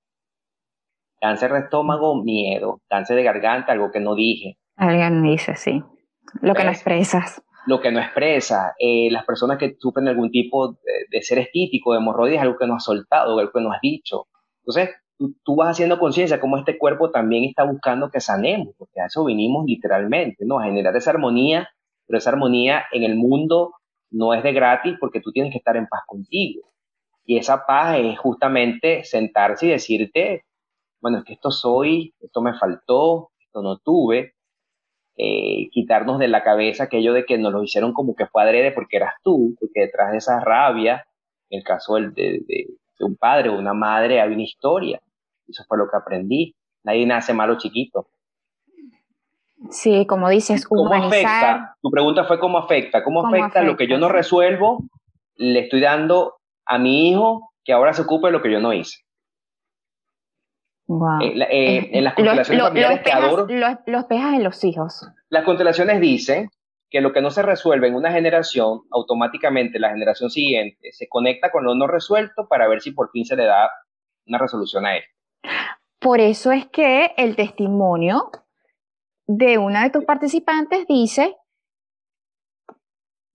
Cáncer 1.19 1.53
de 1.53 1.59
estómago, 1.59 2.23
miedo. 2.23 2.81
Cáncer 2.87 3.17
de 3.17 3.23
garganta, 3.23 3.73
algo 3.73 3.91
que 3.91 3.99
no 3.99 4.15
dije. 4.15 4.57
Alguien 4.75 5.21
dice, 5.23 5.55
sí. 5.55 5.83
Lo 6.41 6.53
que 6.53 6.63
no 6.63 6.69
expresas 6.69 7.41
lo 7.69 7.79
que 7.81 7.91
no 7.91 7.99
expresa, 7.99 8.73
eh, 8.79 9.09
las 9.11 9.25
personas 9.25 9.59
que 9.59 9.75
sufren 9.77 10.07
algún 10.07 10.31
tipo 10.31 10.79
de, 11.11 11.21
ser 11.21 11.37
estítico, 11.37 11.93
de 11.93 11.99
hemorroides, 11.99 12.41
algo 12.41 12.57
que 12.57 12.65
no 12.65 12.75
has 12.75 12.83
soltado, 12.83 13.37
algo 13.37 13.51
que 13.51 13.61
no 13.61 13.71
has 13.71 13.79
dicho. 13.81 14.25
Entonces, 14.63 14.95
tú, 15.43 15.55
vas 15.55 15.69
haciendo 15.69 15.99
conciencia 15.99 16.39
cómo 16.39 16.57
este 16.57 16.79
cuerpo 16.79 17.11
también 17.11 17.43
está 17.43 17.63
buscando 17.63 18.09
que 18.09 18.21
sanemos, 18.21 18.73
porque 18.75 19.01
a 19.01 19.05
eso 19.05 19.23
vinimos 19.23 19.65
literalmente, 19.67 20.45
¿no? 20.45 20.59
A 20.59 20.63
generar 20.63 20.95
esa 20.95 21.11
armonía, 21.11 21.69
pero 22.07 22.17
esa 22.17 22.31
armonía 22.31 22.85
en 22.91 23.03
el 23.03 23.15
mundo 23.15 23.73
no 24.09 24.33
es 24.33 24.41
de 24.41 24.51
gratis 24.51 24.95
porque 24.99 25.21
tú 25.21 25.31
tienes 25.31 25.51
que 25.51 25.59
estar 25.59 25.77
en 25.77 25.87
paz 25.87 26.01
contigo. 26.07 26.71
Y 27.23 27.37
esa 27.37 27.65
paz 27.67 27.99
es 27.99 28.17
justamente 28.17 29.03
sentarse 29.03 29.67
y 29.67 29.69
decirte, 29.69 30.45
bueno, 31.01 31.19
es 31.19 31.23
que 31.23 31.33
esto 31.33 31.51
soy, 31.51 32.13
esto 32.19 32.41
me 32.41 32.53
faltó, 32.57 33.31
esto 33.39 33.61
no 33.61 33.77
tuve, 33.77 34.35
eh, 35.17 35.69
quitarnos 35.71 36.17
de 36.17 36.29
la 36.29 36.43
cabeza 36.43 36.85
aquello 36.85 37.13
de 37.13 37.25
que 37.25 37.37
nos 37.37 37.51
lo 37.51 37.61
hicieron 37.61 37.93
como 37.93 38.15
que 38.15 38.25
fue 38.27 38.41
adrede 38.41 38.71
porque 38.71 38.97
eras 38.97 39.15
tú, 39.21 39.55
porque 39.59 39.81
detrás 39.81 40.11
de 40.11 40.17
esa 40.17 40.39
rabia, 40.39 41.05
en 41.49 41.59
el 41.59 41.63
caso 41.65 41.95
de, 41.95 42.09
de, 42.11 42.67
un 43.01 43.15
padre 43.15 43.49
o 43.49 43.57
una 43.57 43.73
madre, 43.73 44.21
hay 44.21 44.31
una 44.31 44.43
historia. 44.43 45.01
Eso 45.47 45.63
fue 45.67 45.77
lo 45.77 45.89
que 45.89 45.97
aprendí. 45.97 46.55
Nadie 46.83 47.05
nace 47.05 47.33
malo 47.33 47.57
chiquito. 47.57 48.07
Sí, 49.71 50.05
como 50.05 50.29
dices, 50.29 50.65
¿Cómo 50.65 50.93
afecta? 50.93 51.75
Tu 51.81 51.89
pregunta 51.89 52.23
fue 52.23 52.39
cómo 52.39 52.57
afecta. 52.57 53.03
¿Cómo, 53.03 53.25
afecta, 53.25 53.61
lo 53.61 53.75
que 53.75 53.87
yo 53.87 53.97
no 53.97 54.09
resuelvo? 54.09 54.85
Le 55.35 55.61
estoy 55.61 55.81
dando 55.81 56.35
a 56.65 56.77
mi 56.77 57.09
hijo 57.09 57.51
que 57.63 57.73
ahora 57.73 57.93
se 57.93 58.03
ocupe 58.03 58.27
de 58.27 58.33
lo 58.33 58.41
que 58.41 58.51
yo 58.51 58.59
no 58.59 58.73
hice. 58.73 58.99
Eh, 61.21 61.39
eh, 61.51 61.89
en 61.93 62.03
las 62.03 62.15
constelaciones 62.15 62.63
familiares 62.63 63.01
que 63.01 63.11
adoro. 63.11 63.47
Los, 63.85 64.05
pejas 64.05 64.33
en 64.33 64.43
los 64.43 64.63
hijos. 64.63 65.07
Las 65.29 65.43
constelaciones 65.43 66.01
dicen 66.01 66.49
que 66.89 67.01
lo 67.01 67.13
que 67.13 67.21
no 67.21 67.29
se 67.29 67.43
resuelve 67.43 67.87
en 67.87 67.95
una 67.95 68.11
generación, 68.11 68.81
automáticamente 68.89 69.77
la 69.77 69.91
generación 69.91 70.31
siguiente 70.31 70.91
se 70.91 71.07
conecta 71.07 71.51
con 71.51 71.63
lo 71.63 71.75
no 71.75 71.85
resuelto 71.85 72.47
para 72.47 72.67
ver 72.67 72.81
si 72.81 72.91
por 72.91 73.11
fin 73.11 73.23
se 73.23 73.35
le 73.35 73.45
da 73.45 73.69
una 74.25 74.39
resolución 74.39 74.87
a 74.87 74.97
él. 74.97 75.03
Por 75.99 76.19
eso 76.19 76.51
es 76.51 76.65
que 76.67 77.13
el 77.17 77.35
testimonio 77.35 78.31
de 79.27 79.59
una 79.59 79.83
de 79.83 79.91
tus 79.91 80.05
participantes 80.05 80.87
dice, 80.87 81.35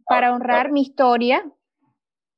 para 0.07 0.29
ah, 0.29 0.35
honrar 0.35 0.73
mi 0.73 0.83
historia, 0.83 1.45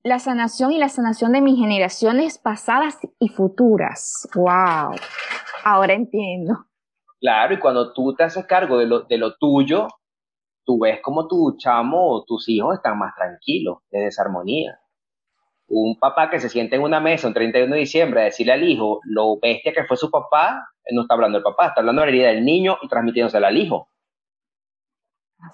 la 0.06 0.20
sanación 0.20 0.70
y 0.70 0.78
la 0.78 0.88
sanación 0.88 1.32
de 1.32 1.40
mis 1.40 1.58
generaciones 1.58 2.38
pasadas 2.38 2.96
y 3.18 3.28
futuras. 3.28 4.28
¡Wow! 4.36 4.94
Ahora 5.64 5.94
entiendo. 5.94 6.66
Claro, 7.20 7.54
y 7.54 7.58
cuando 7.58 7.92
tú 7.92 8.14
te 8.14 8.22
haces 8.22 8.46
cargo 8.46 8.78
de 8.78 8.86
lo, 8.86 9.00
de 9.00 9.18
lo 9.18 9.36
tuyo, 9.36 9.88
tú 10.64 10.78
ves 10.78 11.00
como 11.02 11.26
tu 11.26 11.56
chamo 11.58 12.08
o 12.08 12.24
tus 12.24 12.48
hijos 12.48 12.76
están 12.76 13.00
más 13.00 13.16
tranquilos, 13.16 13.78
de 13.90 14.02
desarmonía. 14.02 14.78
Un 15.66 15.98
papá 15.98 16.30
que 16.30 16.38
se 16.38 16.50
siente 16.50 16.76
en 16.76 16.82
una 16.82 17.00
mesa 17.00 17.26
un 17.26 17.34
31 17.34 17.74
de 17.74 17.80
diciembre 17.80 18.20
a 18.20 18.24
decirle 18.26 18.52
al 18.52 18.62
hijo 18.62 19.00
lo 19.02 19.40
bestia 19.40 19.72
que 19.72 19.86
fue 19.86 19.96
su 19.96 20.08
papá, 20.08 20.68
no 20.92 21.02
está 21.02 21.14
hablando 21.14 21.38
del 21.38 21.42
papá, 21.42 21.66
está 21.66 21.80
hablando 21.80 22.02
de 22.02 22.06
la 22.06 22.12
herida 22.12 22.28
del 22.28 22.44
niño 22.44 22.78
y 22.80 22.86
transmitiéndosela 22.86 23.48
al 23.48 23.56
hijo. 23.56 23.88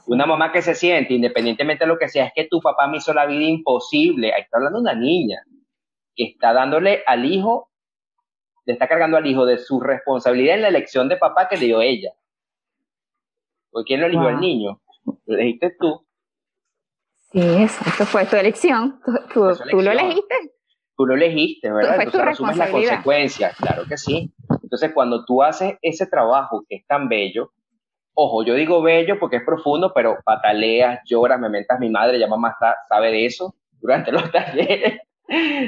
Una 0.06 0.26
mamá 0.26 0.52
que 0.52 0.62
se 0.62 0.74
siente, 0.74 1.14
independientemente 1.14 1.84
de 1.84 1.88
lo 1.88 1.98
que 1.98 2.08
sea, 2.08 2.26
es 2.26 2.32
que 2.34 2.48
tu 2.48 2.60
papá 2.60 2.86
me 2.86 2.98
hizo 2.98 3.12
la 3.12 3.26
vida 3.26 3.44
imposible. 3.44 4.32
Ahí 4.32 4.42
está 4.42 4.58
hablando 4.58 4.80
una 4.80 4.94
niña 4.94 5.42
que 6.14 6.24
está 6.24 6.52
dándole 6.52 7.02
al 7.06 7.24
hijo, 7.24 7.70
le 8.64 8.74
está 8.74 8.88
cargando 8.88 9.16
al 9.16 9.26
hijo 9.26 9.44
de 9.44 9.58
su 9.58 9.80
responsabilidad 9.80 10.56
en 10.56 10.62
la 10.62 10.68
elección 10.68 11.08
de 11.08 11.16
papá 11.16 11.48
que 11.48 11.56
le 11.56 11.66
dio 11.66 11.80
ella. 11.80 12.12
¿Por 13.70 13.84
quién 13.84 14.00
lo 14.00 14.06
eligió 14.06 14.28
el 14.28 14.40
niño? 14.40 14.80
Lo 15.26 15.36
dijiste 15.36 15.74
tú. 15.78 16.06
Sí, 17.32 17.40
eso, 17.40 17.82
fue 18.04 18.26
tu 18.26 18.36
elección. 18.36 19.00
Tú, 19.32 19.40
lo 19.40 19.90
elegiste. 19.90 20.34
Tú 20.94 21.06
lo 21.06 21.14
elegiste, 21.14 21.72
¿verdad? 21.72 21.94
Fue 21.94 22.04
Entonces 22.04 22.30
asumes 22.32 22.56
la 22.58 22.70
consecuencia, 22.70 23.52
claro 23.56 23.84
que 23.88 23.96
sí. 23.96 24.32
Entonces, 24.62 24.92
cuando 24.92 25.24
tú 25.24 25.42
haces 25.42 25.78
ese 25.80 26.06
trabajo 26.06 26.64
que 26.68 26.76
es 26.76 26.86
tan 26.86 27.08
bello, 27.08 27.52
ojo, 28.14 28.44
yo 28.44 28.54
digo 28.54 28.82
bello 28.82 29.18
porque 29.18 29.36
es 29.36 29.44
profundo, 29.44 29.92
pero 29.94 30.18
pataleas, 30.24 31.00
lloras, 31.04 31.40
me 31.40 31.48
mentas 31.48 31.78
mi 31.80 31.90
madre, 31.90 32.18
ya 32.18 32.26
mamá 32.26 32.56
sabe 32.88 33.10
de 33.10 33.26
eso 33.26 33.54
durante 33.80 34.12
los 34.12 34.30
talleres. 34.32 35.00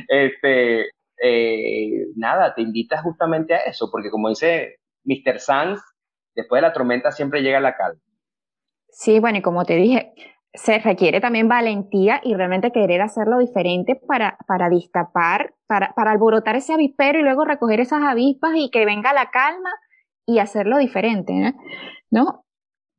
este, 0.09 0.91
eh, 1.23 2.07
nada, 2.17 2.55
te 2.55 2.63
invitas 2.63 3.03
justamente 3.03 3.55
a 3.55 3.59
eso, 3.59 3.89
porque 3.91 4.11
como 4.11 4.29
dice 4.29 4.77
Mr. 5.05 5.39
Sanz, 5.41 5.81
después 6.35 6.61
de 6.61 6.69
la 6.69 6.73
tormenta 6.73 7.13
siempre 7.13 7.43
llega 7.43 7.61
la 7.61 7.77
calma. 7.77 8.01
Sí, 8.89 9.19
bueno, 9.21 9.39
y 9.39 9.43
como 9.43 9.65
te 9.65 9.75
dije, 9.75 10.13
se 10.53 10.79
requiere 10.79 11.21
también 11.21 11.49
valentía 11.49 12.21
y 12.23 12.35
realmente 12.35 12.71
querer 12.71 13.01
hacerlo 13.03 13.39
diferente 13.39 13.97
para, 13.97 14.39
para 14.47 14.69
destapar, 14.69 15.53
para, 15.67 15.93
para 15.95 16.13
alborotar 16.13 16.55
ese 16.55 16.73
avispero 16.73 17.19
y 17.19 17.23
luego 17.23 17.45
recoger 17.45 17.81
esas 17.81 18.03
avispas 18.03 18.53
y 18.55 18.71
que 18.71 18.85
venga 18.85 19.13
la 19.13 19.31
calma 19.31 19.71
y 20.27 20.39
hacerlo 20.39 20.79
diferente, 20.79 21.55
¿no? 22.11 22.45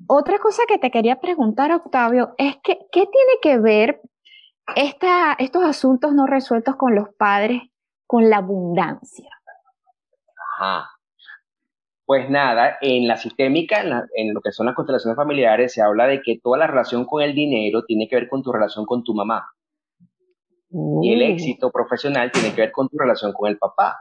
Otra 0.07 0.39
cosa 0.39 0.63
que 0.67 0.78
te 0.78 0.91
quería 0.91 1.19
preguntar, 1.19 1.71
Octavio, 1.71 2.34
es 2.38 2.57
que, 2.63 2.78
¿qué 2.91 3.05
tiene 3.07 3.34
que 3.41 3.57
ver 3.59 4.01
esta, 4.76 5.34
estos 5.39 5.63
asuntos 5.63 6.13
no 6.13 6.28
resueltos 6.28 6.76
con 6.76 6.95
los 6.95 7.09
padres 7.17 7.61
con 8.05 8.30
la 8.30 8.38
abundancia? 8.38 9.30
Ajá. 10.59 10.89
Pues 12.05 12.30
nada, 12.30 12.78
en 12.82 13.07
la 13.07 13.17
sistémica, 13.17 13.82
en, 13.82 14.34
lo 14.34 14.41
que 14.41 14.51
son 14.51 14.67
las 14.67 14.76
constelaciones 14.76 15.15
familiares, 15.15 15.73
se 15.73 15.82
habla 15.82 16.05
de 16.05 16.21
que 16.21 16.39
toda 16.41 16.59
la 16.59 16.67
relación 16.67 17.05
con 17.05 17.23
el 17.23 17.34
dinero 17.34 17.84
tiene 17.84 18.07
que 18.07 18.15
ver 18.15 18.30
con 18.30 18.43
tu 18.43 18.51
relación 18.51 18.86
con 18.86 19.03
tu 19.03 19.15
mamá. 19.15 19.49
Y 21.01 21.13
el 21.13 21.21
uh. 21.21 21.34
éxito 21.34 21.71
profesional 21.71 22.32
tiene 22.32 22.53
que 22.53 22.61
ver 22.61 22.71
con 22.71 22.89
tu 22.89 22.97
relación 22.99 23.34
con 23.34 23.49
el 23.49 23.57
papá. 23.57 23.97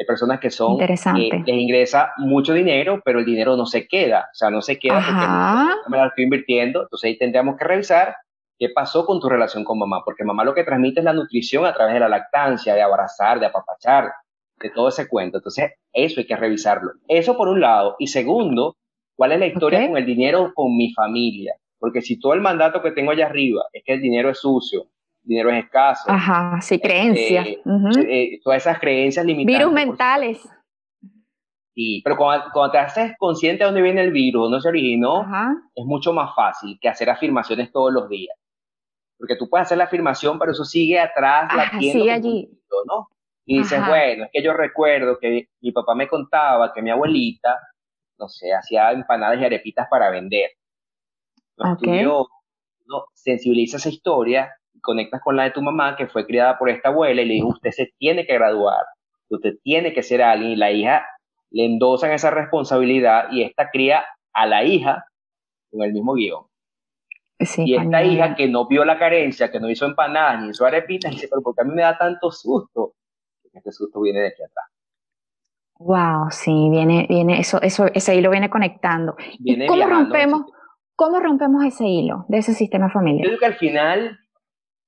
Hay 0.00 0.06
personas 0.06 0.40
que 0.40 0.50
son, 0.50 0.78
les 0.78 1.46
ingresa 1.46 2.14
mucho 2.16 2.54
dinero, 2.54 3.02
pero 3.04 3.18
el 3.18 3.26
dinero 3.26 3.54
no 3.54 3.66
se 3.66 3.86
queda, 3.86 4.30
o 4.32 4.34
sea, 4.34 4.48
no 4.48 4.62
se 4.62 4.78
queda 4.78 4.94
porque 4.94 5.82
no 5.84 5.90
me 5.90 5.98
la 5.98 6.06
estoy 6.06 6.24
invirtiendo. 6.24 6.84
Entonces 6.84 7.08
ahí 7.08 7.18
tendríamos 7.18 7.58
que 7.58 7.66
revisar 7.66 8.16
qué 8.58 8.70
pasó 8.70 9.04
con 9.04 9.20
tu 9.20 9.28
relación 9.28 9.62
con 9.62 9.78
mamá, 9.78 10.00
porque 10.02 10.24
mamá 10.24 10.42
lo 10.42 10.54
que 10.54 10.64
transmite 10.64 11.00
es 11.00 11.04
la 11.04 11.12
nutrición 11.12 11.66
a 11.66 11.74
través 11.74 11.92
de 11.92 12.00
la 12.00 12.08
lactancia, 12.08 12.74
de 12.74 12.80
abrazar, 12.80 13.40
de 13.40 13.46
apapachar, 13.46 14.10
de 14.58 14.70
todo 14.70 14.88
ese 14.88 15.06
cuento. 15.06 15.36
Entonces, 15.36 15.72
eso 15.92 16.20
hay 16.20 16.26
que 16.26 16.36
revisarlo. 16.36 16.92
Eso 17.06 17.36
por 17.36 17.48
un 17.48 17.60
lado. 17.60 17.96
Y 17.98 18.06
segundo, 18.06 18.76
¿cuál 19.16 19.32
es 19.32 19.38
la 19.38 19.48
historia 19.48 19.86
con 19.86 19.98
el 19.98 20.06
dinero 20.06 20.52
con 20.54 20.78
mi 20.78 20.94
familia? 20.94 21.56
Porque 21.78 22.00
si 22.00 22.18
todo 22.18 22.32
el 22.32 22.40
mandato 22.40 22.80
que 22.80 22.92
tengo 22.92 23.10
allá 23.10 23.26
arriba 23.26 23.64
es 23.74 23.82
que 23.84 23.92
el 23.92 24.00
dinero 24.00 24.30
es 24.30 24.38
sucio, 24.38 24.86
dinero 25.22 25.50
es 25.50 25.64
escaso. 25.64 26.10
Ajá, 26.10 26.60
sí, 26.60 26.78
creencias. 26.78 27.46
Eh, 27.46 27.62
eh, 28.08 28.40
todas 28.42 28.62
esas 28.62 28.78
creencias 28.78 29.24
limitantes. 29.24 29.58
Virus 29.58 29.72
mentales. 29.72 30.48
Sí, 31.74 32.00
pero 32.04 32.16
cuando, 32.16 32.70
te 32.70 32.78
haces 32.78 33.12
consciente 33.18 33.62
de 33.62 33.66
dónde 33.66 33.82
viene 33.82 34.02
el 34.02 34.12
virus, 34.12 34.42
dónde 34.42 34.60
se 34.60 34.68
originó, 34.68 35.24
es 35.74 35.84
mucho 35.84 36.12
más 36.12 36.34
fácil 36.34 36.78
que 36.80 36.88
hacer 36.88 37.08
afirmaciones 37.08 37.70
todos 37.72 37.92
los 37.92 38.08
días. 38.08 38.36
Porque 39.16 39.36
tú 39.36 39.48
puedes 39.48 39.66
hacer 39.66 39.78
la 39.78 39.84
afirmación, 39.84 40.38
pero 40.38 40.52
eso 40.52 40.64
sigue 40.64 40.98
atrás, 40.98 41.48
Ajá, 41.50 41.78
sigue 41.78 42.10
allí. 42.10 42.50
¿no? 42.86 43.08
Y 43.44 43.58
dices, 43.58 43.80
bueno, 43.86 44.24
es 44.24 44.30
que 44.32 44.42
yo 44.42 44.52
recuerdo 44.52 45.18
que 45.18 45.48
mi 45.60 45.72
papá 45.72 45.94
me 45.94 46.08
contaba 46.08 46.72
que 46.72 46.82
mi 46.82 46.90
abuelita, 46.90 47.58
no 48.18 48.28
sé, 48.28 48.52
hacía 48.52 48.92
empanadas 48.92 49.40
y 49.40 49.44
arepitas 49.44 49.88
para 49.88 50.10
vender. 50.10 50.50
Okay. 51.56 52.04
no, 52.04 52.26
sensibiliza 53.12 53.76
esa 53.76 53.90
historia, 53.90 54.54
conectas 54.80 55.20
con 55.22 55.36
la 55.36 55.44
de 55.44 55.50
tu 55.50 55.62
mamá, 55.62 55.96
que 55.96 56.06
fue 56.06 56.26
criada 56.26 56.58
por 56.58 56.70
esta 56.70 56.88
abuela, 56.88 57.22
y 57.22 57.26
le 57.26 57.34
dijo, 57.34 57.48
usted 57.48 57.70
se 57.70 57.92
tiene 57.98 58.26
que 58.26 58.34
graduar, 58.34 58.84
usted 59.28 59.54
tiene 59.62 59.92
que 59.92 60.02
ser 60.02 60.22
alguien, 60.22 60.52
y 60.52 60.56
la 60.56 60.70
hija 60.70 61.06
le 61.50 61.64
endosan 61.64 62.12
esa 62.12 62.30
responsabilidad, 62.30 63.28
y 63.30 63.42
esta 63.42 63.70
cría 63.70 64.04
a 64.32 64.46
la 64.46 64.64
hija 64.64 65.04
con 65.70 65.82
el 65.82 65.92
mismo 65.92 66.14
guion. 66.14 66.44
y 67.38 67.74
esta 67.74 68.02
hija 68.04 68.34
que 68.34 68.48
no 68.48 68.66
vio 68.66 68.84
la 68.84 68.98
carencia, 68.98 69.50
que 69.50 69.60
no 69.60 69.70
hizo 69.70 69.86
empanadas 69.86 70.42
ni 70.42 70.50
hizo 70.50 70.66
arepitas, 70.66 71.10
dice, 71.12 71.28
pero 71.28 71.42
porque 71.42 71.62
a 71.62 71.64
mí 71.64 71.74
me 71.74 71.82
da 71.82 71.96
tanto 71.96 72.30
susto 72.30 72.94
este 73.52 73.72
susto 73.72 74.00
viene 74.00 74.20
de 74.20 74.28
aquí 74.28 74.42
atrás. 74.42 74.66
Wow, 75.78 76.30
sí, 76.30 76.68
viene, 76.70 77.06
viene, 77.08 77.40
eso, 77.40 77.60
eso, 77.62 77.86
ese 77.86 78.14
hilo 78.14 78.30
viene 78.30 78.50
conectando. 78.50 79.16
cómo 79.66 79.86
rompemos, 79.86 80.42
cómo 80.94 81.20
rompemos 81.20 81.64
ese 81.64 81.86
hilo 81.86 82.26
de 82.28 82.38
ese 82.38 82.52
sistema 82.52 82.90
familiar? 82.90 83.24
Yo 83.24 83.30
digo 83.30 83.40
que 83.40 83.46
al 83.46 83.56
final 83.56 84.18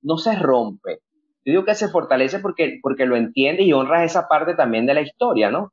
no 0.03 0.19
se 0.19 0.37
rompe. 0.37 0.99
Yo 1.45 1.53
digo 1.53 1.65
que 1.65 1.75
se 1.75 1.89
fortalece 1.89 2.39
porque, 2.39 2.79
porque 2.83 3.07
lo 3.07 3.17
entiende 3.17 3.63
y 3.63 3.73
honra 3.73 4.05
esa 4.05 4.29
parte 4.29 4.55
también 4.55 4.87
de 4.87 4.95
la 4.95 5.01
historia, 5.01 5.51
¿no? 5.51 5.73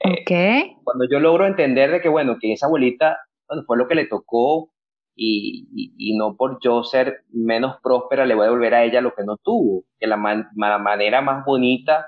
Eh, 0.00 0.22
ok. 0.22 0.82
cuando 0.82 1.06
yo 1.10 1.20
logro 1.20 1.46
entender 1.46 1.90
de 1.90 2.00
que, 2.00 2.08
bueno, 2.08 2.38
que 2.40 2.52
esa 2.52 2.66
abuelita, 2.66 3.18
bueno, 3.48 3.64
fue 3.66 3.76
lo 3.76 3.86
que 3.86 3.94
le 3.94 4.06
tocó 4.06 4.70
y, 5.14 5.68
y, 5.98 6.16
no 6.16 6.36
por 6.36 6.58
yo 6.62 6.82
ser 6.82 7.24
menos 7.30 7.76
próspera 7.82 8.24
le 8.24 8.34
voy 8.34 8.44
a 8.44 8.46
devolver 8.46 8.74
a 8.74 8.84
ella 8.84 9.02
lo 9.02 9.14
que 9.14 9.24
no 9.24 9.36
tuvo, 9.36 9.84
que 9.98 10.06
la, 10.06 10.16
manera 10.16 11.20
más 11.20 11.44
bonita 11.44 12.06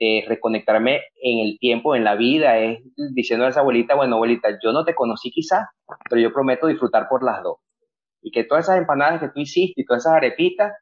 de 0.00 0.24
reconectarme 0.26 1.02
en 1.22 1.46
el 1.46 1.58
tiempo, 1.60 1.94
en 1.94 2.02
la 2.02 2.16
vida, 2.16 2.58
es 2.58 2.80
diciendo 3.14 3.46
a 3.46 3.50
esa 3.50 3.60
abuelita, 3.60 3.94
bueno, 3.94 4.16
abuelita, 4.16 4.58
yo 4.62 4.72
no 4.72 4.84
te 4.84 4.96
conocí 4.96 5.30
quizás, 5.30 5.68
pero 6.10 6.20
yo 6.20 6.32
prometo 6.32 6.66
disfrutar 6.66 7.06
por 7.08 7.22
las 7.22 7.42
dos. 7.44 7.58
Y 8.24 8.30
que 8.30 8.44
todas 8.44 8.64
esas 8.64 8.78
empanadas 8.78 9.20
que 9.20 9.28
tú 9.28 9.40
hiciste 9.40 9.82
y 9.82 9.84
todas 9.84 10.02
esas 10.02 10.14
arepitas, 10.14 10.72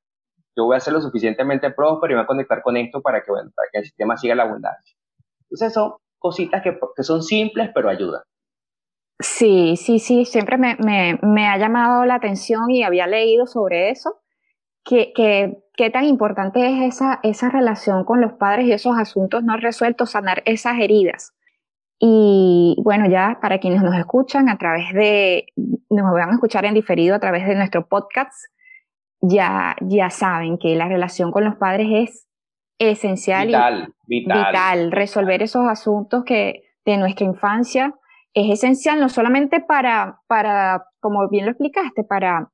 yo 0.57 0.65
voy 0.65 0.77
a 0.77 0.81
ser 0.81 0.93
lo 0.93 1.01
suficientemente 1.01 1.71
próspero 1.71 2.13
y 2.13 2.15
voy 2.15 2.23
a 2.23 2.27
conectar 2.27 2.63
con 2.63 2.77
esto 2.77 3.03
para 3.03 3.23
que, 3.23 3.33
bueno, 3.33 3.51
para 3.55 3.69
que 3.73 3.79
el 3.81 3.85
sistema 3.85 4.17
siga 4.17 4.37
la 4.37 4.45
abundancia. 4.45 4.97
Entonces 5.43 5.75
son 5.75 5.95
cositas 6.19 6.63
que, 6.63 6.79
que 6.97 7.03
son 7.03 7.23
simples, 7.23 7.71
pero 7.75 7.89
ayudan. 7.89 8.23
Sí, 9.19 9.77
sí, 9.77 9.99
sí, 9.99 10.25
siempre 10.25 10.57
me, 10.57 10.77
me, 10.77 11.19
me, 11.23 11.47
ha 11.49 11.59
llamado 11.59 12.05
la 12.05 12.15
atención 12.15 12.71
y 12.71 12.83
había 12.83 13.07
leído 13.07 13.47
sobre 13.47 13.91
eso, 13.91 14.21
que, 14.85 15.13
que, 15.15 15.91
tan 15.91 16.05
importante 16.05 16.67
es 16.67 16.95
esa, 16.95 17.21
esa 17.23 17.49
relación 17.49 18.05
con 18.05 18.21
los 18.21 18.33
padres 18.35 18.67
y 18.67 18.73
esos 18.73 18.97
asuntos 18.97 19.43
no 19.43 19.57
resueltos, 19.57 20.11
sanar 20.11 20.43
esas 20.45 20.79
heridas. 20.79 21.35
Y 21.99 22.77
bueno, 22.83 23.09
ya 23.09 23.39
para 23.41 23.59
quienes 23.59 23.83
nos 23.83 23.95
escuchan 23.97 24.49
a 24.49 24.59
través 24.59 24.93
de, 24.93 25.47
nos 25.93 26.13
van 26.13 26.31
a 26.31 26.35
escuchar 26.35 26.65
en 26.65 26.75
diferido 26.75 27.15
a 27.15 27.21
través 27.21 27.47
de 27.47 27.55
nuestro 27.55 27.87
podcast, 27.87 28.33
ya, 29.21 29.77
ya 29.81 30.11
saben 30.11 30.59
que 30.59 30.75
la 30.75 30.89
relación 30.89 31.31
con 31.31 31.45
los 31.45 31.57
padres 31.57 31.89
es 31.91 32.29
esencial 32.79 33.47
vital, 33.47 33.95
y 34.07 34.21
vital. 34.21 34.47
vital, 34.47 34.93
resolver 34.93 35.43
esos 35.43 35.69
asuntos 35.69 36.25
que 36.25 36.63
de 36.85 36.97
nuestra 36.97 37.27
infancia 37.27 37.95
es 38.35 38.51
esencial 38.51 38.99
no 38.99 39.09
solamente 39.09 39.61
para, 39.61 40.21
para, 40.27 40.87
como 41.01 41.29
bien 41.29 41.45
lo 41.45 41.53
explicaste, 41.53 42.03
para 42.03 42.51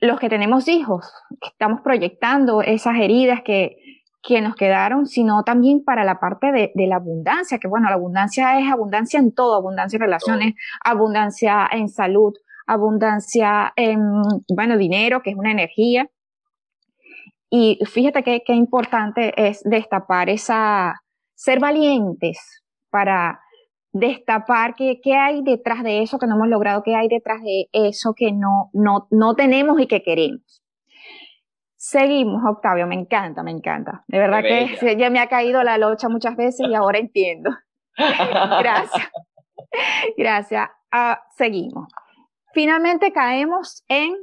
los 0.00 0.20
que 0.20 0.28
tenemos 0.28 0.68
hijos, 0.68 1.12
que 1.40 1.48
estamos 1.48 1.80
proyectando 1.82 2.60
esas 2.60 2.96
heridas 2.98 3.40
que, 3.42 3.76
que 4.22 4.40
nos 4.40 4.54
quedaron, 4.54 5.06
sino 5.06 5.42
también 5.42 5.84
para 5.84 6.04
la 6.04 6.20
parte 6.20 6.52
de, 6.52 6.72
de, 6.74 6.86
la 6.86 6.96
abundancia, 6.96 7.58
que 7.58 7.68
bueno, 7.68 7.88
la 7.88 7.96
abundancia 7.96 8.58
es 8.60 8.70
abundancia 8.70 9.18
en 9.18 9.34
todo, 9.34 9.56
abundancia 9.56 9.96
en 9.96 10.02
relaciones, 10.02 10.54
abundancia 10.84 11.68
en 11.70 11.88
salud, 11.88 12.32
abundancia 12.66 13.72
en, 13.76 14.00
bueno, 14.54 14.76
dinero, 14.76 15.22
que 15.22 15.30
es 15.30 15.36
una 15.36 15.50
energía. 15.50 16.08
Y 17.50 17.80
fíjate 17.84 18.22
qué 18.22 18.54
importante 18.54 19.34
es 19.36 19.62
destapar 19.64 20.30
esa, 20.30 21.02
ser 21.34 21.58
valientes 21.58 22.62
para 22.90 23.40
destapar 23.92 24.74
qué, 24.74 25.00
qué 25.02 25.14
hay 25.14 25.42
detrás 25.42 25.82
de 25.82 26.02
eso 26.02 26.18
que 26.18 26.26
no 26.26 26.36
hemos 26.36 26.48
logrado, 26.48 26.82
qué 26.82 26.94
hay 26.94 27.08
detrás 27.08 27.42
de 27.42 27.68
eso 27.72 28.14
que 28.14 28.32
no, 28.32 28.70
no, 28.72 29.06
no 29.10 29.34
tenemos 29.34 29.80
y 29.80 29.86
que 29.86 30.02
queremos. 30.02 30.61
Seguimos, 31.84 32.44
Octavio, 32.48 32.86
me 32.86 32.94
encanta, 32.94 33.42
me 33.42 33.50
encanta. 33.50 34.04
De 34.06 34.16
verdad 34.16 34.42
que 34.42 34.96
ya 34.96 35.10
me 35.10 35.18
ha 35.18 35.26
caído 35.26 35.64
la 35.64 35.78
locha 35.78 36.08
muchas 36.08 36.36
veces 36.36 36.68
y 36.68 36.74
ahora 36.76 37.00
entiendo. 37.00 37.50
Gracias. 37.96 39.10
Gracias. 40.16 40.70
Uh, 40.94 41.16
seguimos. 41.36 41.88
Finalmente 42.54 43.12
caemos 43.12 43.82
en... 43.88 44.14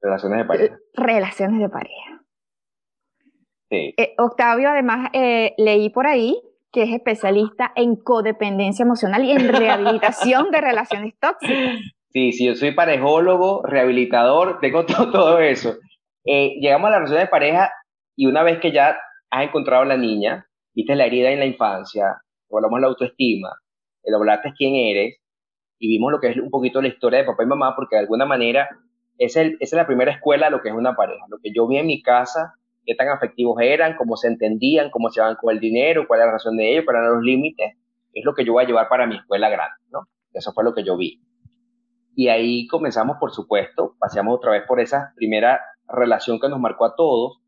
Relaciones 0.00 0.38
de 0.38 0.44
pareja. 0.44 0.78
Relaciones 0.94 1.58
de 1.58 1.68
pareja. 1.68 2.22
Sí. 3.70 3.94
Eh, 3.96 4.14
Octavio, 4.18 4.70
además, 4.70 5.10
eh, 5.12 5.54
leí 5.58 5.90
por 5.90 6.06
ahí 6.06 6.40
que 6.70 6.84
es 6.84 6.92
especialista 6.92 7.72
en 7.74 7.96
codependencia 7.96 8.84
emocional 8.84 9.24
y 9.24 9.32
en 9.32 9.48
rehabilitación 9.52 10.52
de 10.52 10.60
relaciones 10.60 11.14
tóxicas. 11.18 11.80
Sí, 12.10 12.30
sí, 12.30 12.46
yo 12.46 12.54
soy 12.54 12.70
parejólogo, 12.70 13.64
rehabilitador, 13.64 14.60
tengo 14.60 14.86
todo, 14.86 15.40
eso. 15.40 15.74
Eh, 16.24 16.56
llegamos 16.60 16.88
a 16.88 16.90
la 16.90 16.98
relación 16.98 17.20
de 17.20 17.26
pareja 17.28 17.72
y 18.16 18.26
una 18.26 18.42
vez 18.42 18.58
que 18.60 18.72
ya 18.72 18.96
has 19.30 19.44
encontrado 19.44 19.82
a 19.82 19.86
la 19.86 19.96
niña, 19.96 20.46
viste 20.74 20.94
la 20.94 21.06
herida 21.06 21.30
en 21.30 21.40
la 21.40 21.46
infancia, 21.46 22.22
hablamos 22.50 22.80
la 22.80 22.86
autoestima, 22.86 23.50
el 24.02 24.14
hablaste 24.14 24.52
quién 24.56 24.74
eres, 24.74 25.16
y 25.78 25.88
vimos 25.88 26.12
lo 26.12 26.20
que 26.20 26.28
es 26.28 26.36
un 26.36 26.50
poquito 26.50 26.80
la 26.80 26.88
historia 26.88 27.20
de 27.20 27.24
papá 27.24 27.42
y 27.42 27.46
mamá, 27.46 27.74
porque 27.76 27.96
de 27.96 28.02
alguna 28.02 28.24
manera 28.24 28.68
esa 29.18 29.42
es, 29.42 29.72
la 29.72 29.86
primera 29.86 30.12
escuela 30.12 30.46
de 30.46 30.52
lo 30.52 30.60
que 30.60 30.68
es 30.68 30.74
una 30.74 30.96
pareja. 30.96 31.24
Lo 31.28 31.38
que 31.38 31.52
yo 31.52 31.66
vi 31.68 31.78
en 31.78 31.86
mi 31.86 32.02
casa, 32.02 32.54
qué 32.84 32.94
tan 32.94 33.08
afectivos 33.08 33.60
eran, 33.60 33.96
cómo 33.96 34.16
se 34.16 34.28
entendían, 34.28 34.90
cómo 34.90 35.08
se 35.08 35.16
llevaban 35.16 35.36
con 35.36 35.52
el 35.52 35.60
dinero, 35.60 36.06
cuál 36.06 36.20
era 36.20 36.26
la 36.26 36.32
razón 36.32 36.56
de 36.56 36.72
ellos, 36.72 36.84
cuáles 36.84 37.02
eran 37.02 37.14
los 37.14 37.24
límites, 37.24 37.74
es 38.12 38.24
lo 38.24 38.34
que 38.34 38.44
yo 38.44 38.52
voy 38.52 38.64
a 38.64 38.66
llevar 38.66 38.88
para 38.88 39.06
mi 39.06 39.16
escuela 39.16 39.48
grande, 39.48 39.76
¿no? 39.90 40.08
Eso 40.32 40.52
fue 40.52 40.64
lo 40.64 40.74
que 40.74 40.84
yo 40.84 40.96
vi. 40.96 41.20
Y 42.16 42.28
ahí 42.28 42.66
comenzamos, 42.68 43.16
por 43.18 43.32
supuesto, 43.32 43.96
paseamos 43.98 44.36
otra 44.36 44.52
vez 44.52 44.62
por 44.66 44.80
esa 44.80 45.12
primera 45.16 45.60
relación 45.94 46.40
que 46.40 46.48
nos 46.48 46.60
marcó 46.60 46.84
a 46.86 46.96
todos. 46.96 47.40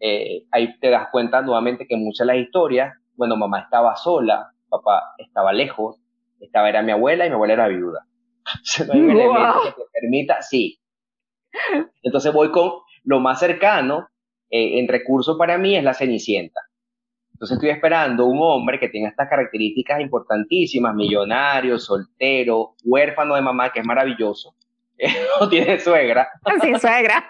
Eh, 0.00 0.44
ahí 0.50 0.78
te 0.78 0.90
das 0.90 1.08
cuenta 1.10 1.42
nuevamente 1.42 1.86
que 1.86 1.96
muchas 1.96 2.26
de 2.26 2.34
las 2.34 2.42
historias, 2.42 2.94
bueno, 3.16 3.36
mamá 3.36 3.60
estaba 3.60 3.96
sola, 3.96 4.52
papá 4.68 5.14
estaba 5.18 5.52
lejos, 5.52 5.96
estaba 6.40 6.68
era 6.68 6.82
mi 6.82 6.92
abuela 6.92 7.26
y 7.26 7.30
mi 7.30 7.34
abuela 7.34 7.54
era 7.54 7.68
viuda. 7.68 8.06
no 8.86 8.92
hay 8.92 9.00
un 9.00 9.10
elemento 9.10 9.60
que 9.64 9.82
te 9.82 9.88
permita, 10.00 10.42
sí. 10.42 10.78
Entonces 12.02 12.32
voy 12.32 12.50
con 12.50 12.72
lo 13.04 13.20
más 13.20 13.40
cercano 13.40 14.08
eh, 14.50 14.78
en 14.78 14.88
recurso 14.88 15.36
para 15.36 15.58
mí 15.58 15.76
es 15.76 15.84
la 15.84 15.94
Cenicienta. 15.94 16.60
Entonces 17.32 17.56
estoy 17.56 17.70
esperando 17.70 18.26
un 18.26 18.38
hombre 18.40 18.80
que 18.80 18.88
tenga 18.88 19.08
estas 19.08 19.28
características 19.28 20.00
importantísimas, 20.00 20.94
millonario, 20.94 21.78
soltero, 21.78 22.74
huérfano 22.84 23.36
de 23.36 23.42
mamá, 23.42 23.70
que 23.72 23.78
es 23.80 23.86
maravilloso. 23.86 24.54
no 25.40 25.48
tiene 25.48 25.78
suegra. 25.78 26.28
Sin 26.62 26.78
suegra. 26.78 27.28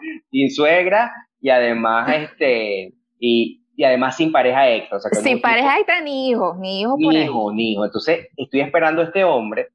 sin 0.30 0.50
suegra 0.50 1.12
y 1.40 1.50
además 1.50 2.08
este 2.12 2.94
y, 3.18 3.64
y 3.76 3.84
además 3.84 4.16
sin 4.16 4.32
pareja 4.32 4.70
extra. 4.70 5.00
sin 5.00 5.40
pareja 5.40 5.78
extra 5.78 6.00
ni 6.00 6.30
hijos, 6.30 6.56
ni 6.58 6.80
hijos 6.80 6.96
Ni 6.98 7.22
hijo, 7.22 7.52
ni 7.52 7.72
hijo. 7.72 7.84
Entonces 7.84 8.28
estoy 8.36 8.60
esperando 8.60 9.02
a 9.02 9.06
este 9.06 9.24
hombre 9.24 9.68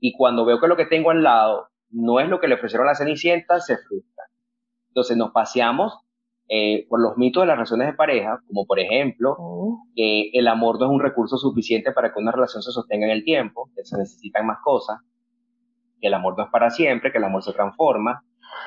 y 0.00 0.12
cuando 0.16 0.44
veo 0.44 0.60
que 0.60 0.68
lo 0.68 0.76
que 0.76 0.86
tengo 0.86 1.10
al 1.10 1.22
lado 1.22 1.68
no 1.90 2.20
es 2.20 2.28
lo 2.28 2.40
que 2.40 2.48
le 2.48 2.56
ofrecieron 2.56 2.86
a 2.86 2.90
la 2.90 2.96
Cenicienta, 2.96 3.60
se 3.60 3.76
frustra. 3.76 4.24
Entonces 4.88 5.16
nos 5.16 5.32
paseamos 5.32 5.98
eh, 6.48 6.86
por 6.88 7.00
los 7.00 7.16
mitos 7.16 7.42
de 7.42 7.48
las 7.48 7.56
relaciones 7.56 7.88
de 7.88 7.94
pareja, 7.94 8.40
como 8.46 8.66
por 8.66 8.78
ejemplo 8.78 9.34
oh. 9.38 9.82
que 9.94 10.30
el 10.32 10.46
amor 10.48 10.78
no 10.78 10.86
es 10.86 10.92
un 10.92 11.00
recurso 11.00 11.38
suficiente 11.38 11.92
para 11.92 12.12
que 12.12 12.20
una 12.20 12.32
relación 12.32 12.62
se 12.62 12.70
sostenga 12.70 13.06
en 13.06 13.12
el 13.12 13.24
tiempo, 13.24 13.68
que 13.74 13.84
se 13.84 13.98
necesitan 13.98 14.46
más 14.46 14.58
cosas, 14.62 14.98
que 16.00 16.08
el 16.08 16.14
amor 16.14 16.36
no 16.36 16.44
es 16.44 16.50
para 16.50 16.70
siempre, 16.70 17.12
que 17.12 17.18
el 17.18 17.24
amor 17.24 17.42
se 17.42 17.52
transforma. 17.52 18.22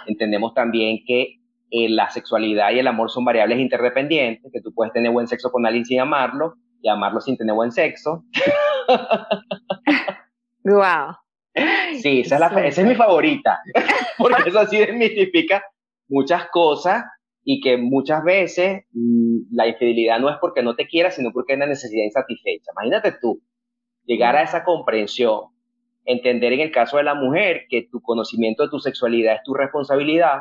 Entendemos 0.07 0.53
también 0.53 0.99
que 1.05 1.39
eh, 1.71 1.89
la 1.89 2.09
sexualidad 2.09 2.71
y 2.71 2.79
el 2.79 2.87
amor 2.87 3.09
son 3.11 3.25
variables 3.25 3.59
interdependientes, 3.59 4.51
que 4.51 4.61
tú 4.61 4.73
puedes 4.73 4.93
tener 4.93 5.11
buen 5.11 5.27
sexo 5.27 5.51
con 5.51 5.65
alguien 5.65 5.85
sin 5.85 5.99
amarlo 5.99 6.55
y 6.81 6.89
amarlo 6.89 7.21
sin 7.21 7.37
tener 7.37 7.55
buen 7.55 7.71
sexo. 7.71 8.23
Wow. 10.61 11.15
Sí, 12.01 12.21
esa 12.21 12.35
es, 12.35 12.65
esa 12.65 12.81
es 12.81 12.87
mi 12.87 12.95
favorita, 12.95 13.59
porque 14.17 14.49
eso 14.49 14.59
así 14.59 14.77
desmitifica 14.77 15.63
muchas 16.07 16.47
cosas 16.51 17.05
y 17.43 17.61
que 17.61 17.77
muchas 17.77 18.23
veces 18.23 18.83
mm, 18.91 19.55
la 19.55 19.67
infidelidad 19.67 20.19
no 20.19 20.29
es 20.29 20.37
porque 20.39 20.61
no 20.61 20.75
te 20.75 20.87
quiera, 20.87 21.11
sino 21.11 21.31
porque 21.33 21.53
hay 21.53 21.57
una 21.57 21.67
necesidad 21.67 22.03
insatisfecha. 22.05 22.71
Imagínate 22.73 23.13
tú, 23.19 23.41
llegar 24.05 24.35
a 24.35 24.43
esa 24.43 24.63
comprensión, 24.63 25.45
entender 26.09 26.53
en 26.53 26.61
el 26.61 26.71
caso 26.71 26.97
de 26.97 27.03
la 27.03 27.13
mujer 27.13 27.65
que 27.69 27.87
tu 27.89 28.01
conocimiento 28.01 28.63
de 28.63 28.69
tu 28.69 28.79
sexualidad 28.79 29.35
es 29.35 29.43
tu 29.43 29.53
responsabilidad, 29.53 30.39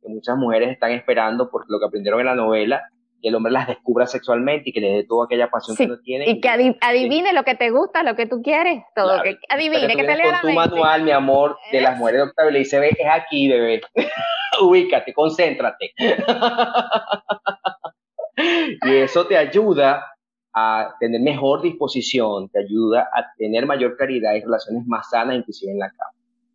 que 0.00 0.08
muchas 0.08 0.36
mujeres 0.36 0.70
están 0.70 0.92
esperando 0.92 1.50
por 1.50 1.64
lo 1.68 1.80
que 1.80 1.86
aprendieron 1.86 2.20
en 2.20 2.26
la 2.26 2.36
novela, 2.36 2.82
que 3.20 3.28
el 3.28 3.34
hombre 3.34 3.52
las 3.52 3.66
descubra 3.66 4.06
sexualmente 4.06 4.70
y 4.70 4.72
que 4.72 4.80
les 4.80 4.94
dé 4.94 5.04
toda 5.04 5.24
aquella 5.24 5.50
pasión 5.50 5.76
que 5.76 5.88
no 5.88 5.98
tiene. 5.98 6.30
Y 6.30 6.40
que 6.40 6.48
adivine 6.48 7.32
lo 7.32 7.42
que 7.42 7.56
te 7.56 7.70
gusta, 7.70 8.04
lo 8.04 8.14
que 8.14 8.26
tú 8.26 8.40
quieres, 8.40 8.84
todo. 8.94 9.20
Que 9.22 9.36
adivine, 9.48 9.88
que 9.88 10.04
te 10.04 10.16
lea 10.16 10.40
con 10.40 10.50
tu 10.50 10.54
manual, 10.54 11.02
mi 11.02 11.10
amor, 11.10 11.58
de 11.72 11.80
las 11.80 11.98
mujeres 11.98 12.20
de 12.20 12.28
Octavio, 12.28 12.52
le 12.52 12.60
dice, 12.60 12.78
ve, 12.78 12.90
es 12.90 13.08
aquí, 13.10 13.48
bebé. 13.48 13.80
Ubícate, 14.62 15.12
concéntrate. 15.12 15.92
y 18.36 18.96
eso 18.96 19.26
te 19.26 19.36
ayuda 19.36 20.13
a 20.54 20.94
tener 21.00 21.20
mejor 21.20 21.62
disposición, 21.62 22.48
te 22.48 22.60
ayuda 22.60 23.08
a 23.12 23.34
tener 23.36 23.66
mayor 23.66 23.96
claridad 23.96 24.34
y 24.34 24.40
relaciones 24.40 24.86
más 24.86 25.10
sanas, 25.10 25.36
inclusive 25.36 25.72
en 25.72 25.80
la 25.80 25.88
cama. 25.88 26.12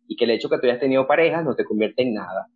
Y 0.08 0.16
que 0.16 0.24
el 0.24 0.30
hecho 0.30 0.48
que 0.48 0.58
tú 0.58 0.66
hayas 0.66 0.80
tenido 0.80 1.06
parejas 1.06 1.44
no 1.44 1.54
te 1.54 1.64
convierte 1.64 2.02
en 2.02 2.14
nada. 2.14 2.46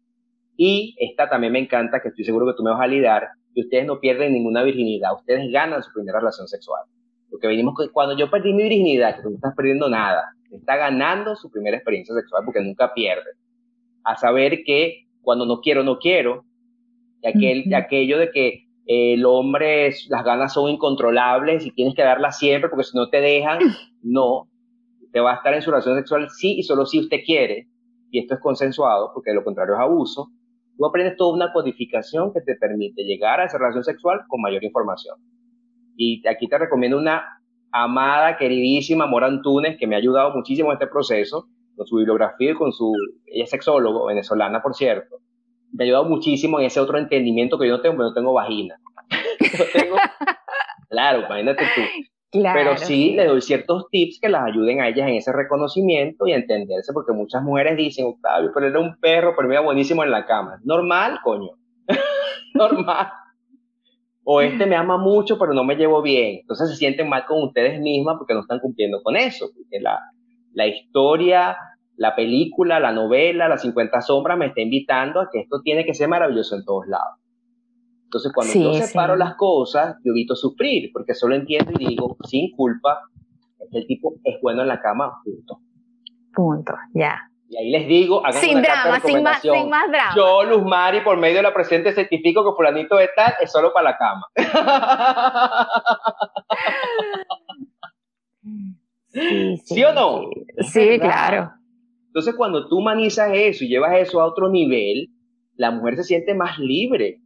Y 0.56 0.96
esta 0.98 1.28
también 1.28 1.52
me 1.52 1.58
encanta, 1.58 2.00
que 2.00 2.08
estoy 2.08 2.24
seguro 2.24 2.46
que 2.46 2.56
tú 2.56 2.62
me 2.62 2.70
vas 2.70 2.78
a 2.78 2.84
validar, 2.84 3.28
que 3.54 3.60
ustedes 3.60 3.86
no 3.86 4.00
pierden 4.00 4.32
ninguna 4.32 4.62
virginidad, 4.62 5.14
ustedes 5.14 5.52
ganan 5.52 5.82
su 5.82 5.92
primera 5.92 6.18
relación 6.18 6.48
sexual. 6.48 6.82
Porque 7.30 7.46
venimos 7.46 7.74
con, 7.74 7.88
cuando 7.90 8.16
yo 8.16 8.30
perdí 8.30 8.52
mi 8.54 8.62
virginidad, 8.62 9.16
que 9.16 9.22
tú 9.22 9.30
no 9.30 9.36
estás 9.36 9.54
perdiendo 9.54 9.88
nada, 9.90 10.24
está 10.50 10.76
ganando 10.76 11.36
su 11.36 11.50
primera 11.50 11.76
experiencia 11.76 12.14
sexual 12.14 12.42
porque 12.44 12.60
nunca 12.60 12.94
pierde. 12.94 13.30
A 14.04 14.16
saber 14.16 14.62
que 14.64 15.06
cuando 15.20 15.44
no 15.46 15.60
quiero, 15.60 15.82
no 15.82 15.98
quiero, 15.98 16.44
y 17.22 17.28
aquel, 17.28 17.74
aquello 17.74 18.18
de 18.18 18.30
que 18.30 18.63
el 18.86 19.24
hombre, 19.24 19.94
las 20.08 20.24
ganas 20.24 20.52
son 20.52 20.70
incontrolables 20.70 21.64
y 21.64 21.70
tienes 21.72 21.94
que 21.94 22.02
darlas 22.02 22.38
siempre 22.38 22.68
porque 22.68 22.84
si 22.84 22.96
no 22.96 23.08
te 23.08 23.20
dejan, 23.20 23.58
no. 24.02 24.48
Te 25.12 25.20
va 25.20 25.32
a 25.32 25.36
estar 25.36 25.54
en 25.54 25.62
su 25.62 25.70
relación 25.70 25.96
sexual 25.96 26.28
sí 26.30 26.56
y 26.58 26.62
solo 26.64 26.86
si 26.86 27.00
usted 27.00 27.18
quiere, 27.24 27.68
y 28.10 28.18
esto 28.18 28.34
es 28.34 28.40
consensuado 28.40 29.10
porque 29.14 29.30
de 29.30 29.36
lo 29.36 29.44
contrario 29.44 29.74
es 29.74 29.80
abuso, 29.80 30.28
tú 30.76 30.86
aprendes 30.86 31.16
toda 31.16 31.34
una 31.34 31.52
codificación 31.52 32.32
que 32.32 32.40
te 32.40 32.56
permite 32.56 33.04
llegar 33.04 33.40
a 33.40 33.44
esa 33.44 33.58
relación 33.58 33.84
sexual 33.84 34.22
con 34.28 34.40
mayor 34.40 34.64
información. 34.64 35.16
Y 35.96 36.26
aquí 36.26 36.48
te 36.48 36.58
recomiendo 36.58 36.98
una 36.98 37.24
amada, 37.70 38.36
queridísima 38.36 39.06
Mora 39.06 39.26
Antunes, 39.26 39.76
que 39.78 39.86
me 39.86 39.94
ha 39.94 39.98
ayudado 39.98 40.34
muchísimo 40.34 40.70
en 40.70 40.74
este 40.74 40.88
proceso, 40.88 41.48
con 41.76 41.86
su 41.86 41.96
bibliografía 41.96 42.52
y 42.52 42.54
con 42.54 42.72
su... 42.72 42.92
Ella 43.26 43.44
es 43.44 43.50
sexólogo, 43.50 44.06
venezolana, 44.06 44.62
por 44.62 44.74
cierto. 44.74 45.16
Me 45.74 45.84
ha 45.84 45.86
ayudado 45.86 46.04
muchísimo 46.04 46.58
en 46.58 46.66
ese 46.66 46.80
otro 46.80 46.98
entendimiento 46.98 47.58
que 47.58 47.66
yo 47.66 47.76
no 47.76 47.82
tengo, 47.82 47.96
porque 47.96 48.08
no 48.08 48.14
tengo 48.14 48.32
vagina. 48.32 48.76
claro, 50.88 51.26
imagínate 51.26 51.64
tú. 51.74 51.82
Pero 52.42 52.76
sí 52.76 53.12
le 53.12 53.26
doy 53.26 53.40
ciertos 53.40 53.88
tips 53.90 54.18
que 54.20 54.28
las 54.28 54.44
ayuden 54.44 54.80
a 54.80 54.88
ellas 54.88 55.08
en 55.08 55.14
ese 55.14 55.32
reconocimiento 55.32 56.26
y 56.26 56.32
entenderse, 56.32 56.92
porque 56.92 57.12
muchas 57.12 57.42
mujeres 57.42 57.76
dicen, 57.76 58.06
Octavio, 58.06 58.50
pero 58.52 58.66
era 58.66 58.80
un 58.80 58.96
perro, 58.96 59.34
pero 59.36 59.48
me 59.48 59.54
iba 59.54 59.62
buenísimo 59.62 60.02
en 60.02 60.10
la 60.10 60.26
cama. 60.26 60.58
Normal, 60.64 61.20
coño. 61.22 61.50
Normal. 62.54 63.08
O 64.24 64.40
este 64.40 64.66
me 64.66 64.74
ama 64.74 64.96
mucho, 64.96 65.38
pero 65.38 65.52
no 65.52 65.64
me 65.64 65.76
llevo 65.76 66.02
bien. 66.02 66.38
Entonces 66.40 66.70
se 66.70 66.76
sienten 66.76 67.08
mal 67.08 67.26
con 67.26 67.42
ustedes 67.42 67.78
mismas 67.80 68.16
porque 68.18 68.34
no 68.34 68.40
están 68.40 68.58
cumpliendo 68.58 69.02
con 69.02 69.16
eso. 69.16 69.50
Porque 69.54 69.80
la, 69.80 70.00
la 70.54 70.66
historia, 70.66 71.56
la 71.96 72.16
película, 72.16 72.80
la 72.80 72.92
novela, 72.92 73.48
las 73.48 73.62
50 73.62 74.00
sombras 74.00 74.36
me 74.36 74.46
está 74.46 74.60
invitando 74.60 75.20
a 75.20 75.28
que 75.30 75.40
esto 75.40 75.60
tiene 75.62 75.84
que 75.84 75.94
ser 75.94 76.08
maravilloso 76.08 76.56
en 76.56 76.64
todos 76.64 76.86
lados. 76.86 77.18
Entonces, 78.04 78.32
cuando 78.32 78.54
yo 78.54 78.74
separo 78.74 79.16
las 79.16 79.34
cosas, 79.34 79.96
yo 80.04 80.12
evito 80.12 80.36
sufrir, 80.36 80.90
porque 80.92 81.14
solo 81.14 81.34
entiendo 81.34 81.72
y 81.78 81.86
digo, 81.86 82.16
sin 82.24 82.50
culpa, 82.52 83.00
que 83.70 83.78
el 83.78 83.86
tipo 83.86 84.14
es 84.22 84.36
bueno 84.40 84.62
en 84.62 84.68
la 84.68 84.80
cama, 84.80 85.20
punto. 85.24 85.60
Punto, 86.32 86.74
ya. 86.94 87.30
Y 87.48 87.56
ahí 87.56 87.70
les 87.70 87.86
digo, 87.86 88.24
hagan 88.24 88.40
sin 88.40 88.62
drama, 88.62 89.00
sin 89.00 89.22
más, 89.22 89.40
sin 89.40 89.68
más 89.68 89.90
drama. 89.90 90.12
Yo, 90.16 90.44
Luz 90.44 90.64
Mari, 90.64 91.00
por 91.00 91.16
medio 91.16 91.36
de 91.36 91.42
la 91.42 91.54
presente 91.54 91.92
certifico 91.92 92.44
que 92.44 92.56
fulanito 92.56 92.96
de 92.96 93.08
tal 93.14 93.34
es 93.40 93.50
solo 93.50 93.72
para 93.72 93.90
la 93.90 93.98
cama. 93.98 94.26
Sí, 99.14 99.56
sí, 99.64 99.84
o 99.84 99.92
no? 99.92 100.28
Sí, 100.58 100.98
claro. 100.98 101.52
Entonces, 102.14 102.36
cuando 102.36 102.68
tú 102.68 102.78
humanizas 102.78 103.32
eso 103.34 103.64
y 103.64 103.68
llevas 103.68 103.98
eso 103.98 104.20
a 104.20 104.26
otro 104.26 104.48
nivel, 104.48 105.08
la 105.56 105.72
mujer 105.72 105.96
se 105.96 106.04
siente 106.04 106.32
más 106.32 106.60
libre 106.60 107.20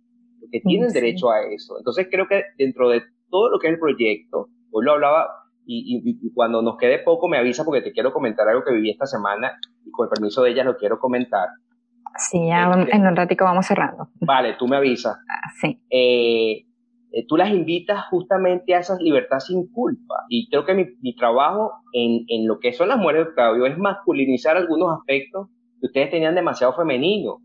que 0.51 0.61
tienen 0.61 0.89
derecho 0.89 1.31
a 1.31 1.43
eso. 1.43 1.77
Entonces 1.77 2.09
creo 2.11 2.27
que 2.27 2.43
dentro 2.57 2.89
de 2.89 3.03
todo 3.29 3.51
lo 3.51 3.59
que 3.59 3.67
es 3.67 3.75
el 3.75 3.79
proyecto, 3.79 4.49
hoy 4.73 4.87
lo 4.87 4.93
hablaba 4.93 5.29
y, 5.67 6.33
cuando 6.33 6.63
nos 6.63 6.79
quede 6.79 7.01
poco 7.01 7.29
me 7.29 7.37
avisa 7.37 7.67
porque 7.67 7.83
te 7.83 7.93
quiero 7.93 8.15
comentar 8.15 8.49
algo 8.49 8.65
que 8.65 8.73
viví 8.73 8.91
esta 8.91 9.05
semana 9.05 9.59
y 9.85 9.91
con 9.91 10.07
el 10.07 10.11
permiso 10.11 10.43
de 10.43 10.53
ella 10.53 10.65
lo 10.65 10.79
quiero 10.79 10.99
comentar. 10.99 11.49
Sí, 12.17 12.47
ya 12.47 12.71
este, 12.71 12.97
en 12.97 13.07
un 13.07 13.15
ratico 13.15 13.45
vamos 13.45 13.67
cerrando. 13.67 14.09
Vale, 14.21 14.55
tú 14.59 14.67
me 14.67 14.79
avisas. 14.79 15.19
Ah, 15.29 15.51
sí. 15.61 15.83
Eh, 15.91 16.65
eh, 17.13 17.25
tú 17.27 17.37
las 17.37 17.51
invitas 17.51 18.05
justamente 18.11 18.75
a 18.75 18.81
esa 18.81 18.97
libertad 18.99 19.41
sin 19.41 19.67
culpa. 19.73 20.15
Y 20.29 20.49
creo 20.49 20.65
que 20.65 20.75
mi, 20.75 20.87
mi 21.01 21.15
trabajo 21.15 21.73
en, 21.93 22.25
en, 22.29 22.47
lo 22.47 22.59
que 22.59 22.73
son 22.73 22.89
las 22.89 22.99
mujeres 22.99 23.25
de 23.25 23.31
Octavio 23.31 23.67
es 23.67 23.79
masculinizar 23.79 24.57
algunos 24.57 24.99
aspectos 24.99 25.49
que 25.81 25.87
ustedes 25.87 26.11
tenían 26.11 26.35
demasiado 26.35 26.75
femenino 26.75 27.39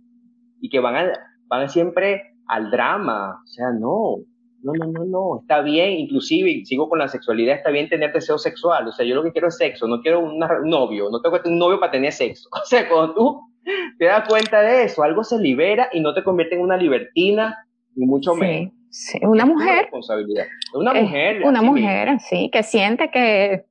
y 0.60 0.70
que 0.70 0.80
van, 0.80 0.96
a, 0.96 1.14
van 1.48 1.70
siempre 1.70 2.36
al 2.48 2.72
drama. 2.72 3.40
O 3.42 3.48
sea, 3.48 3.72
no, 3.72 4.18
no, 4.64 4.74
no, 4.74 4.86
no, 4.88 5.06
no, 5.06 5.40
está 5.42 5.62
bien, 5.62 5.92
inclusive, 5.92 6.66
sigo 6.66 6.90
con 6.90 7.00
la 7.00 7.08
sexualidad, 7.08 7.56
está 7.56 7.70
bien 7.70 7.90
tener 7.90 8.12
deseo 8.12 8.38
sexual. 8.38 8.88
O 8.88 8.92
sea, 8.92 9.06
yo 9.06 9.16
lo 9.16 9.24
que 9.24 9.32
quiero 9.32 9.48
es 9.48 9.58
sexo, 9.58 9.88
no 9.88 10.02
quiero 10.02 10.20
un 10.20 10.40
novio, 10.70 11.10
no 11.10 11.22
tengo 11.22 11.36
que 11.36 11.44
tener 11.44 11.54
un 11.54 11.60
novio 11.60 11.80
para 11.80 11.92
tener 11.92 12.12
sexo. 12.12 12.50
O 12.64 12.66
sea, 12.66 12.88
cuando 12.90 13.14
tú 13.14 13.42
te 13.98 14.06
das 14.06 14.28
cuenta 14.28 14.62
de 14.62 14.84
eso, 14.84 15.04
algo 15.04 15.24
se 15.24 15.40
libera 15.40 15.90
y 15.94 16.02
no 16.02 16.14
te 16.14 16.24
convierte 16.24 16.56
en 16.56 16.62
una 16.62 16.76
libertina, 16.76 17.66
ni 17.96 18.06
mucho 18.06 18.36
menos. 18.36 18.74
Sí, 18.94 19.20
una 19.24 19.46
mujer. 19.46 19.82
responsabilidad. 19.82 20.46
Una 20.76 20.94
mujer. 20.94 21.44
Una 21.44 21.62
mujer, 21.64 22.20
sí, 22.20 22.52
que 22.54 22.62
siente 22.62 23.10
que 23.10 23.66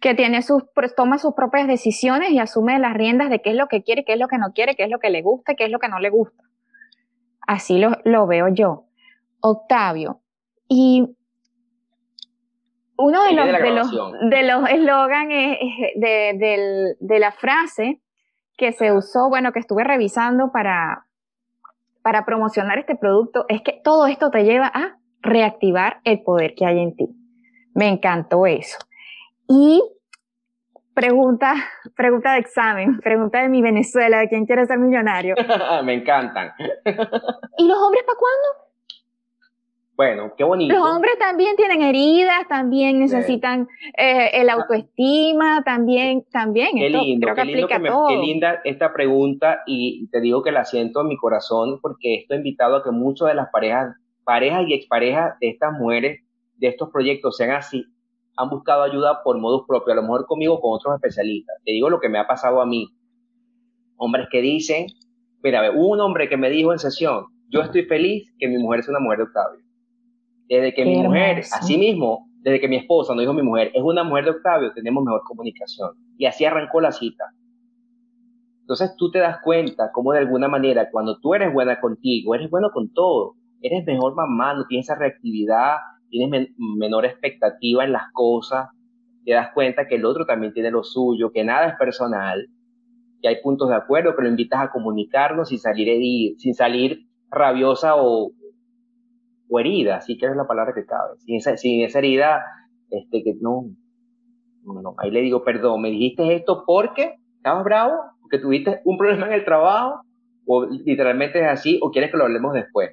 que 0.00 0.14
tiene 0.14 0.40
sus, 0.40 0.62
toma 0.96 1.18
sus 1.18 1.34
propias 1.34 1.68
decisiones 1.68 2.30
y 2.30 2.38
asume 2.38 2.78
las 2.78 2.94
riendas 2.94 3.28
de 3.28 3.42
qué 3.42 3.50
es 3.50 3.56
lo 3.56 3.68
que 3.68 3.82
quiere, 3.82 4.02
qué 4.02 4.14
es 4.14 4.18
lo 4.18 4.28
que 4.28 4.38
no 4.38 4.54
quiere, 4.54 4.74
qué 4.74 4.84
es 4.84 4.90
lo 4.90 4.98
que 4.98 5.10
le 5.10 5.20
gusta, 5.20 5.54
qué 5.54 5.66
es 5.66 5.70
lo 5.70 5.78
que 5.78 5.88
no 5.88 5.98
le 5.98 6.08
gusta. 6.08 6.42
Así 7.46 7.78
lo, 7.78 7.98
lo 8.04 8.26
veo 8.26 8.48
yo. 8.48 8.86
Octavio, 9.40 10.22
y 10.68 11.04
uno 12.96 13.24
de 13.24 13.32
los, 13.32 13.46
de, 13.46 13.70
los, 13.70 13.90
de 14.30 14.42
los 14.42 14.70
eslogans 14.70 15.28
de, 15.28 16.96
de, 17.00 17.18
la 17.18 17.32
frase 17.32 18.00
que 18.56 18.72
se 18.72 18.92
usó, 18.92 19.28
bueno, 19.28 19.52
que 19.52 19.58
estuve 19.58 19.84
revisando 19.84 20.52
para, 20.52 21.06
para 22.02 22.24
promocionar 22.24 22.78
este 22.78 22.96
producto, 22.96 23.44
es 23.48 23.62
que 23.62 23.80
todo 23.82 24.06
esto 24.06 24.30
te 24.30 24.44
lleva 24.44 24.66
a 24.66 24.98
reactivar 25.22 26.00
el 26.04 26.22
poder 26.22 26.54
que 26.54 26.66
hay 26.66 26.78
en 26.80 26.96
ti. 26.96 27.08
Me 27.74 27.88
encantó 27.88 28.46
eso. 28.46 28.78
Y 29.48 29.82
pregunta, 30.94 31.54
pregunta 31.96 32.32
de 32.32 32.38
examen, 32.38 32.98
pregunta 33.00 33.40
de 33.40 33.48
mi 33.48 33.62
Venezuela, 33.62 34.18
de 34.18 34.28
quién 34.28 34.46
quiere 34.46 34.66
ser 34.66 34.78
millonario. 34.78 35.34
Me 35.84 35.94
encantan. 35.94 36.52
¿Y 36.58 37.68
los 37.68 37.78
hombres 37.78 38.04
para 38.04 38.18
cuándo? 38.18 38.69
Bueno, 40.00 40.32
qué 40.34 40.44
bonito. 40.44 40.74
Los 40.74 40.88
hombres 40.88 41.18
también 41.18 41.56
tienen 41.56 41.82
heridas, 41.82 42.48
también 42.48 43.00
necesitan 43.00 43.68
eh, 43.98 44.30
el 44.32 44.48
autoestima, 44.48 45.62
también, 45.62 46.24
también. 46.32 46.70
Qué 46.74 46.88
lindo, 46.88 47.28
qué, 47.34 47.44
lindo 47.44 47.68
que 47.68 47.78
me, 47.78 47.90
qué 48.08 48.16
linda 48.16 48.62
esta 48.64 48.94
pregunta 48.94 49.60
y 49.66 50.08
te 50.08 50.22
digo 50.22 50.42
que 50.42 50.52
la 50.52 50.64
siento 50.64 51.02
en 51.02 51.08
mi 51.08 51.18
corazón 51.18 51.80
porque 51.82 52.14
esto 52.14 52.32
ha 52.32 52.38
invitado 52.38 52.76
a 52.76 52.82
que 52.82 52.90
muchas 52.92 53.28
de 53.28 53.34
las 53.34 53.50
parejas, 53.50 53.94
parejas 54.24 54.64
y 54.68 54.72
exparejas 54.72 55.38
de 55.38 55.50
estas 55.50 55.74
mujeres, 55.78 56.24
de 56.56 56.68
estos 56.68 56.88
proyectos 56.88 57.36
sean 57.36 57.50
así, 57.50 57.84
han 58.38 58.48
buscado 58.48 58.84
ayuda 58.84 59.22
por 59.22 59.38
modos 59.38 59.64
propios, 59.68 59.92
a 59.92 59.96
lo 59.96 60.02
mejor 60.04 60.24
conmigo 60.24 60.62
con 60.62 60.76
otros 60.76 60.94
especialistas. 60.94 61.56
Te 61.62 61.72
digo 61.72 61.90
lo 61.90 62.00
que 62.00 62.08
me 62.08 62.18
ha 62.18 62.26
pasado 62.26 62.62
a 62.62 62.64
mí. 62.64 62.88
Hombres 63.98 64.28
que 64.32 64.40
dicen, 64.40 64.86
mira, 65.42 65.70
hubo 65.72 65.88
un 65.88 66.00
hombre 66.00 66.30
que 66.30 66.38
me 66.38 66.48
dijo 66.48 66.72
en 66.72 66.78
sesión, 66.78 67.26
yo 67.50 67.60
estoy 67.60 67.82
feliz 67.82 68.32
que 68.38 68.48
mi 68.48 68.56
mujer 68.56 68.82
sea 68.82 68.92
una 68.92 69.00
mujer 69.00 69.18
de 69.18 69.24
Octavio. 69.24 69.69
Desde 70.50 70.74
que 70.74 70.84
mi 70.84 70.96
mujer, 70.96 71.38
así 71.38 71.78
mismo, 71.78 72.28
desde 72.42 72.60
que 72.60 72.66
mi 72.66 72.76
esposa, 72.76 73.14
no 73.14 73.20
dijo 73.20 73.32
mi 73.32 73.42
mujer, 73.42 73.70
es 73.72 73.82
una 73.82 74.02
mujer 74.02 74.24
de 74.24 74.30
Octavio, 74.32 74.72
tenemos 74.74 75.04
mejor 75.04 75.22
comunicación. 75.22 75.90
Y 76.18 76.26
así 76.26 76.44
arrancó 76.44 76.80
la 76.80 76.90
cita. 76.90 77.24
Entonces 78.62 78.96
tú 78.96 79.12
te 79.12 79.20
das 79.20 79.38
cuenta 79.44 79.90
cómo 79.92 80.12
de 80.12 80.18
alguna 80.18 80.48
manera, 80.48 80.90
cuando 80.90 81.20
tú 81.20 81.34
eres 81.34 81.52
buena 81.52 81.80
contigo, 81.80 82.34
eres 82.34 82.50
bueno 82.50 82.70
con 82.72 82.92
todo, 82.92 83.36
eres 83.62 83.86
mejor 83.86 84.16
mamá, 84.16 84.54
no 84.54 84.66
tienes 84.66 84.86
esa 84.86 84.98
reactividad, 84.98 85.76
tienes 86.08 86.48
menor 86.56 87.04
expectativa 87.04 87.84
en 87.84 87.92
las 87.92 88.10
cosas, 88.12 88.70
te 89.24 89.32
das 89.32 89.50
cuenta 89.54 89.86
que 89.86 89.94
el 89.94 90.04
otro 90.04 90.26
también 90.26 90.52
tiene 90.52 90.72
lo 90.72 90.82
suyo, 90.82 91.30
que 91.30 91.44
nada 91.44 91.68
es 91.68 91.74
personal, 91.76 92.48
que 93.22 93.28
hay 93.28 93.36
puntos 93.40 93.68
de 93.68 93.76
acuerdo, 93.76 94.16
que 94.16 94.22
lo 94.22 94.28
invitas 94.28 94.60
a 94.60 94.70
comunicarnos 94.70 95.50
sin 95.50 95.58
salir, 95.58 96.34
sin 96.38 96.54
salir 96.54 97.06
rabiosa 97.30 97.94
o, 97.96 98.32
o 99.50 99.58
herida, 99.58 99.96
así 99.96 100.16
que 100.16 100.26
es 100.26 100.36
la 100.36 100.46
palabra 100.46 100.72
que 100.74 100.86
cabe, 100.86 101.18
sin 101.18 101.36
esa, 101.36 101.56
sin 101.56 101.84
esa 101.84 101.98
herida, 101.98 102.44
este, 102.90 103.22
que 103.22 103.34
no, 103.40 103.64
no, 104.64 104.94
ahí 104.98 105.10
le 105.10 105.20
digo, 105.20 105.44
perdón, 105.44 105.82
me 105.82 105.90
dijiste 105.90 106.34
esto 106.34 106.64
porque 106.64 107.16
estabas 107.36 107.64
bravo, 107.64 107.94
porque 108.22 108.38
tuviste 108.38 108.80
un 108.84 108.96
problema 108.96 109.26
en 109.26 109.32
el 109.32 109.44
trabajo, 109.44 110.02
o 110.46 110.66
literalmente 110.66 111.40
es 111.40 111.48
así, 111.48 111.78
o 111.82 111.90
quieres 111.90 112.10
que 112.10 112.16
lo 112.16 112.24
hablemos 112.24 112.52
después. 112.52 112.92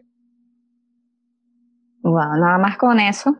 Wow, 2.02 2.38
nada 2.40 2.58
más 2.58 2.78
con 2.78 3.00
eso, 3.00 3.36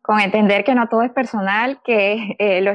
con 0.00 0.20
entender 0.20 0.64
que 0.64 0.74
no 0.74 0.88
todo 0.88 1.02
es 1.02 1.12
personal, 1.12 1.80
que 1.84 2.36
eh, 2.38 2.62
lo, 2.62 2.72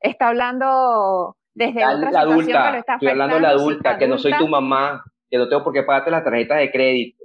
está 0.00 0.28
hablando 0.28 1.36
desde 1.54 1.80
la, 1.80 1.96
otra 1.96 2.10
la 2.10 2.20
adulta, 2.20 2.78
estoy 2.78 3.08
hablando 3.08 3.36
de 3.36 3.40
la 3.40 3.50
adulta, 3.50 3.98
que 3.98 4.08
no 4.08 4.18
soy 4.18 4.32
tu 4.38 4.46
mamá, 4.46 5.02
que 5.28 5.38
no 5.38 5.48
tengo 5.48 5.64
por 5.64 5.72
qué 5.72 5.82
pagarte 5.82 6.10
las 6.10 6.24
tarjetas 6.24 6.58
de 6.58 6.70
crédito, 6.70 7.21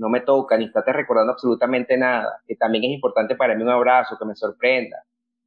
no 0.00 0.08
me 0.08 0.20
toca, 0.20 0.56
ni 0.56 0.64
estás 0.64 0.84
recordando 0.86 1.32
absolutamente 1.32 1.96
nada, 1.96 2.42
que 2.46 2.56
también 2.56 2.84
es 2.84 2.90
importante 2.90 3.36
para 3.36 3.54
mí 3.54 3.62
un 3.62 3.68
abrazo, 3.68 4.16
que 4.18 4.24
me 4.24 4.34
sorprenda. 4.34 4.96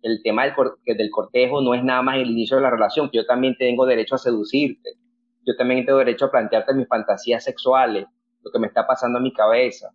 El 0.01 0.21
tema 0.21 0.43
del, 0.43 0.53
del 0.85 1.09
cortejo 1.09 1.61
no 1.61 1.73
es 1.73 1.83
nada 1.83 2.01
más 2.01 2.17
el 2.17 2.29
inicio 2.29 2.57
de 2.57 2.63
la 2.63 2.69
relación, 2.69 3.09
que 3.09 3.17
yo 3.17 3.25
también 3.25 3.55
tengo 3.57 3.85
derecho 3.85 4.15
a 4.15 4.19
seducirte, 4.19 4.91
yo 5.45 5.55
también 5.57 5.85
tengo 5.85 5.99
derecho 5.99 6.25
a 6.25 6.31
plantearte 6.31 6.73
mis 6.73 6.87
fantasías 6.87 7.43
sexuales, 7.43 8.05
lo 8.43 8.51
que 8.51 8.59
me 8.59 8.67
está 8.67 8.85
pasando 8.85 9.19
a 9.19 9.21
mi 9.21 9.33
cabeza 9.33 9.89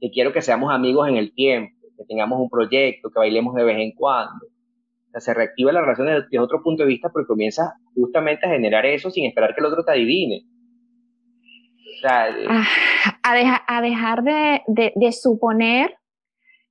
que 0.00 0.10
quiero 0.10 0.32
que 0.32 0.42
seamos 0.42 0.72
amigos 0.72 1.08
en 1.08 1.16
el 1.16 1.32
tiempo, 1.34 1.76
que 1.96 2.04
tengamos 2.04 2.40
un 2.40 2.48
proyecto, 2.48 3.10
que 3.10 3.18
bailemos 3.18 3.54
de 3.54 3.64
vez 3.64 3.76
en 3.78 3.92
cuando. 3.92 4.46
O 4.46 5.10
sea, 5.10 5.20
se 5.20 5.34
reactiva 5.34 5.72
la 5.72 5.82
relación 5.82 6.06
desde, 6.06 6.38
otro 6.38 6.62
punto 6.62 6.82
de 6.82 6.88
vista 6.88 7.10
porque 7.10 7.26
comienza 7.26 7.74
justamente 7.94 8.46
a 8.46 8.50
generar 8.50 8.86
eso 8.86 9.10
sin 9.10 9.26
esperar 9.26 9.54
que 9.54 9.60
el 9.60 9.66
otro 9.66 9.84
te 9.84 9.92
adivine. 9.92 10.46
O 11.96 12.00
sea, 12.00 12.28
eh, 12.30 12.46
ah, 12.48 13.09
a, 13.22 13.62
a, 13.66 13.80
dejar 13.80 14.22
de, 14.22 14.62
de, 14.66 15.12
suponer 15.12 15.96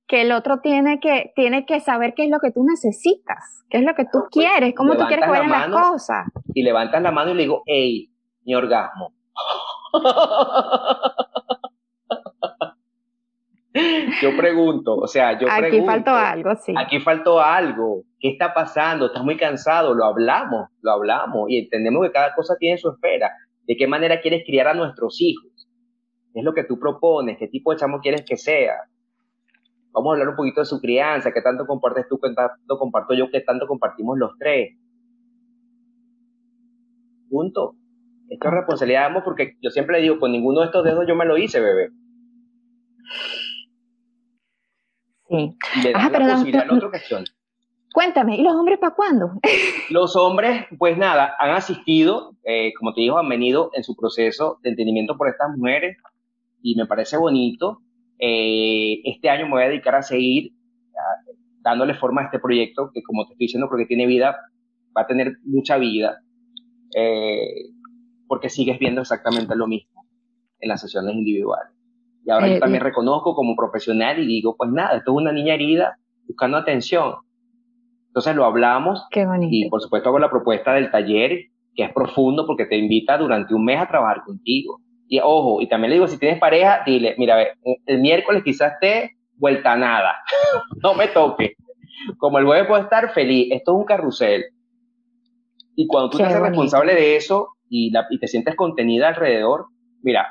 que 0.06 0.22
el 0.22 0.32
otro 0.32 0.60
tiene 0.60 1.00
que, 1.00 1.32
tiene 1.36 1.66
que 1.66 1.80
saber 1.80 2.14
qué 2.14 2.24
es 2.24 2.30
lo 2.30 2.38
que 2.40 2.50
tú 2.50 2.64
necesitas, 2.64 3.64
qué 3.68 3.78
es 3.78 3.84
lo 3.84 3.94
que 3.94 4.04
tú 4.04 4.20
pues, 4.20 4.30
quieres, 4.32 4.74
cómo 4.74 4.96
tú 4.96 5.06
quieres 5.06 5.24
que 5.24 5.30
vayan 5.30 5.50
las 5.50 5.68
cosas. 5.68 6.26
Y 6.54 6.62
levantas 6.62 7.02
la 7.02 7.12
mano 7.12 7.30
y 7.30 7.34
le 7.34 7.42
digo, 7.42 7.62
hey, 7.66 8.10
mi 8.44 8.54
orgasmo. 8.54 9.12
Yo 14.20 14.36
pregunto, 14.36 14.96
o 14.96 15.06
sea, 15.06 15.38
yo 15.38 15.46
Aquí 15.48 15.80
faltó 15.82 16.10
algo, 16.10 16.54
sí. 16.56 16.74
Aquí 16.76 16.98
faltó 16.98 17.40
algo. 17.40 18.02
¿Qué 18.18 18.30
está 18.30 18.52
pasando? 18.52 19.06
¿Estás 19.06 19.22
muy 19.22 19.36
cansado? 19.36 19.94
Lo 19.94 20.04
hablamos, 20.04 20.68
lo 20.82 20.90
hablamos 20.90 21.48
y 21.48 21.58
entendemos 21.58 22.04
que 22.04 22.12
cada 22.12 22.34
cosa 22.34 22.56
tiene 22.58 22.78
su 22.78 22.90
espera. 22.90 23.30
¿De 23.66 23.76
qué 23.76 23.86
manera 23.86 24.20
quieres 24.20 24.42
criar 24.44 24.66
a 24.66 24.74
nuestros 24.74 25.20
hijos? 25.20 25.49
¿Qué 26.40 26.42
es 26.42 26.46
lo 26.46 26.54
que 26.54 26.64
tú 26.64 26.80
propones? 26.80 27.36
¿Qué 27.36 27.48
tipo 27.48 27.70
de 27.70 27.76
chamo 27.76 28.00
quieres 28.00 28.24
que 28.26 28.38
sea? 28.38 28.72
Vamos 29.92 30.08
a 30.08 30.12
hablar 30.14 30.30
un 30.30 30.36
poquito 30.36 30.62
de 30.62 30.64
su 30.64 30.80
crianza, 30.80 31.32
qué 31.34 31.42
tanto 31.42 31.66
compartes 31.66 32.08
tú, 32.08 32.18
qué 32.18 32.32
tanto 32.32 32.78
comparto 32.78 33.12
yo, 33.12 33.30
qué 33.30 33.42
tanto 33.42 33.66
compartimos 33.66 34.16
los 34.16 34.30
tres. 34.38 34.74
Punto. 37.28 37.74
Esto 38.30 38.48
es 38.48 38.54
responsabilidad 38.54 39.12
de 39.12 39.20
porque 39.20 39.58
yo 39.60 39.68
siempre 39.68 39.96
le 39.96 40.02
digo, 40.02 40.18
con 40.18 40.32
ninguno 40.32 40.60
de 40.60 40.66
estos 40.66 40.82
dedos 40.82 41.04
yo 41.06 41.14
me 41.14 41.26
lo 41.26 41.36
hice, 41.36 41.60
bebé. 41.60 41.90
Sí. 45.28 45.58
Cuéntame, 47.92 48.36
¿y 48.36 48.42
los 48.42 48.54
hombres 48.54 48.78
para 48.78 48.94
cuándo? 48.94 49.32
Los 49.90 50.16
hombres, 50.16 50.64
pues 50.78 50.96
nada, 50.96 51.34
han 51.38 51.50
asistido, 51.50 52.36
eh, 52.44 52.72
como 52.78 52.94
te 52.94 53.02
digo, 53.02 53.18
han 53.18 53.28
venido 53.28 53.70
en 53.74 53.82
su 53.82 53.94
proceso 53.94 54.58
de 54.62 54.70
entendimiento 54.70 55.18
por 55.18 55.28
estas 55.28 55.50
mujeres 55.54 55.98
y 56.62 56.74
me 56.76 56.86
parece 56.86 57.16
bonito. 57.16 57.82
Eh, 58.18 59.00
este 59.04 59.30
año 59.30 59.46
me 59.46 59.52
voy 59.52 59.62
a 59.62 59.68
dedicar 59.68 59.94
a 59.94 60.02
seguir 60.02 60.52
dándole 61.62 61.94
forma 61.94 62.22
a 62.22 62.24
este 62.24 62.38
proyecto 62.38 62.90
que, 62.92 63.02
como 63.02 63.26
te 63.26 63.32
estoy 63.32 63.46
diciendo, 63.46 63.68
porque 63.68 63.86
tiene 63.86 64.06
vida, 64.06 64.36
va 64.96 65.02
a 65.02 65.06
tener 65.06 65.36
mucha 65.44 65.76
vida, 65.78 66.18
eh, 66.96 67.70
porque 68.26 68.48
sigues 68.48 68.78
viendo 68.78 69.00
exactamente 69.00 69.54
lo 69.56 69.66
mismo 69.66 70.06
en 70.60 70.68
las 70.68 70.80
sesiones 70.80 71.14
individuales. 71.14 71.72
Y 72.24 72.30
ahora 72.30 72.48
yo 72.48 72.54
eh, 72.54 72.60
también 72.60 72.82
reconozco 72.82 73.34
como 73.34 73.56
profesional 73.56 74.18
y 74.18 74.26
digo, 74.26 74.56
pues 74.56 74.70
nada, 74.70 74.96
esto 74.96 75.12
es 75.12 75.16
una 75.16 75.32
niña 75.32 75.54
herida 75.54 75.96
buscando 76.26 76.56
atención. 76.56 77.14
Entonces 78.08 78.34
lo 78.34 78.44
hablamos 78.44 79.06
y 79.50 79.68
por 79.68 79.80
supuesto 79.80 80.08
hago 80.08 80.18
la 80.18 80.30
propuesta 80.30 80.74
del 80.74 80.90
taller, 80.90 81.46
que 81.74 81.84
es 81.84 81.92
profundo 81.92 82.46
porque 82.46 82.66
te 82.66 82.76
invita 82.76 83.16
durante 83.16 83.54
un 83.54 83.64
mes 83.64 83.80
a 83.80 83.86
trabajar 83.86 84.22
contigo. 84.24 84.80
Y 85.12 85.18
ojo, 85.18 85.60
y 85.60 85.68
también 85.68 85.90
le 85.90 85.96
digo, 85.96 86.06
si 86.06 86.18
tienes 86.18 86.38
pareja, 86.38 86.84
dile, 86.86 87.16
mira, 87.18 87.36
el 87.84 87.98
miércoles 87.98 88.44
quizás 88.44 88.78
te 88.80 89.16
vuelta 89.34 89.72
a 89.72 89.76
nada, 89.76 90.14
no 90.84 90.94
me 90.94 91.08
toque. 91.08 91.56
Como 92.16 92.38
el 92.38 92.46
jueves 92.46 92.68
puedo 92.68 92.80
estar 92.80 93.12
feliz, 93.12 93.48
esto 93.50 93.72
es 93.72 93.78
un 93.78 93.84
carrusel. 93.84 94.44
Y 95.74 95.88
cuando 95.88 96.10
tú 96.10 96.18
te 96.18 96.24
haces 96.24 96.38
responsable 96.38 96.94
de 96.94 97.16
eso 97.16 97.48
y, 97.68 97.92
y 98.10 98.18
te 98.20 98.28
sientes 98.28 98.54
contenida 98.54 99.08
alrededor, 99.08 99.66
mira, 100.00 100.28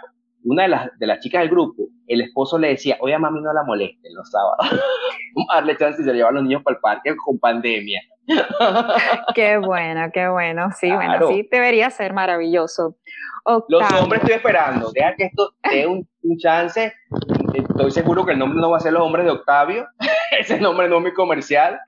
una 0.50 0.64
de 0.64 0.70
las, 0.70 0.89
de 0.97 1.08
las 1.08 1.20
chicas 1.20 1.41
del 1.41 1.50
grupo, 1.50 1.84
el 2.08 2.22
esposo 2.22 2.58
le 2.58 2.70
decía, 2.70 2.97
oye, 3.02 3.14
a 3.14 3.20
mami 3.20 3.39
no 3.39 3.54
la 3.54 3.64
molesten 3.64 4.14
los 4.16 4.30
sábados. 4.32 4.58
Vamos 5.36 5.50
a 5.52 5.56
darle 5.56 5.78
chance 5.78 6.02
y 6.02 6.06
se 6.06 6.14
llevar 6.14 6.32
a 6.32 6.36
los 6.36 6.43
niños 6.43 6.64
para 6.64 6.76
el 6.76 6.82
parque 6.82 7.16
con 7.16 7.38
pandemia. 7.38 8.02
qué 9.36 9.58
bueno, 9.58 10.10
qué 10.12 10.28
bueno. 10.28 10.70
Sí, 10.72 10.91
bueno, 10.91 11.28
sí 11.28 11.47
debería 11.52 11.91
ser 11.91 12.14
maravilloso. 12.14 12.97
Los 13.68 13.93
hombres 13.93 14.22
estoy 14.22 14.38
esperando. 14.38 14.91
Deja 14.91 15.16
que 15.16 15.26
esto 15.26 15.54
dé 15.72 15.86
un, 15.86 16.08
chance. 16.38 16.93
Estoy 17.54 17.91
seguro 17.91 18.26
que 18.26 18.34
el 18.34 18.39
nombre 18.39 18.60
no 18.60 18.72
va 18.72 18.78
a 18.78 18.82
ser 18.82 18.93
Los 18.93 19.04
Hombres 19.04 19.26
de 19.26 19.32
Octavio. 19.32 19.88
Ese 20.39 20.60
nombre 20.60 20.89
no 20.89 20.97
es 20.97 21.02
muy 21.02 21.14
comercial. 21.14 21.80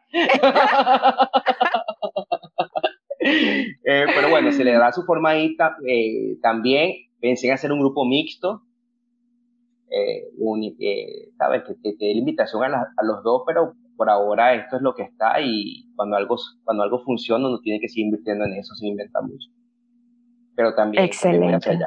Eh, 3.24 4.06
pero 4.16 4.30
bueno, 4.30 4.52
se 4.52 4.64
le 4.64 4.72
da 4.72 4.92
su 4.92 5.04
forma 5.04 5.30
ahí 5.30 5.56
eh, 5.88 6.38
también 6.42 7.11
pensé 7.22 7.48
en 7.48 7.54
hacer 7.54 7.72
un 7.72 7.80
grupo 7.80 8.06
mixto, 8.06 8.64
eh, 9.90 10.24
eh, 10.80 11.30
¿sabes? 11.38 11.64
Que, 11.64 11.94
te 11.94 12.06
dé 12.06 12.14
la 12.14 12.20
invitación 12.20 12.64
a, 12.64 13.04
los 13.04 13.24
dos, 13.24 13.44
pero 13.46 13.74
por 13.96 14.10
ahora 14.10 14.56
esto 14.56 14.78
es 14.78 14.82
lo 14.82 14.96
que 14.96 15.04
está 15.04 15.40
y 15.42 15.86
cuando 15.96 16.18
algo, 16.18 16.36
cuando 16.64 16.84
algo 16.84 17.04
funciona 17.04 17.48
uno 17.48 17.60
tiene 17.60 17.80
que 17.80 17.88
seguir 17.88 18.06
invirtiendo 18.06 18.46
en 18.46 18.54
eso 18.54 18.74
sin 18.76 18.90
inventar 18.90 19.24
mucho. 19.24 19.50
Pero 20.56 20.74
también, 20.74 21.04
Excelente. 21.04 21.78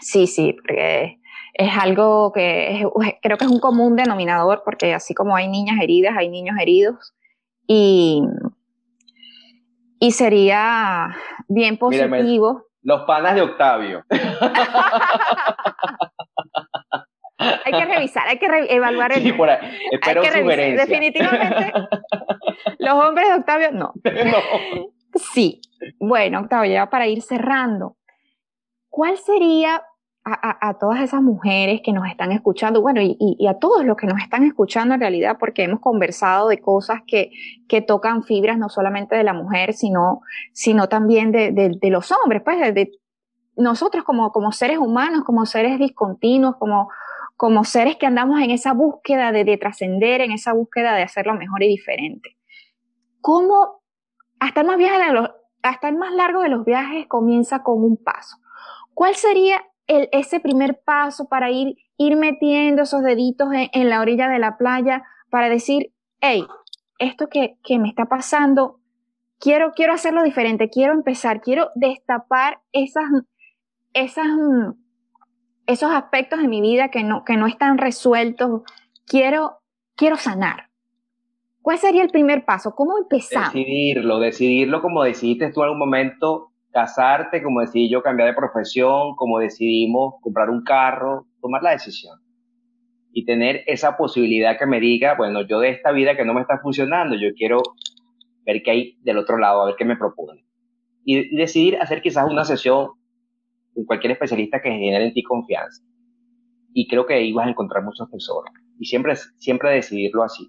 Sí, 0.00 0.26
sí, 0.26 0.52
porque 0.52 1.18
es 1.54 1.70
algo 1.76 2.32
que 2.32 2.86
creo 3.22 3.36
que 3.36 3.44
es 3.44 3.50
un 3.50 3.58
común 3.58 3.96
denominador 3.96 4.62
porque 4.64 4.94
así 4.94 5.14
como 5.14 5.34
hay 5.34 5.48
niñas 5.48 5.80
heridas, 5.80 6.14
hay 6.16 6.28
niños 6.28 6.56
heridos 6.60 7.14
y, 7.66 8.22
y 9.98 10.12
sería 10.12 11.16
bien 11.48 11.78
positivo. 11.78 12.67
Los 12.88 13.02
panas 13.02 13.34
de 13.34 13.42
Octavio. 13.42 14.02
hay 17.38 17.72
que 17.72 17.84
revisar, 17.84 18.26
hay 18.26 18.38
que 18.38 18.46
evaluar 18.70 19.12
el. 19.12 19.22
Sí, 19.22 19.32
por 19.34 19.50
ahí. 19.50 19.78
Espero 19.92 20.24
sugerencia. 20.24 20.86
Definitivamente, 20.86 21.74
los 22.78 22.94
hombres 22.94 23.28
de 23.28 23.34
Octavio, 23.34 23.72
no. 23.72 23.92
no. 24.02 24.38
Sí. 25.34 25.60
Bueno, 26.00 26.40
Octavio, 26.40 26.72
ya 26.72 26.88
para 26.88 27.06
ir 27.06 27.20
cerrando, 27.20 27.98
¿cuál 28.88 29.18
sería 29.18 29.82
a, 30.30 30.74
todas 30.78 31.00
esas 31.00 31.22
mujeres 31.22 31.80
que 31.82 31.92
nos 31.92 32.06
están 32.08 32.32
escuchando, 32.32 32.80
bueno, 32.82 33.00
y, 33.02 33.46
a 33.46 33.54
todos 33.54 33.84
los 33.84 33.96
que 33.96 34.06
nos 34.06 34.20
están 34.20 34.44
escuchando 34.44 34.94
en 34.94 35.00
realidad, 35.00 35.36
porque 35.38 35.64
hemos 35.64 35.80
conversado 35.80 36.48
de 36.48 36.60
cosas 36.60 37.02
que, 37.06 37.30
que 37.68 37.80
tocan 37.80 38.22
fibras 38.22 38.58
no 38.58 38.68
solamente 38.68 39.16
de 39.16 39.24
la 39.24 39.32
mujer, 39.32 39.74
sino, 39.74 40.20
sino 40.52 40.88
también 40.88 41.32
de, 41.32 41.52
de, 41.52 41.90
los 41.90 42.12
hombres, 42.12 42.42
pues 42.44 42.74
de, 42.74 42.90
nosotros 43.56 44.04
como, 44.04 44.30
como 44.32 44.52
seres 44.52 44.78
humanos, 44.78 45.24
como 45.24 45.46
seres 45.46 45.78
discontinuos, 45.78 46.56
como, 46.56 46.90
como 47.36 47.64
seres 47.64 47.96
que 47.96 48.06
andamos 48.06 48.40
en 48.40 48.50
esa 48.50 48.72
búsqueda 48.72 49.32
de, 49.32 49.44
de 49.44 49.56
trascender, 49.56 50.20
en 50.20 50.32
esa 50.32 50.52
búsqueda 50.52 50.94
de 50.94 51.02
hacerlo 51.02 51.34
mejor 51.34 51.62
y 51.62 51.68
diferente. 51.68 52.36
¿Cómo, 53.20 53.82
hasta 54.38 54.60
el 54.60 54.66
más 54.66 54.78
viaje 54.78 55.06
de 55.06 55.12
los, 55.12 55.30
hasta 55.62 55.88
el 55.88 55.96
más 55.96 56.12
largo 56.12 56.42
de 56.42 56.48
los 56.48 56.64
viajes 56.64 57.06
comienza 57.06 57.62
con 57.62 57.82
un 57.82 57.96
paso? 57.96 58.36
¿Cuál 58.94 59.14
sería 59.14 59.62
ese 59.88 60.38
primer 60.40 60.80
paso 60.84 61.28
para 61.28 61.50
ir, 61.50 61.76
ir 61.96 62.16
metiendo 62.16 62.82
esos 62.82 63.02
deditos 63.02 63.48
en, 63.52 63.88
la 63.88 64.00
orilla 64.00 64.28
de 64.28 64.38
la 64.38 64.58
playa 64.58 65.02
para 65.30 65.48
decir, 65.48 65.92
hey, 66.20 66.44
esto 66.98 67.28
que, 67.28 67.56
que, 67.64 67.78
me 67.78 67.88
está 67.88 68.04
pasando, 68.04 68.80
quiero, 69.40 69.72
quiero 69.74 69.94
hacerlo 69.94 70.22
diferente, 70.22 70.68
quiero 70.68 70.92
empezar, 70.92 71.40
quiero 71.40 71.70
destapar 71.74 72.60
esas, 72.72 73.04
esas, 73.94 74.26
esos 75.66 75.90
aspectos 75.90 76.40
de 76.40 76.48
mi 76.48 76.60
vida 76.60 76.90
que 76.90 77.02
no, 77.02 77.24
que 77.24 77.36
no 77.36 77.46
están 77.46 77.78
resueltos, 77.78 78.62
quiero, 79.06 79.60
quiero 79.96 80.16
sanar. 80.16 80.68
¿Cuál 81.62 81.78
sería 81.78 82.02
el 82.02 82.10
primer 82.10 82.44
paso? 82.44 82.74
¿Cómo 82.74 82.98
empezamos? 82.98 83.52
Decidirlo, 83.52 84.18
decidirlo 84.20 84.80
como 84.80 85.02
decidiste 85.02 85.50
tú 85.52 85.60
en 85.60 85.64
algún 85.64 85.78
momento 85.78 86.52
casarte, 86.78 87.42
como 87.42 87.60
decidí 87.60 87.90
yo 87.90 88.02
cambiar 88.02 88.28
de 88.28 88.34
profesión, 88.34 89.16
como 89.16 89.40
decidimos 89.40 90.14
comprar 90.20 90.48
un 90.48 90.62
carro, 90.62 91.26
tomar 91.40 91.60
la 91.60 91.72
decisión. 91.72 92.20
Y 93.12 93.24
tener 93.24 93.64
esa 93.66 93.96
posibilidad 93.96 94.56
que 94.56 94.66
me 94.66 94.78
diga, 94.78 95.16
bueno, 95.16 95.42
yo 95.42 95.58
de 95.58 95.70
esta 95.70 95.90
vida 95.90 96.16
que 96.16 96.24
no 96.24 96.34
me 96.34 96.40
está 96.40 96.58
funcionando, 96.58 97.16
yo 97.16 97.34
quiero 97.34 97.62
ver 98.46 98.62
qué 98.62 98.70
hay 98.70 98.98
del 99.02 99.18
otro 99.18 99.38
lado, 99.38 99.62
a 99.62 99.66
ver 99.66 99.74
qué 99.76 99.84
me 99.84 99.96
propone. 99.96 100.44
Y, 101.04 101.36
decidir 101.36 101.78
hacer 101.80 102.00
quizás 102.00 102.30
una 102.30 102.44
sesión 102.44 102.90
con 103.74 103.84
cualquier 103.84 104.12
especialista 104.12 104.62
que 104.62 104.70
genere 104.70 105.06
en 105.06 105.14
ti 105.14 105.24
confianza. 105.24 105.82
Y 106.72 106.86
creo 106.86 107.06
que 107.06 107.14
ahí 107.14 107.32
vas 107.32 107.48
a 107.48 107.50
encontrar 107.50 107.82
muchos 107.82 108.08
tesoros. 108.08 108.52
Y 108.78 108.86
siempre, 108.86 109.16
siempre 109.16 109.72
decidirlo 109.72 110.22
así. 110.22 110.48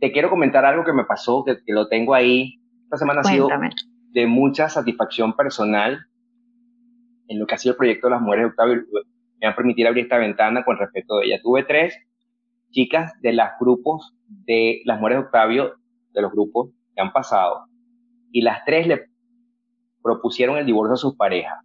Te 0.00 0.10
quiero 0.10 0.30
comentar 0.30 0.64
algo 0.64 0.84
que 0.84 0.92
me 0.92 1.04
pasó, 1.04 1.44
que, 1.44 1.58
lo 1.68 1.86
tengo 1.86 2.12
ahí. 2.12 2.56
Esta 2.84 2.96
semana 2.96 3.20
ha 3.20 3.24
sido 3.24 3.48
de 4.12 4.26
mucha 4.26 4.68
satisfacción 4.68 5.34
personal 5.34 6.06
en 7.28 7.38
lo 7.38 7.46
que 7.46 7.54
ha 7.54 7.58
sido 7.58 7.72
el 7.72 7.78
proyecto 7.78 8.08
de 8.08 8.12
las 8.12 8.22
mujeres 8.22 8.44
de 8.44 8.50
Octavio. 8.50 8.82
Me 9.40 9.46
han 9.46 9.54
permitido 9.54 9.88
abrir 9.88 10.04
esta 10.04 10.18
ventana 10.18 10.64
con 10.64 10.76
respecto 10.78 11.18
a 11.18 11.24
ella. 11.24 11.40
Tuve 11.42 11.64
tres 11.64 11.94
chicas 12.70 13.12
de 13.20 13.32
los 13.32 13.46
grupos 13.58 14.14
de 14.26 14.82
las 14.84 14.98
mujeres 14.98 15.18
de 15.18 15.24
Octavio, 15.26 15.74
de 16.12 16.22
los 16.22 16.32
grupos 16.32 16.70
que 16.94 17.00
han 17.00 17.12
pasado, 17.12 17.66
y 18.32 18.42
las 18.42 18.64
tres 18.64 18.86
le 18.86 19.06
propusieron 20.02 20.56
el 20.56 20.66
divorcio 20.66 20.94
a 20.94 20.96
sus 20.96 21.16
parejas. 21.16 21.58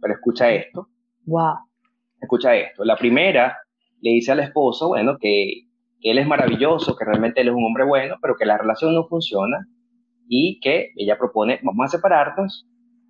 Pero 0.00 0.14
escucha 0.14 0.50
esto. 0.50 0.88
Wow. 1.26 1.56
Escucha 2.20 2.54
esto. 2.54 2.84
La 2.84 2.96
primera 2.96 3.58
le 4.00 4.12
dice 4.12 4.32
al 4.32 4.40
esposo, 4.40 4.88
bueno, 4.88 5.16
que, 5.18 5.64
que 6.00 6.10
él 6.10 6.18
es 6.18 6.26
maravilloso, 6.26 6.96
que 6.96 7.04
realmente 7.04 7.40
él 7.40 7.48
es 7.48 7.54
un 7.54 7.64
hombre 7.64 7.84
bueno, 7.84 8.16
pero 8.20 8.36
que 8.36 8.46
la 8.46 8.56
relación 8.56 8.94
no 8.94 9.06
funciona 9.06 9.66
y 10.28 10.60
que 10.60 10.92
ella 10.96 11.18
propone, 11.18 11.58
vamos 11.62 11.86
a 11.86 11.96
separarnos 11.96 12.66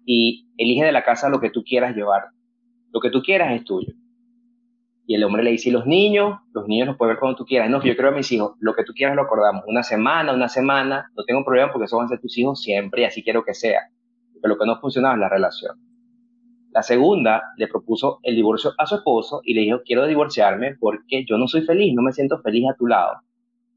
y 0.07 0.49
elige 0.57 0.85
de 0.85 0.93
la 0.93 1.05
casa 1.05 1.29
lo 1.29 1.41
que 1.41 1.51
tú 1.51 1.65
quieras 1.65 1.95
llevar. 1.95 2.29
Lo 2.93 3.01
que 3.01 3.11
tú 3.11 3.21
quieras 3.21 3.53
es 3.53 3.65
tuyo. 3.65 3.93
Y 5.07 5.15
el 5.15 5.25
hombre 5.25 5.43
le 5.43 5.51
dice, 5.51 5.71
¿y 5.71 5.73
los 5.73 5.87
niños? 5.87 6.39
Los 6.53 6.67
niños 6.69 6.87
los 6.87 6.97
puedes 6.97 7.15
ver 7.15 7.21
cuando 7.21 7.37
tú 7.37 7.45
quieras. 7.45 7.69
No, 7.71 7.83
yo 7.83 7.97
creo 7.97 8.11
a 8.11 8.15
mis 8.15 8.31
hijos, 8.31 8.53
lo 8.61 8.75
que 8.75 8.85
tú 8.85 8.93
quieras 8.95 9.17
lo 9.17 9.23
acordamos. 9.23 9.65
Una 9.67 9.83
semana, 9.83 10.33
una 10.33 10.49
semana, 10.49 11.11
no 11.17 11.25
tengo 11.25 11.45
problema 11.45 11.73
porque 11.73 11.87
eso 11.87 11.97
van 11.97 12.07
a 12.07 12.09
ser 12.09 12.21
tus 12.21 12.37
hijos 12.39 12.63
siempre 12.63 13.03
y 13.03 13.05
así 13.05 13.23
quiero 13.23 13.45
que 13.45 13.55
sea. 13.55 13.81
Pero 14.41 14.55
lo 14.55 14.59
que 14.59 14.67
no 14.67 14.81
funcionaba 14.81 15.15
es 15.15 15.21
la 15.21 15.29
relación. 15.29 15.77
La 16.71 16.83
segunda 16.83 17.43
le 17.57 17.67
propuso 17.67 18.21
el 18.23 18.37
divorcio 18.37 18.73
a 18.79 18.87
su 18.87 18.97
esposo 18.97 19.41
y 19.43 19.55
le 19.55 19.63
dijo, 19.63 19.81
quiero 19.85 20.07
divorciarme 20.07 20.77
porque 20.79 21.25
yo 21.27 21.39
no 21.39 21.49
soy 21.49 21.63
feliz, 21.63 21.95
no 21.95 22.03
me 22.03 22.13
siento 22.13 22.41
feliz 22.43 22.67
a 22.71 22.77
tu 22.77 22.87
lado 22.87 23.23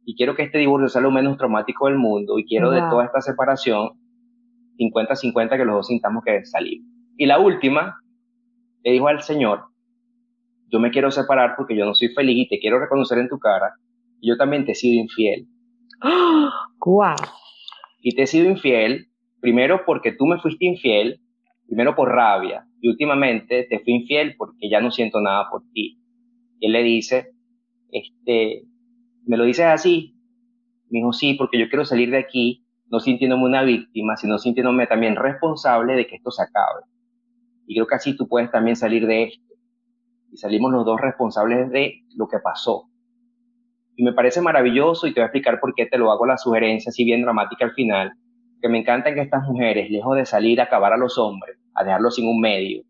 y 0.05 0.15
quiero 0.15 0.35
que 0.35 0.43
este 0.43 0.57
divorcio 0.57 0.89
sea 0.89 1.01
lo 1.01 1.11
menos 1.11 1.37
traumático 1.37 1.87
del 1.87 1.97
mundo 1.97 2.39
y 2.39 2.45
quiero 2.45 2.71
de 2.71 2.81
toda 2.89 3.05
esta 3.05 3.21
separación 3.21 3.91
50-50 4.77 5.57
que 5.57 5.65
los 5.65 5.75
dos 5.75 5.87
sintamos 5.87 6.23
que 6.23 6.43
salir. 6.45 6.81
Y 7.17 7.25
la 7.25 7.39
última, 7.39 7.97
le 8.83 8.91
dijo 8.91 9.07
al 9.07 9.21
Señor, 9.21 9.65
yo 10.69 10.79
me 10.79 10.91
quiero 10.91 11.11
separar 11.11 11.55
porque 11.55 11.75
yo 11.75 11.85
no 11.85 11.93
soy 11.93 12.09
feliz 12.09 12.45
y 12.45 12.47
te 12.47 12.59
quiero 12.59 12.79
reconocer 12.79 13.19
en 13.19 13.29
tu 13.29 13.37
cara, 13.37 13.75
y 14.19 14.29
yo 14.29 14.37
también 14.37 14.65
te 14.65 14.71
he 14.71 14.75
sido 14.75 15.01
infiel. 15.01 15.47
¡Guau! 16.79 17.17
Y 18.01 18.15
te 18.15 18.23
he 18.23 18.27
sido 18.27 18.49
infiel, 18.49 19.07
primero 19.39 19.81
porque 19.85 20.13
tú 20.13 20.25
me 20.25 20.39
fuiste 20.39 20.65
infiel, 20.65 21.19
primero 21.67 21.95
por 21.95 22.09
rabia, 22.09 22.65
y 22.79 22.89
últimamente 22.89 23.67
te 23.69 23.79
fui 23.79 23.93
infiel 23.93 24.35
porque 24.37 24.69
ya 24.69 24.81
no 24.81 24.89
siento 24.91 25.21
nada 25.21 25.47
por 25.51 25.61
ti. 25.73 25.99
Y 26.59 26.65
él 26.65 26.71
le 26.71 26.83
dice, 26.83 27.31
este, 27.91 28.63
¿me 29.25 29.37
lo 29.37 29.43
dices 29.45 29.65
así? 29.65 30.15
Me 30.89 30.99
dijo, 30.99 31.13
sí, 31.13 31.35
porque 31.35 31.59
yo 31.59 31.69
quiero 31.69 31.85
salir 31.85 32.11
de 32.11 32.17
aquí 32.17 32.65
no 32.91 32.99
sintiéndome 32.99 33.45
una 33.45 33.63
víctima, 33.63 34.17
sino 34.17 34.37
sintiéndome 34.37 34.85
también 34.85 35.15
responsable 35.15 35.95
de 35.95 36.05
que 36.07 36.17
esto 36.17 36.29
se 36.29 36.43
acabe. 36.43 36.81
Y 37.65 37.75
creo 37.75 37.87
que 37.87 37.95
así 37.95 38.17
tú 38.17 38.27
puedes 38.27 38.51
también 38.51 38.75
salir 38.75 39.07
de 39.07 39.23
esto. 39.23 39.53
Y 40.29 40.37
salimos 40.37 40.73
los 40.73 40.85
dos 40.85 40.99
responsables 40.99 41.71
de 41.71 42.01
lo 42.17 42.27
que 42.27 42.39
pasó. 42.39 42.89
Y 43.95 44.03
me 44.03 44.11
parece 44.11 44.41
maravilloso 44.41 45.07
y 45.07 45.13
te 45.13 45.21
voy 45.21 45.23
a 45.23 45.27
explicar 45.27 45.61
por 45.61 45.73
qué 45.73 45.85
te 45.85 45.97
lo 45.97 46.11
hago 46.11 46.25
la 46.25 46.37
sugerencia, 46.37 46.89
así 46.89 47.05
bien 47.05 47.21
dramática 47.21 47.63
al 47.63 47.71
final, 47.71 48.11
que 48.61 48.67
me 48.67 48.79
encanta 48.79 49.13
que 49.13 49.21
estas 49.21 49.47
mujeres, 49.47 49.89
lejos 49.89 50.17
de 50.17 50.25
salir 50.25 50.59
a 50.59 50.65
acabar 50.65 50.91
a 50.91 50.97
los 50.97 51.17
hombres, 51.17 51.57
a 51.73 51.85
dejarlos 51.85 52.15
sin 52.15 52.27
un 52.27 52.41
medio, 52.41 52.83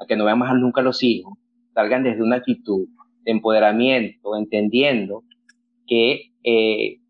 a 0.00 0.06
que 0.06 0.16
no 0.16 0.24
vean 0.24 0.38
más 0.38 0.54
nunca 0.54 0.80
a 0.80 0.84
los 0.84 1.02
hijos, 1.02 1.36
salgan 1.72 2.04
desde 2.04 2.22
una 2.22 2.36
actitud 2.36 2.86
de 3.24 3.32
empoderamiento, 3.32 4.36
entendiendo 4.36 5.24
que, 5.86 6.32
eh, 6.42 7.00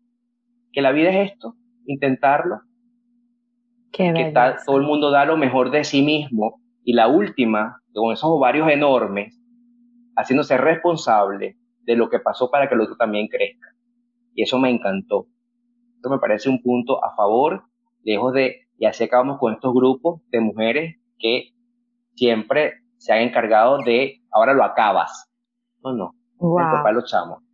que 0.71 0.81
la 0.81 0.91
vida 0.91 1.09
es 1.09 1.31
esto, 1.31 1.55
intentarlo. 1.85 2.61
que 3.91 4.33
todo 4.65 4.77
el 4.77 4.83
mundo 4.83 5.09
da 5.11 5.25
lo 5.25 5.37
mejor 5.37 5.71
de 5.71 5.83
sí 5.83 6.01
mismo 6.01 6.61
y 6.83 6.93
la 6.93 7.07
última, 7.07 7.81
con 7.93 8.13
esos 8.13 8.29
ovarios 8.29 8.69
enormes, 8.69 9.39
haciéndose 10.15 10.57
responsable 10.57 11.57
de 11.83 11.95
lo 11.95 12.09
que 12.09 12.19
pasó 12.19 12.49
para 12.51 12.67
que 12.67 12.75
el 12.75 12.81
otro 12.81 12.95
también 12.95 13.27
crezca. 13.27 13.69
Y 14.33 14.43
eso 14.43 14.59
me 14.59 14.69
encantó. 14.69 15.27
Esto 15.95 16.09
me 16.09 16.19
parece 16.19 16.49
un 16.49 16.61
punto 16.61 17.03
a 17.03 17.15
favor, 17.15 17.63
lejos 18.03 18.33
de, 18.33 18.67
y 18.77 18.85
así 18.85 19.05
acabamos 19.05 19.39
con 19.39 19.53
estos 19.53 19.73
grupos 19.73 20.21
de 20.29 20.41
mujeres 20.41 20.95
que 21.17 21.53
siempre 22.15 22.73
se 22.97 23.13
han 23.13 23.21
encargado 23.21 23.79
de, 23.79 24.21
ahora 24.31 24.53
lo 24.53 24.63
acabas. 24.63 25.31
No, 25.83 25.93
no. 25.93 26.11
Wow. 26.37 26.59
El 26.59 26.65
papá 26.65 26.91
lo 26.91 27.03
chamos. 27.05 27.44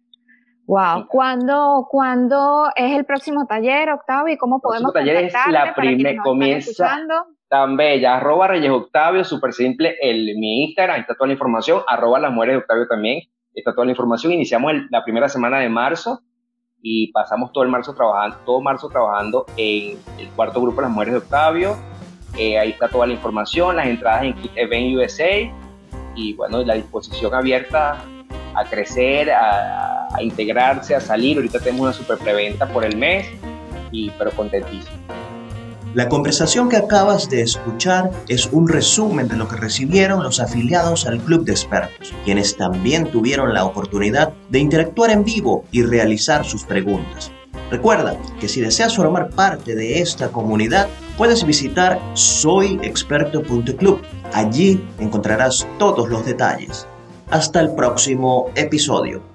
Wow. 0.67 1.07
¿Cuándo, 1.07 1.87
¿Cuándo 1.89 2.69
es 2.75 2.97
el 2.97 3.05
próximo 3.05 3.45
taller, 3.45 3.89
Octavio? 3.89 4.33
¿Y 4.33 4.37
cómo 4.37 4.59
podemos 4.59 4.93
El 4.95 5.01
taller 5.01 5.25
es 5.25 5.33
la 5.47 5.73
primera, 5.73 6.21
comienza 6.23 6.97
tan 7.51 7.75
bella, 7.75 8.15
arroba 8.15 8.47
Reyes 8.47 8.71
Octavio, 8.71 9.25
súper 9.25 9.51
simple, 9.51 9.97
el, 10.01 10.37
mi 10.37 10.63
Instagram, 10.63 10.95
ahí 10.95 11.01
está 11.01 11.15
toda 11.15 11.27
la 11.27 11.33
información, 11.33 11.81
arroba 11.85 12.17
las 12.17 12.31
mujeres 12.31 12.53
de 12.53 12.59
Octavio 12.59 12.87
también, 12.87 13.23
está 13.53 13.73
toda 13.73 13.83
la 13.83 13.91
información. 13.91 14.31
Iniciamos 14.31 14.71
la 14.89 15.03
primera 15.03 15.27
semana 15.27 15.59
de 15.59 15.67
marzo 15.67 16.21
y 16.81 17.11
pasamos 17.11 17.51
todo 17.51 17.65
el 17.65 17.69
marzo 17.69 17.93
trabajando, 17.93 18.37
todo 18.45 18.61
marzo 18.61 18.87
trabajando 18.87 19.45
en 19.57 19.97
el 20.17 20.29
cuarto 20.33 20.61
grupo 20.61 20.77
de 20.77 20.83
las 20.83 20.91
mujeres 20.91 21.13
de 21.13 21.19
Octavio. 21.19 21.75
Eh, 22.37 22.57
ahí 22.57 22.69
está 22.69 22.87
toda 22.87 23.05
la 23.05 23.13
información, 23.13 23.75
las 23.75 23.87
entradas 23.87 24.23
en 24.23 24.35
Event 24.55 24.95
USA 24.95 25.51
y 26.15 26.33
bueno, 26.35 26.63
la 26.63 26.75
disposición 26.75 27.33
abierta 27.33 28.01
a 28.55 28.63
crecer, 28.63 29.29
a 29.29 30.00
a, 30.13 30.21
integrarse, 30.21 30.95
a 30.95 31.01
salir. 31.01 31.37
Ahorita 31.37 31.59
tenemos 31.59 31.81
una 31.81 31.93
super 31.93 32.17
preventa 32.17 32.67
por 32.67 32.85
el 32.85 32.97
mes, 32.97 33.27
y, 33.91 34.09
pero 34.11 34.31
contentísimo. 34.31 34.97
La 35.93 36.07
conversación 36.07 36.69
que 36.69 36.77
acabas 36.77 37.29
de 37.29 37.41
escuchar 37.41 38.11
es 38.29 38.45
un 38.53 38.69
resumen 38.69 39.27
de 39.27 39.35
lo 39.35 39.49
que 39.49 39.57
recibieron 39.57 40.23
los 40.23 40.39
afiliados 40.39 41.05
al 41.05 41.19
Club 41.19 41.43
de 41.43 41.51
Expertos, 41.51 42.13
quienes 42.23 42.55
también 42.55 43.11
tuvieron 43.11 43.53
la 43.53 43.65
oportunidad 43.65 44.31
de 44.49 44.59
interactuar 44.59 45.11
en 45.11 45.25
vivo 45.25 45.65
y 45.69 45.83
realizar 45.83 46.45
sus 46.45 46.63
preguntas. 46.63 47.29
Recuerda 47.69 48.17
que 48.39 48.47
si 48.47 48.61
deseas 48.61 48.95
formar 48.95 49.31
parte 49.31 49.75
de 49.75 49.99
esta 49.99 50.29
comunidad, 50.29 50.87
puedes 51.17 51.45
visitar 51.45 51.99
soyexperto.club. 52.13 54.01
Allí 54.33 54.81
encontrarás 54.97 55.67
todos 55.77 56.09
los 56.09 56.25
detalles. 56.25 56.87
Hasta 57.29 57.59
el 57.59 57.75
próximo 57.75 58.49
episodio. 58.55 59.30